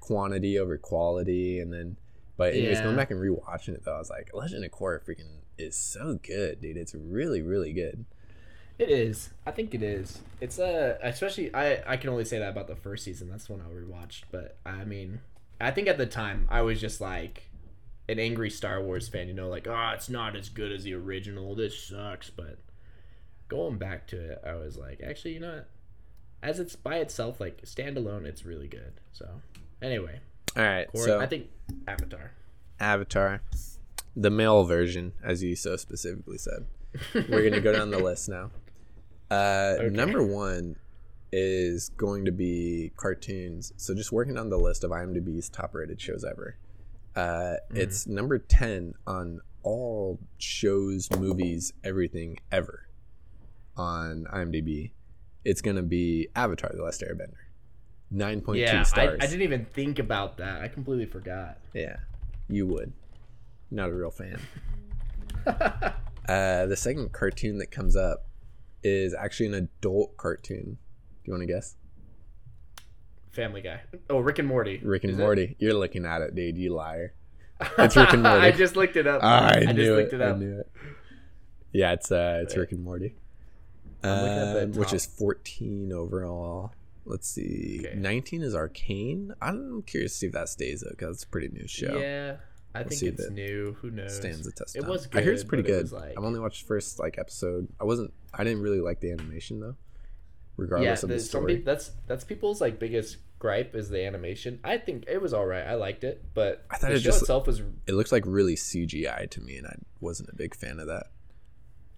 [0.00, 1.60] quantity over quality.
[1.60, 1.96] And then,
[2.36, 2.84] but anyways, Yeah.
[2.84, 6.14] going back and rewatching it though, I was like, Legend of Korra freaking is so
[6.22, 6.76] good, dude.
[6.78, 8.06] It's really, really good.
[8.80, 9.28] It is.
[9.44, 10.20] I think it is.
[10.40, 13.28] It's a especially I I can only say that about the first season.
[13.28, 15.20] That's the one I rewatched, but I mean,
[15.60, 17.50] I think at the time I was just like
[18.08, 20.94] an angry Star Wars fan, you know, like, "Oh, it's not as good as the
[20.94, 21.54] original.
[21.54, 22.56] This sucks." But
[23.48, 25.68] going back to it, I was like, actually, you know what?
[26.42, 28.94] As it's by itself like standalone, it's really good.
[29.12, 29.28] So,
[29.82, 30.20] anyway,
[30.56, 31.50] All right, Korra, so I think
[31.86, 32.32] Avatar.
[32.80, 33.42] Avatar,
[34.16, 36.64] the male version, as you so specifically said.
[37.14, 38.50] We're gonna go down the list now.
[39.30, 39.88] Uh, Okay.
[39.90, 40.76] Number one
[41.32, 43.72] is going to be cartoons.
[43.76, 46.56] So just working on the list of IMDb's top-rated shows ever.
[47.14, 52.86] Uh, It's number ten on all shows, movies, everything ever
[53.76, 54.92] on IMDb.
[55.44, 57.34] It's gonna be Avatar: The Last Airbender.
[58.10, 59.18] Nine point two Yeah, I, stars.
[59.22, 60.60] I didn't even think about that.
[60.62, 61.58] I completely forgot.
[61.74, 61.96] Yeah,
[62.48, 62.92] you would.
[63.70, 64.40] Not a real fan.
[66.28, 68.26] Uh, the second cartoon that comes up
[68.82, 70.64] is actually an adult cartoon.
[70.74, 71.76] Do you want to guess?
[73.30, 73.80] Family Guy.
[74.08, 74.80] Oh, Rick and Morty.
[74.82, 75.22] Rick and Is it?
[75.22, 75.56] Morty.
[75.58, 76.58] You're looking at it, dude.
[76.58, 77.14] You liar.
[77.78, 78.40] It's Rick and Morty.
[78.40, 79.22] I just looked it up.
[79.22, 80.20] I, just knew looked it.
[80.20, 80.72] it I knew it.
[81.72, 83.14] Yeah, it's uh, it's Rick and Morty.
[84.02, 86.72] I'm looking at the Um, which is 14 overall.
[87.04, 87.82] Let's see.
[87.84, 87.96] Okay.
[87.96, 89.34] 19 is Arcane.
[89.42, 91.98] I'm curious to see if that stays though, because it's a pretty new show.
[91.98, 92.36] Yeah,
[92.74, 93.76] I see think it's new.
[93.80, 94.16] Who knows?
[94.16, 94.76] Stands the test.
[94.76, 95.90] It was Good, I hear it's pretty good.
[95.92, 97.68] like- I've only watched first like episode.
[97.80, 98.12] I wasn't.
[98.32, 99.76] I didn't really like the animation though.
[100.56, 101.56] Regardless yeah, of the story.
[101.56, 104.60] that's that's people's like biggest gripe is the animation.
[104.62, 105.64] I think it was all right.
[105.66, 108.24] I liked it, but I thought the it show just- itself was it looked like
[108.26, 111.06] really CGI to me, and I wasn't a big fan of that.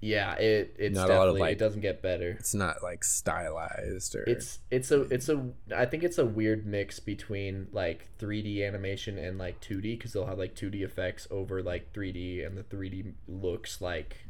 [0.02, 0.34] Yeah.
[0.34, 2.30] It it's Not a lot of, definitely like- it doesn't get better.
[2.38, 4.24] It's not like stylized or.
[4.24, 9.16] It's it's a it's a I think it's a weird mix between like 3D animation
[9.16, 13.14] and like 2D because they'll have like 2D effects over like 3D and the 3D
[13.28, 14.26] looks like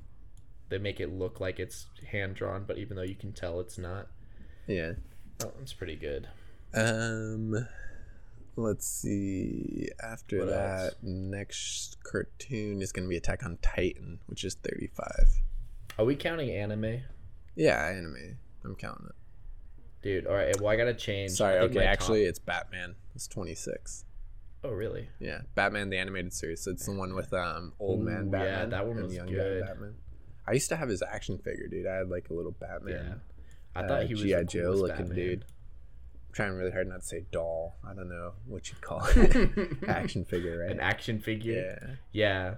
[0.69, 3.77] they make it look like it's hand drawn, but even though you can tell it's
[3.79, 4.07] not.
[4.67, 4.93] yeah.
[5.45, 6.29] Oh, it's pretty good.
[6.75, 7.67] Um,
[8.57, 9.89] let's see.
[10.03, 10.95] After What that, else?
[11.03, 15.43] next cartoon is going to be Attack on Titan, which is 35.
[15.99, 17.01] Are we counting anime?
[17.55, 18.39] Yeah, anime.
[18.65, 19.15] I'm counting it.
[20.03, 20.59] Dude, all right.
[20.61, 21.33] Well, I gotta change.
[21.33, 22.95] Sorry, okay, my top- actually, it's Batman.
[23.15, 24.05] It's 26.
[24.65, 25.09] Oh, really?
[25.19, 26.63] Yeah, Batman the animated series.
[26.63, 28.49] So it's the one with um old man Batman.
[28.53, 29.61] yeah, that one was young good.
[29.63, 29.95] guy Batman.
[30.47, 31.87] I used to have his action figure, dude.
[31.87, 33.21] I had like a little Batman.
[33.75, 33.81] Yeah.
[33.81, 35.17] I uh, thought he was GI Joe looking Batman.
[35.17, 35.45] dude.
[36.29, 37.77] I'm trying really hard not to say doll.
[37.89, 39.79] I don't know what you call it.
[39.89, 40.71] action figure, right?
[40.71, 41.79] An action figure.
[41.81, 41.95] yeah.
[42.13, 42.55] Yeah.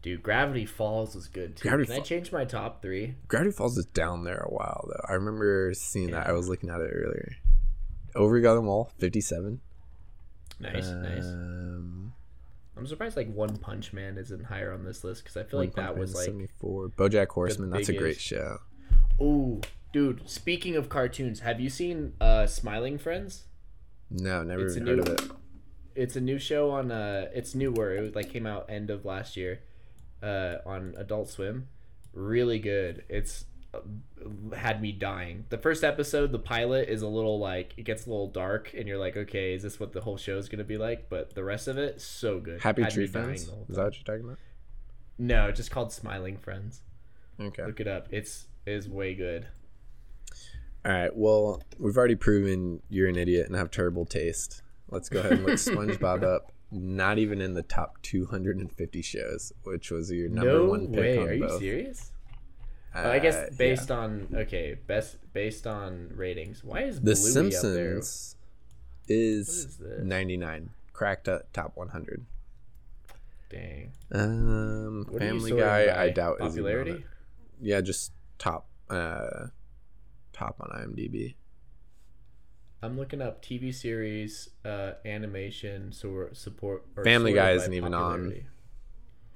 [0.00, 1.68] Dude, Gravity Falls was good too.
[1.68, 3.16] Gravity Can I change my top three?
[3.26, 5.04] Gravity Falls is down there a while though.
[5.08, 6.26] I remember seeing that.
[6.28, 7.36] I was looking at it earlier.
[8.14, 8.90] Over got them all.
[8.98, 9.60] Fifty-seven.
[10.60, 11.24] Nice, nice.
[11.24, 12.12] Um,
[12.76, 15.66] I'm surprised like One Punch Man isn't higher on this list because I feel One
[15.66, 16.88] like that Punch was like, seventy-four.
[16.90, 17.70] BoJack Horseman.
[17.70, 18.58] That's a great show.
[19.20, 19.60] ooh,
[19.92, 20.28] dude.
[20.28, 23.44] Speaking of cartoons, have you seen uh Smiling Friends?
[24.10, 25.30] No, never It's even heard new- of it.
[25.94, 27.92] It's a new show on uh, it's newer.
[27.96, 29.60] It was, like came out end of last year,
[30.22, 31.68] uh, on Adult Swim.
[32.12, 33.04] Really good.
[33.08, 33.44] It's
[33.74, 33.80] uh,
[34.56, 35.44] had me dying.
[35.50, 38.88] The first episode, the pilot is a little like it gets a little dark, and
[38.88, 41.08] you're like, okay, is this what the whole show is gonna be like?
[41.08, 42.60] But the rest of it, so good.
[42.60, 43.42] Happy Had Tree Friends.
[43.42, 44.38] Is that what you're talking about?
[45.18, 46.82] No, just called Smiling Friends.
[47.40, 47.64] Okay.
[47.64, 48.08] Look it up.
[48.10, 49.46] It's is way good.
[50.84, 51.14] All right.
[51.14, 54.62] Well, we've already proven you're an idiot and have terrible taste.
[54.88, 56.52] Let's go ahead and look SpongeBob up.
[56.70, 61.18] Not even in the top 250 shows, which was your number no one pick way.
[61.18, 62.12] on Are you serious?
[62.94, 63.56] Uh, I guess yeah.
[63.56, 66.64] based on okay, best based on ratings.
[66.64, 67.16] Why is The Bluey?
[67.16, 68.36] Simpsons
[69.06, 72.26] is, is 99, cracked at top 100.
[73.50, 73.92] Dang.
[74.12, 76.02] Um, What Family Guy.
[76.02, 76.90] I doubt is popularity.
[76.90, 77.04] it.
[77.60, 79.46] Yeah, just top, uh,
[80.32, 81.34] top on IMDb.
[82.82, 86.84] I'm looking up TV series, uh, animation, so support.
[86.96, 88.44] Or Family Guy isn't even on.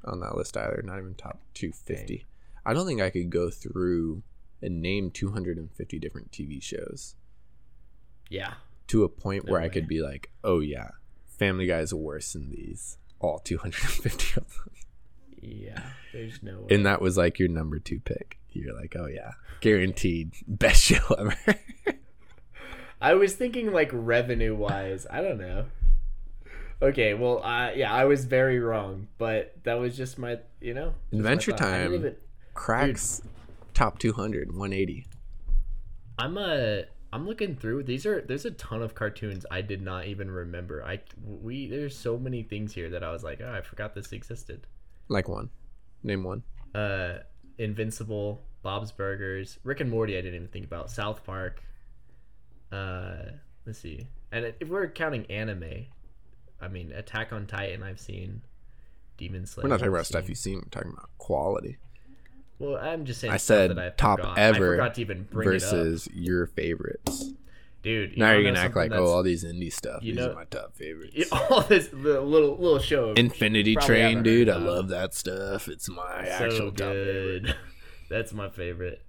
[0.05, 0.81] on that list either.
[0.85, 2.25] Not even top 250.
[2.65, 4.23] I don't think I could go through
[4.63, 7.17] and name 250 different TV shows
[8.31, 8.55] Yeah.
[8.87, 10.91] to a point No where I could be like, oh yeah,
[11.27, 12.99] Family Guy is worse than these.
[13.19, 14.75] All 250 of them.
[15.41, 15.83] Yeah.
[16.13, 16.61] There's no.
[16.61, 16.77] Way.
[16.77, 18.39] And that was like your number two pick.
[18.53, 21.37] You're like, oh yeah, guaranteed best show ever.
[23.03, 25.07] I was thinking like revenue wise.
[25.11, 25.67] I don't know.
[26.81, 30.95] Okay, well, uh, yeah, I was very wrong, but that was just my, you know,
[31.13, 31.63] Adventure thought.
[31.63, 31.95] I didn't Time.
[31.95, 32.17] even-
[32.55, 33.23] Cracks
[33.75, 35.07] top 200, 180.
[36.19, 40.07] I'm uh I'm looking through these are there's a ton of cartoons I did not
[40.07, 40.85] even remember.
[40.85, 44.13] I we there's so many things here that I was like, oh, I forgot this
[44.13, 44.67] existed.
[45.09, 45.49] Like one.
[46.03, 46.43] Name one.
[46.75, 47.21] Uh
[47.59, 51.63] Invincible, Bob's Burgers, Rick and Morty I didn't even think about, South Park.
[52.73, 53.33] Uh
[53.67, 54.07] let's see.
[54.33, 55.87] And if we're counting anime,
[56.61, 58.43] I mean Attack on Titan I've seen.
[59.19, 59.65] Demon Slayer.
[59.65, 60.57] We're not talking I've about stuff you've seen.
[60.57, 61.77] We're talking about quality
[62.59, 64.39] Well, I'm just saying I said that I top forgot.
[64.39, 67.33] ever I forgot to even bring versus your favorites.
[67.83, 70.03] Dude, you now you're gonna act like, oh, all these indie stuff.
[70.05, 71.29] you These know- are my top favorites.
[71.33, 73.13] All this little little, little show.
[73.15, 74.49] Infinity Train, dude.
[74.49, 75.67] I love that stuff.
[75.67, 77.43] It's my so actual top favorite.
[77.43, 77.57] good.
[78.09, 79.03] That's my favorite.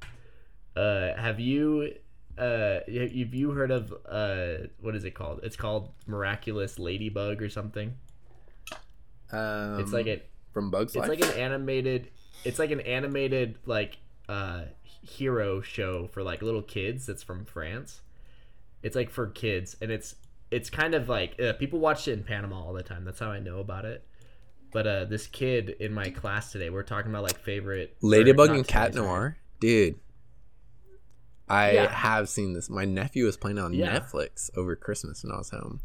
[0.76, 1.94] Uh, have you
[2.38, 5.42] uh have you heard of uh what is it called?
[5.44, 7.94] It's called Miraculous Ladybug or something.
[9.32, 11.10] Um, It's like it from Bugs it's Life.
[11.10, 12.10] like an animated
[12.44, 13.98] it's like an animated like
[14.30, 14.64] uh
[15.02, 18.02] hero show for like little kids that's from France.
[18.82, 20.16] It's like for kids and it's
[20.52, 23.06] it's kind of like uh, people watch it in Panama all the time.
[23.06, 24.06] That's how I know about it.
[24.72, 28.68] But uh this kid in my class today, we're talking about like favorite Ladybug and
[28.68, 28.94] Cat.
[28.96, 29.96] Noir, dude.
[31.50, 31.90] I Yeah.
[31.94, 32.70] have seen this.
[32.70, 34.00] My nephew was playing it on Yeah.
[34.00, 35.82] Netflix over Christmas when I was home,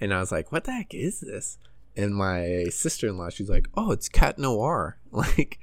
[0.00, 1.58] and I was like, "What the heck is this?"
[1.96, 5.60] And my sister in law, she's like, "Oh, it's Cat Noir." Like,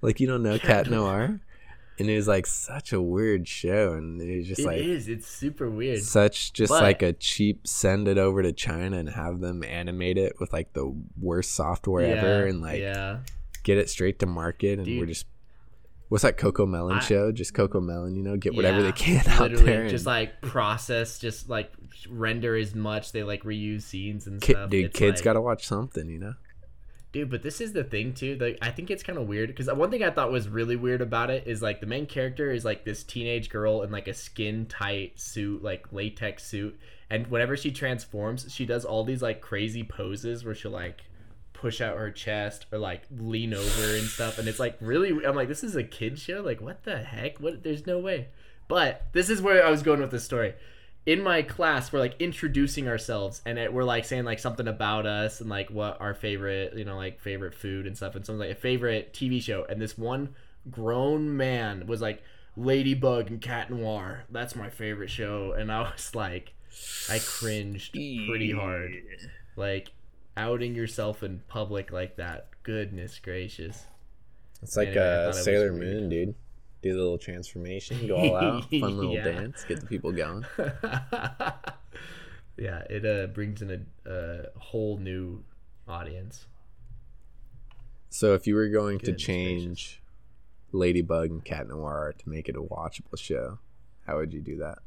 [0.00, 1.40] like you don't know Cat Noir,
[2.00, 5.06] and it was like such a weird show, and it was just It like is.
[5.08, 6.02] It's super weird.
[6.02, 10.18] such just But- like a cheap send it over to China and have them animate
[10.18, 13.18] it with like the worst software ever, and like yeah,
[13.62, 15.26] get it straight to market, and we're just.
[16.08, 17.32] What's that CoComelon I- show?
[17.32, 19.88] Just CoComelon, you know, get whatever Yeah, they can out there.
[19.88, 21.70] just like process, just like
[22.08, 23.12] render as much.
[23.12, 24.70] They like reuse scenes and Ki- stuff.
[24.70, 26.34] dude, It's kids like- gotta watch something, you know.
[27.10, 28.36] Dude, but this is the thing too.
[28.38, 31.00] Like, I think it's kind of weird because one thing I thought was really weird
[31.00, 34.14] about it is like the main character is like this teenage girl in like a
[34.14, 36.78] skin tight suit, like latex suit,
[37.08, 41.00] and whenever she transforms, she does all these like crazy poses where she'll like
[41.58, 45.10] push out her chest or like lean over and stuff, and it's like really.
[45.24, 46.40] I'm like, this is a kid show.
[46.40, 47.38] Like, what the heck?
[47.38, 47.62] What?
[47.62, 48.28] There's no way.
[48.68, 50.54] But this is where I was going with this story
[51.08, 55.06] in my class we're like introducing ourselves and it, we're like saying like something about
[55.06, 58.46] us and like what our favorite you know like favorite food and stuff and something
[58.46, 60.28] like a favorite tv show and this one
[60.70, 62.22] grown man was like
[62.58, 66.52] ladybug and cat noir that's my favorite show and i was like
[67.08, 68.92] i cringed pretty hard
[69.56, 69.88] like
[70.38, 73.84] outing yourself in public like that goodness gracious
[74.62, 75.72] It's like Anyway, I thought it was Sailor.
[75.72, 76.34] Moon, dude.
[76.80, 79.24] Do the little transformation, go all out, fun little Yeah.
[79.24, 80.44] dance, get the people going.
[82.56, 85.42] yeah it uh brings in a, a whole new
[85.86, 86.46] audience
[88.10, 90.02] So if you were going to Goodness change
[90.72, 93.58] Ladybug and Cat Noir to make it a watchable show,
[94.06, 94.78] how would you do that?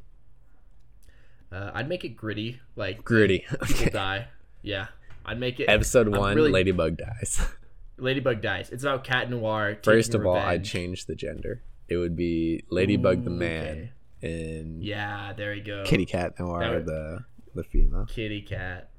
[1.51, 3.39] Uh, I'd make it gritty, like Gritty.
[3.39, 3.89] people Okay.
[3.89, 4.27] die.
[4.61, 4.87] Yeah,
[5.25, 5.65] I'd make it.
[5.65, 7.41] Episode I'm one, really- Ladybug dies.
[7.97, 8.69] Ladybug dies.
[8.71, 9.77] It's about cat noir.
[9.83, 11.61] First of all, I'd change the gender.
[11.87, 13.91] It would be Ladybug the man
[14.23, 14.49] okay.
[14.57, 15.83] and Yeah, there you go.
[15.85, 18.05] Kitty Cat Noir would- the the female.
[18.05, 18.89] Kitty cat.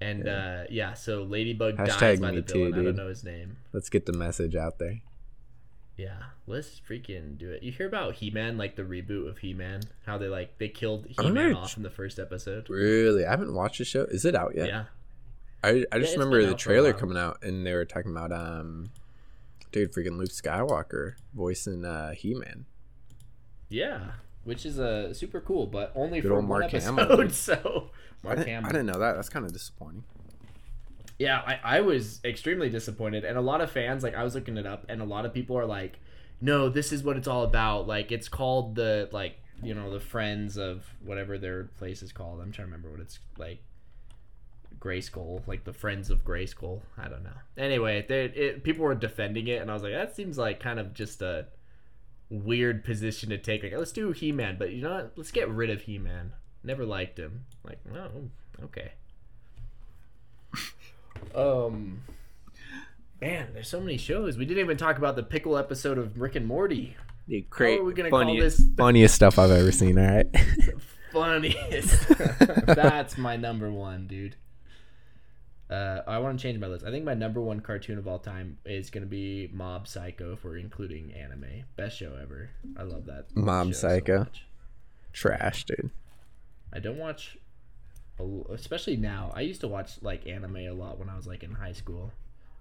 [0.00, 0.32] And Yeah.
[0.32, 2.72] uh yeah, so Ladybug Hashtag dies by the too, villain.
[2.72, 2.84] I dude.
[2.86, 3.56] don't know his name.
[3.72, 5.00] Let's get the message out there.
[5.96, 6.16] Yeah,
[6.48, 7.62] let's freaking do it.
[7.62, 9.82] You hear about He-Man, like the reboot of He-Man?
[10.06, 12.68] How they like they killed He-Man off in the first episode.
[12.68, 14.02] Really, I haven't watched the show.
[14.04, 14.66] Is it out yet?
[14.66, 14.84] Yeah.
[15.62, 18.10] I I just remember the out for a trailer coming out and they were talking
[18.10, 18.90] about um,
[19.70, 22.66] dude, freaking Luke Skywalker voicing uh He Man.
[23.68, 24.12] Yeah,
[24.44, 26.98] which is uh, super cool, but only Good for one Mark episode.
[27.08, 27.30] Hamill.
[27.30, 27.90] So
[28.22, 28.68] I Mark didn't, Hamill.
[28.68, 29.14] I didn't know that.
[29.14, 30.04] That's kind of disappointing.
[31.18, 34.56] Yeah, I, I was extremely disappointed, and a lot of fans like I was looking
[34.56, 35.98] it up, and a lot of people are like,
[36.40, 37.86] "No, this is what it's all about.
[37.86, 42.40] Like it's called the like you know the Friends of whatever their place is called.
[42.40, 43.62] I'm trying to remember what it's like."
[44.82, 46.80] Grayskull, like the Friends of Grayskull.
[46.98, 47.30] I don't know.
[47.56, 50.80] Anyway, they, it, people were defending it, and I was like, that seems like kind
[50.80, 51.46] of just a
[52.28, 53.62] weird position to take.
[53.62, 55.12] Like, let's do He Man, but you know what?
[55.16, 56.32] Let's get rid of He Man.
[56.64, 57.44] Never liked him.
[57.64, 58.92] Like, oh, okay.
[61.34, 62.02] Um,
[63.20, 64.36] man, there's so many shows.
[64.36, 66.96] We didn't even talk about the pickle episode of Rick and Morty.
[67.28, 69.96] Dude, How are we gonna call this funniest stuff I've ever seen.
[69.96, 70.26] All right.
[71.12, 72.08] funniest?
[72.66, 74.36] That's my number one, dude.
[75.72, 76.84] Uh, I want to change my list.
[76.84, 80.34] I think my number one cartoon of all time is gonna be Mob Psycho.
[80.34, 82.50] If we're including anime, best show ever.
[82.76, 83.34] I love that.
[83.34, 84.26] Mob show so Psycho.
[85.14, 85.90] Trash, dude.
[86.74, 87.38] I don't watch,
[88.50, 89.32] especially now.
[89.34, 92.12] I used to watch like anime a lot when I was like in high school.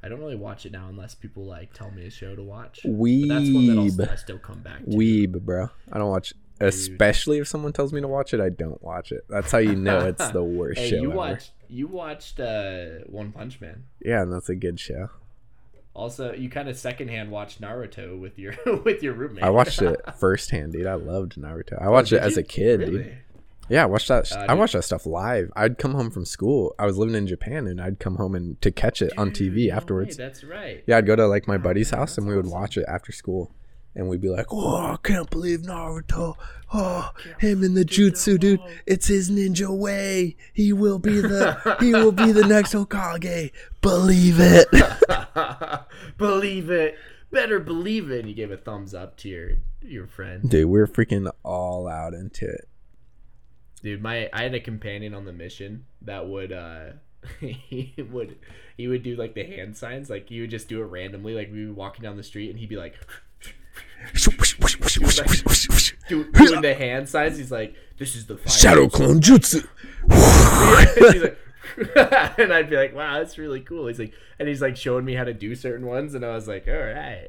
[0.04, 2.80] I don't really watch it now unless people like tell me a show to watch.
[2.84, 4.90] But that's one that I'll, I still come back to.
[4.90, 5.70] weeb, bro.
[5.92, 6.34] I don't watch.
[6.68, 9.26] Especially if someone tells me to watch it, I don't watch it.
[9.30, 11.18] That's how you know it's the worst hey, show you ever.
[11.18, 13.84] watched you watched uh, One Punch Man.
[14.04, 15.10] Yeah, and that's a good show.
[15.94, 18.54] Also, you kind of secondhand watched Naruto with your
[18.86, 19.44] with your roommate.
[19.44, 20.86] I watched it firsthand, dude.
[20.88, 21.82] I loved Naruto.
[21.82, 22.42] I watched it Oh, Did as you?
[22.42, 22.92] a kid, Really?
[23.04, 23.18] dude.
[23.70, 24.30] Yeah, I watched that.
[24.32, 25.50] Uh, I watched that stuff live.
[25.56, 26.76] I'd come home from school.
[26.78, 29.54] I was living in Japan, and I'd come home and to catch it on Dude,
[29.54, 30.18] TV no afterwards.
[30.18, 30.84] way, that's right.
[30.88, 32.60] Yeah, I'd go to like my Oh, buddy's man, house, and we would awesome.
[32.60, 33.50] watch it after school,
[33.96, 36.36] and we'd be like, "Oh, I can't believe Naruto!
[36.74, 38.62] Oh, him in the jutsu, dude!
[38.86, 40.38] It's his ninja way.
[40.54, 43.52] He will be the he will be the next Hokage.
[43.82, 44.68] Believe it."
[46.18, 46.98] believe it.
[47.32, 48.20] Better believe it.
[48.20, 49.52] And you gave a thumbs up to your
[49.82, 50.50] your friend.
[50.50, 52.68] Dude, we we're freaking all out into it.
[53.84, 56.92] Dude, my I had a companion on the mission that would uh
[57.40, 58.38] he would
[58.78, 61.52] he would do like the hand signs, like he would just do it randomly, like
[61.52, 62.96] we would be walking down the street and he'd be like
[66.08, 67.38] do, doing the hand signs.
[67.38, 69.68] He's like, "This is the final Shadow clone jutsu.
[71.12, 71.38] He's like,
[72.40, 75.14] and I'd be like, "Wow, that's really cool." He's like, and he's like showing me
[75.14, 77.28] how to do certain ones, and I was like, "All right."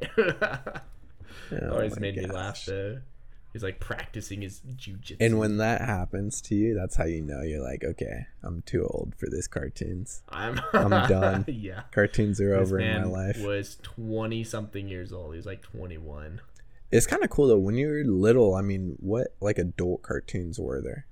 [1.52, 3.00] Oh Always my made me laugh though.
[3.52, 5.18] He's like practicing his jujitsu.
[5.20, 8.82] And when that happens to you, that's how you know you're like, okay, I'm too
[8.82, 10.22] old for this cartoons.
[10.30, 11.44] I'm I'm done.
[11.48, 11.82] yeah.
[11.92, 13.42] Cartoons are This over in my life.
[13.44, 15.32] was 20 something years old.
[15.34, 16.40] He was like 21.
[16.92, 17.58] It's kind of cool though.
[17.58, 21.06] When you were little, I mean, what like adult cartoons were there?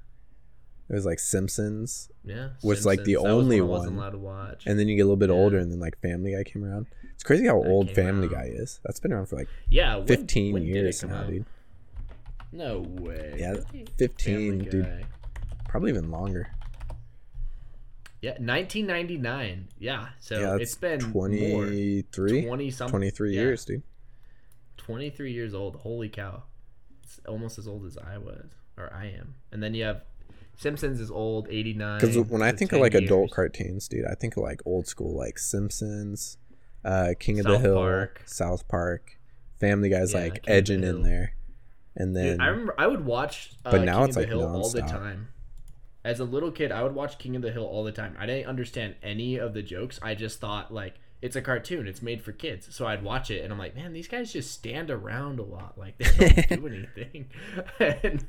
[0.89, 2.49] It was like Simpsons, Yeah.
[2.65, 3.25] Was, like, the Simpsons.
[3.25, 3.89] That only one.
[3.97, 4.65] allowed to watch.
[4.67, 5.37] and then you get a little bit Yeah.
[5.37, 6.87] older, and then like Family Guy came around.
[7.15, 8.33] It's crazy how That old Family out.
[8.33, 8.81] Guy is.
[8.85, 9.97] That's been around for like yeah.
[9.97, 11.29] when- 15 when years now, out?
[11.31, 11.45] dude.
[12.53, 13.37] No way.
[13.39, 14.85] Yeah, Family 15, dude.
[14.85, 15.05] Guy.
[15.69, 16.49] Probably even longer.
[18.21, 19.69] Yeah, 1999.
[19.79, 21.29] Yeah, so yeah, it's been more.
[21.29, 22.91] 23, 20 something.
[22.91, 23.83] 23 yeah, years, dude.
[24.81, 25.77] 23 years old.
[25.77, 26.43] Holy cow.
[27.05, 29.35] It's almost as old as I was, or I am.
[29.53, 30.03] And then you have
[30.57, 32.01] Simpsons is old, 89.
[32.01, 34.87] Because when I think of 10 like adult cartoons, dude, I think of like old
[34.87, 36.39] school, like Simpsons,
[36.85, 38.23] uh, King of the Hill, Park.
[38.27, 39.19] South Park,
[39.59, 41.35] Family Guy's Yeah, like King of the edging in there,
[41.97, 44.31] and then Dude, I remember I would watch uh, But now King it's, of like,
[44.31, 45.29] the Hill all the time.
[46.05, 48.17] As a little kid, I would watch King of the Hill all the time.
[48.19, 49.99] I didn't understand any of the jokes.
[50.03, 51.87] I just thought like it's a cartoon.
[51.87, 52.75] It's made for kids.
[52.75, 55.77] So I'd watch it and I'm like, man, these guys just stand around a lot.
[55.77, 56.67] Like they don't do
[56.97, 57.31] anything.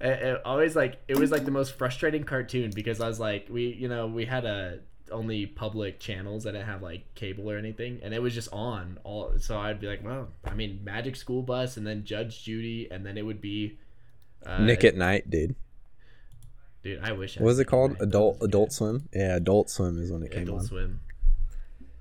[0.00, 3.66] and always like it was like the most frustrating cartoon because I was like, we
[3.66, 8.00] you know we had a only public channels that didn't have like cable or anything
[8.02, 11.42] and it was just on all so i'd be like well i mean magic school
[11.42, 13.78] bus and then judge judy and then it would be
[14.46, 15.54] uh, Nick at Night, dude.
[16.82, 17.90] dude i wish I What was it called?
[17.92, 18.08] Nick at Night.
[18.08, 18.74] Adult Adult good.
[18.74, 19.08] Swim.
[19.12, 20.66] Yeah, Adult Swim is when it came adult on.
[20.66, 21.00] swim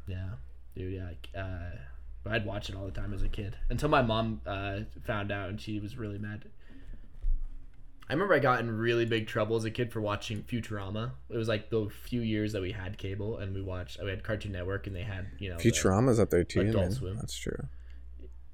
[0.08, 0.30] yeah
[0.76, 1.76] dude yeah uh
[2.24, 5.32] but i'd watch it all the time as a kid until my mom uh found
[5.32, 6.46] out and she was really mad
[8.10, 11.12] I remember I got in really big trouble as a kid for watching Futurama.
[11.30, 14.04] It was like the few years that we had cable and we watched.
[14.04, 16.76] We had Cartoon Network and they had you know the- Futurama's up there too, Adult
[16.76, 16.92] man.
[16.92, 17.16] Swim.
[17.16, 17.68] That's true.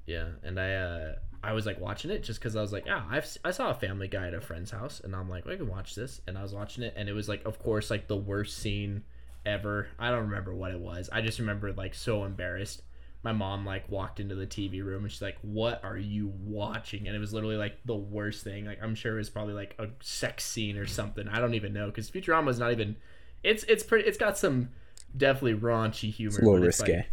[0.05, 3.03] Yeah, and I uh I was like watching it just because I was like, yeah,
[3.09, 5.57] I've I saw a Family Guy at a friend's house, and I'm like, well, I
[5.57, 8.07] can watch this, and I was watching it, and it was like, of course, like
[8.07, 9.05] the worst scene
[9.47, 9.87] ever.
[9.97, 11.09] I don't remember what it was.
[11.11, 12.83] I just remember like so embarrassed.
[13.23, 17.07] My mom like walked into the TV room and she's like, "What are you watching?"
[17.07, 18.65] And it was literally like the worst thing.
[18.65, 21.27] Like I'm sure it was probably like a sex scene or something.
[21.27, 22.95] I don't even know because Futurama is not even.
[23.43, 24.07] It's it's pretty.
[24.07, 24.69] It's got some
[25.15, 26.29] definitely raunchy humor.
[26.29, 26.97] It's a little risque.
[26.97, 27.07] like,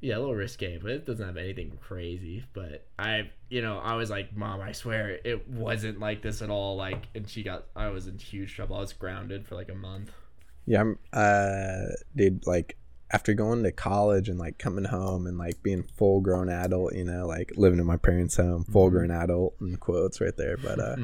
[0.00, 2.44] yeah, a little risque, but it doesn't have anything crazy.
[2.52, 6.50] But I, you know, I was like, Mom, I swear it wasn't like this at
[6.50, 6.76] all.
[6.76, 8.76] Like, and she got, I was in huge trouble.
[8.76, 10.12] I was grounded for like a month.
[10.68, 12.76] Yeah, I'm, uh, dude, like
[13.10, 17.04] after going to college and like coming home and like being full grown adult, you
[17.04, 18.72] know, like living in my parents' home, Mm-hmm.
[18.72, 20.56] full grown adult in quotes right there.
[20.58, 20.96] But uh,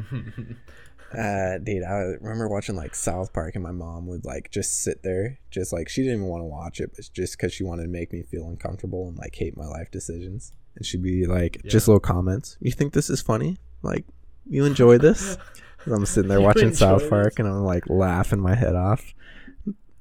[1.18, 5.02] uh, dude, I remember watching like South Park and my mom would like just sit
[5.02, 7.84] there, just like she didn't even want to watch it, but just because she wanted
[7.84, 10.52] to make me feel uncomfortable and like hate my life decisions.
[10.76, 12.56] And she'd be like, just little comments.
[12.60, 13.58] You think this is funny?
[13.82, 14.04] Like,
[14.46, 15.38] you enjoy this?
[15.86, 17.38] I'm sitting there watching South Park this?
[17.40, 19.14] and I'm like laughing my head off.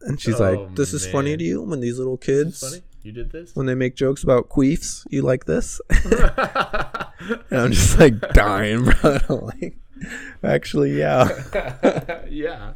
[0.05, 2.81] And she's Oh, like, "This is funny to you when these little kids?
[3.03, 3.53] You did this?
[3.55, 9.19] when they make jokes about queefs, you like this?" and I'm just like dying, bro.
[9.61, 9.77] Like,
[10.43, 12.23] actually, yeah.
[12.29, 12.73] yeah.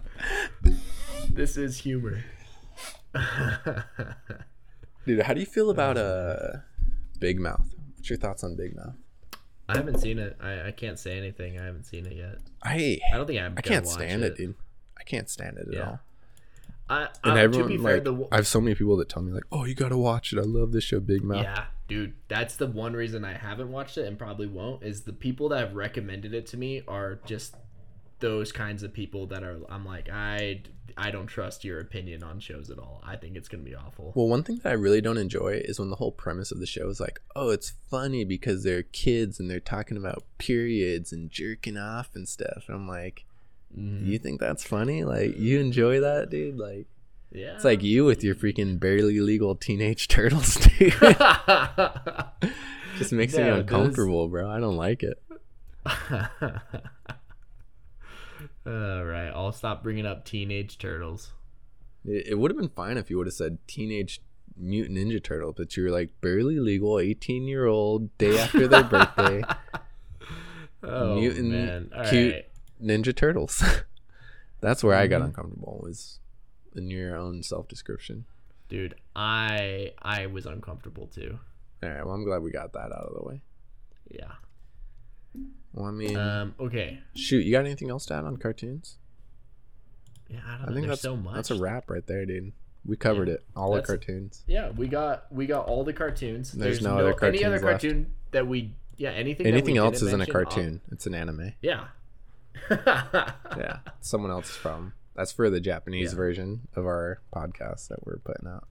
[1.29, 2.23] This is humor.
[5.05, 6.57] Dude, how do you feel about uh
[7.19, 7.73] Big Mouth?
[7.95, 8.95] What's your thoughts on Big Mouth?
[9.69, 10.37] I haven't seen it.
[10.41, 11.59] I, I can't say anything.
[11.59, 12.37] I haven't seen it yet.
[12.63, 14.37] I I don't think I'm I can't stand it.
[14.37, 14.55] dude.
[14.97, 15.81] I can't stand it at Yeah.
[15.89, 15.99] all.
[16.89, 19.09] I, And uh, everyone to be fair, like, the, I have so many people that
[19.09, 20.39] tell me like, "Oh, you gotta watch it.
[20.39, 23.97] I love this show, Big Mouth." Yeah, dude, that's the one reason I haven't watched
[23.97, 24.83] it and probably won't.
[24.83, 27.55] Is the people that have recommended it to me are just
[28.19, 29.59] those kinds of people that are.
[29.69, 30.61] I'm like, I
[30.97, 33.03] I don't trust your opinion on shows at all.
[33.05, 34.13] I think it's gonna be awful.
[34.15, 36.65] Well, one thing that I really don't enjoy is when the whole premise of the
[36.65, 41.29] show is like, "Oh, it's funny because they're kids and they're talking about periods and
[41.29, 43.25] jerking off and stuff." And I'm like,
[43.75, 44.05] Mhm.
[44.05, 45.03] "You think that's funny?
[45.03, 46.57] Like, you enjoy that, dude?
[46.57, 46.85] Like,
[47.31, 50.93] Yeah, it's like you with your freaking barely legal teenage turtles, dude.
[52.97, 54.49] Just makes me No, those- uncomfortable, bro.
[54.49, 55.21] I don't like it."
[58.65, 61.31] All right, I'll stop bringing up Teenage Turtles.
[62.05, 64.21] It, it would have been fine if you would have said teenage
[64.57, 69.41] mutant ninja turtle, but you're like barely legal, 18 year old, day after their birthday,
[70.83, 72.45] Oh Mutant man, all cute- right.
[72.81, 73.63] Ninja turtles.
[74.61, 75.25] That's where I got Mhm.
[75.25, 76.19] uncomfortable was
[76.75, 78.25] in your own self description.
[78.69, 78.95] dude.
[79.15, 81.39] I I was uncomfortable too.
[81.83, 83.41] All right, well, I'm glad we got that out of the way.
[84.09, 84.31] Yeah.
[85.73, 86.55] Well, I mean, Um.
[86.59, 86.99] Okay.
[87.15, 88.97] shoot, you got anything else to add on cartoons?
[90.29, 91.35] Yeah, I don't I think There's that's so much.
[91.35, 92.51] that's a wrap right there, dude.
[92.85, 93.35] We covered Yeah.
[93.35, 94.43] it, all the cartoons.
[94.47, 96.51] Yeah, we got we got all the cartoons.
[96.51, 97.63] There's no other any other cartoons left.
[97.83, 99.43] cartoon that we yeah, anything.
[99.43, 100.81] that we Anything else isn't a mention, cartoon.
[100.91, 101.53] It's an anime.
[101.61, 101.87] Yeah.
[103.57, 104.93] Yeah, someone else's problem.
[105.15, 106.17] That's for the Japanese Yeah.
[106.17, 108.67] version of our podcast that we're putting out.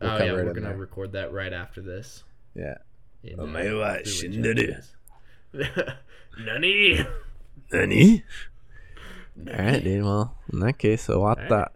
[0.00, 0.76] We'll oh yeah, we're gonna there.
[0.76, 2.24] record that right after this.
[2.54, 2.76] Yeah.
[3.22, 4.82] in, Omae wa fluent shinderu.
[5.54, 5.92] Japanese.
[6.38, 7.06] Nani?
[7.72, 8.24] Nani?
[9.48, 10.04] Alright, dude.
[10.04, 11.06] Well, in that case.
[11.08, 11.70] Owatta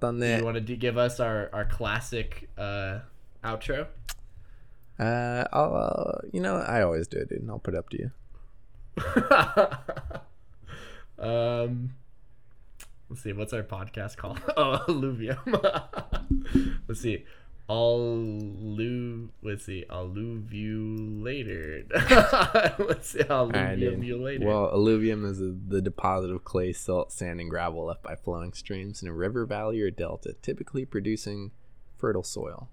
[0.00, 0.38] Do ne.
[0.38, 3.00] you want to give us our our classic uh,
[3.42, 3.86] outro?
[4.98, 7.40] Uh, I'll, uh, you know, I always do it, dude.
[7.40, 8.10] and I'll put it up to you.
[11.24, 11.94] um,
[13.08, 13.32] let's see.
[13.32, 14.40] What's our podcast called?
[14.56, 15.38] Oh, alluvium.
[16.88, 17.24] let's see.
[17.68, 19.28] Allu.
[19.42, 19.84] Let's see.
[19.88, 21.90] Alluvulated.
[22.78, 23.20] let's see.
[23.20, 24.46] Alluvulated.
[24.46, 28.52] Well, alluvium is a, the deposit of clay, silt, sand, and gravel left by flowing
[28.52, 31.52] streams in a river, valley, or delta, typically producing
[31.96, 32.68] fertile soil.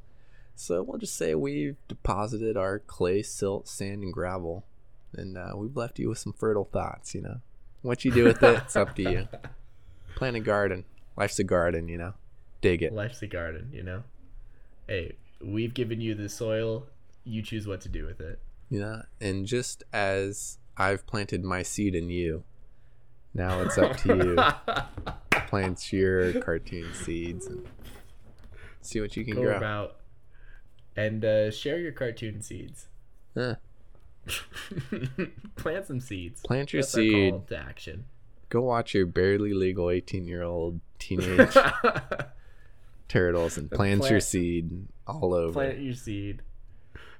[0.55, 4.65] So we'll just say we've deposited our clay, silt, sand, and gravel,
[5.13, 7.15] and uh, we've left you with some fertile thoughts.
[7.15, 7.41] You know,
[7.81, 9.27] what you do with it, it's up to you.
[10.15, 10.85] Plant a garden.
[11.17, 12.13] Life's a garden, you know.
[12.61, 12.93] Dig it.
[12.93, 14.03] Life's a garden, you know.
[14.87, 16.85] Hey, we've given you the soil.
[17.23, 18.39] You choose what to do with it.
[18.69, 22.43] Yeah, and just as I've planted my seed in you,
[23.33, 25.41] now it's up to you.
[25.47, 27.67] Plant your cartoon seeds and
[28.81, 29.57] see what you can Go grow.
[29.57, 29.97] about
[30.95, 32.87] and uh, share your cartoon seeds.
[33.35, 33.55] Huh.
[35.55, 36.41] Plant some seeds.
[36.41, 37.31] Plant your That's our seed.
[37.31, 38.05] call to action.
[38.49, 41.55] Go watch your barely legal 18 year old teenage
[43.07, 45.53] turtles and plant, your seed all over.
[45.53, 46.41] Plant your seed.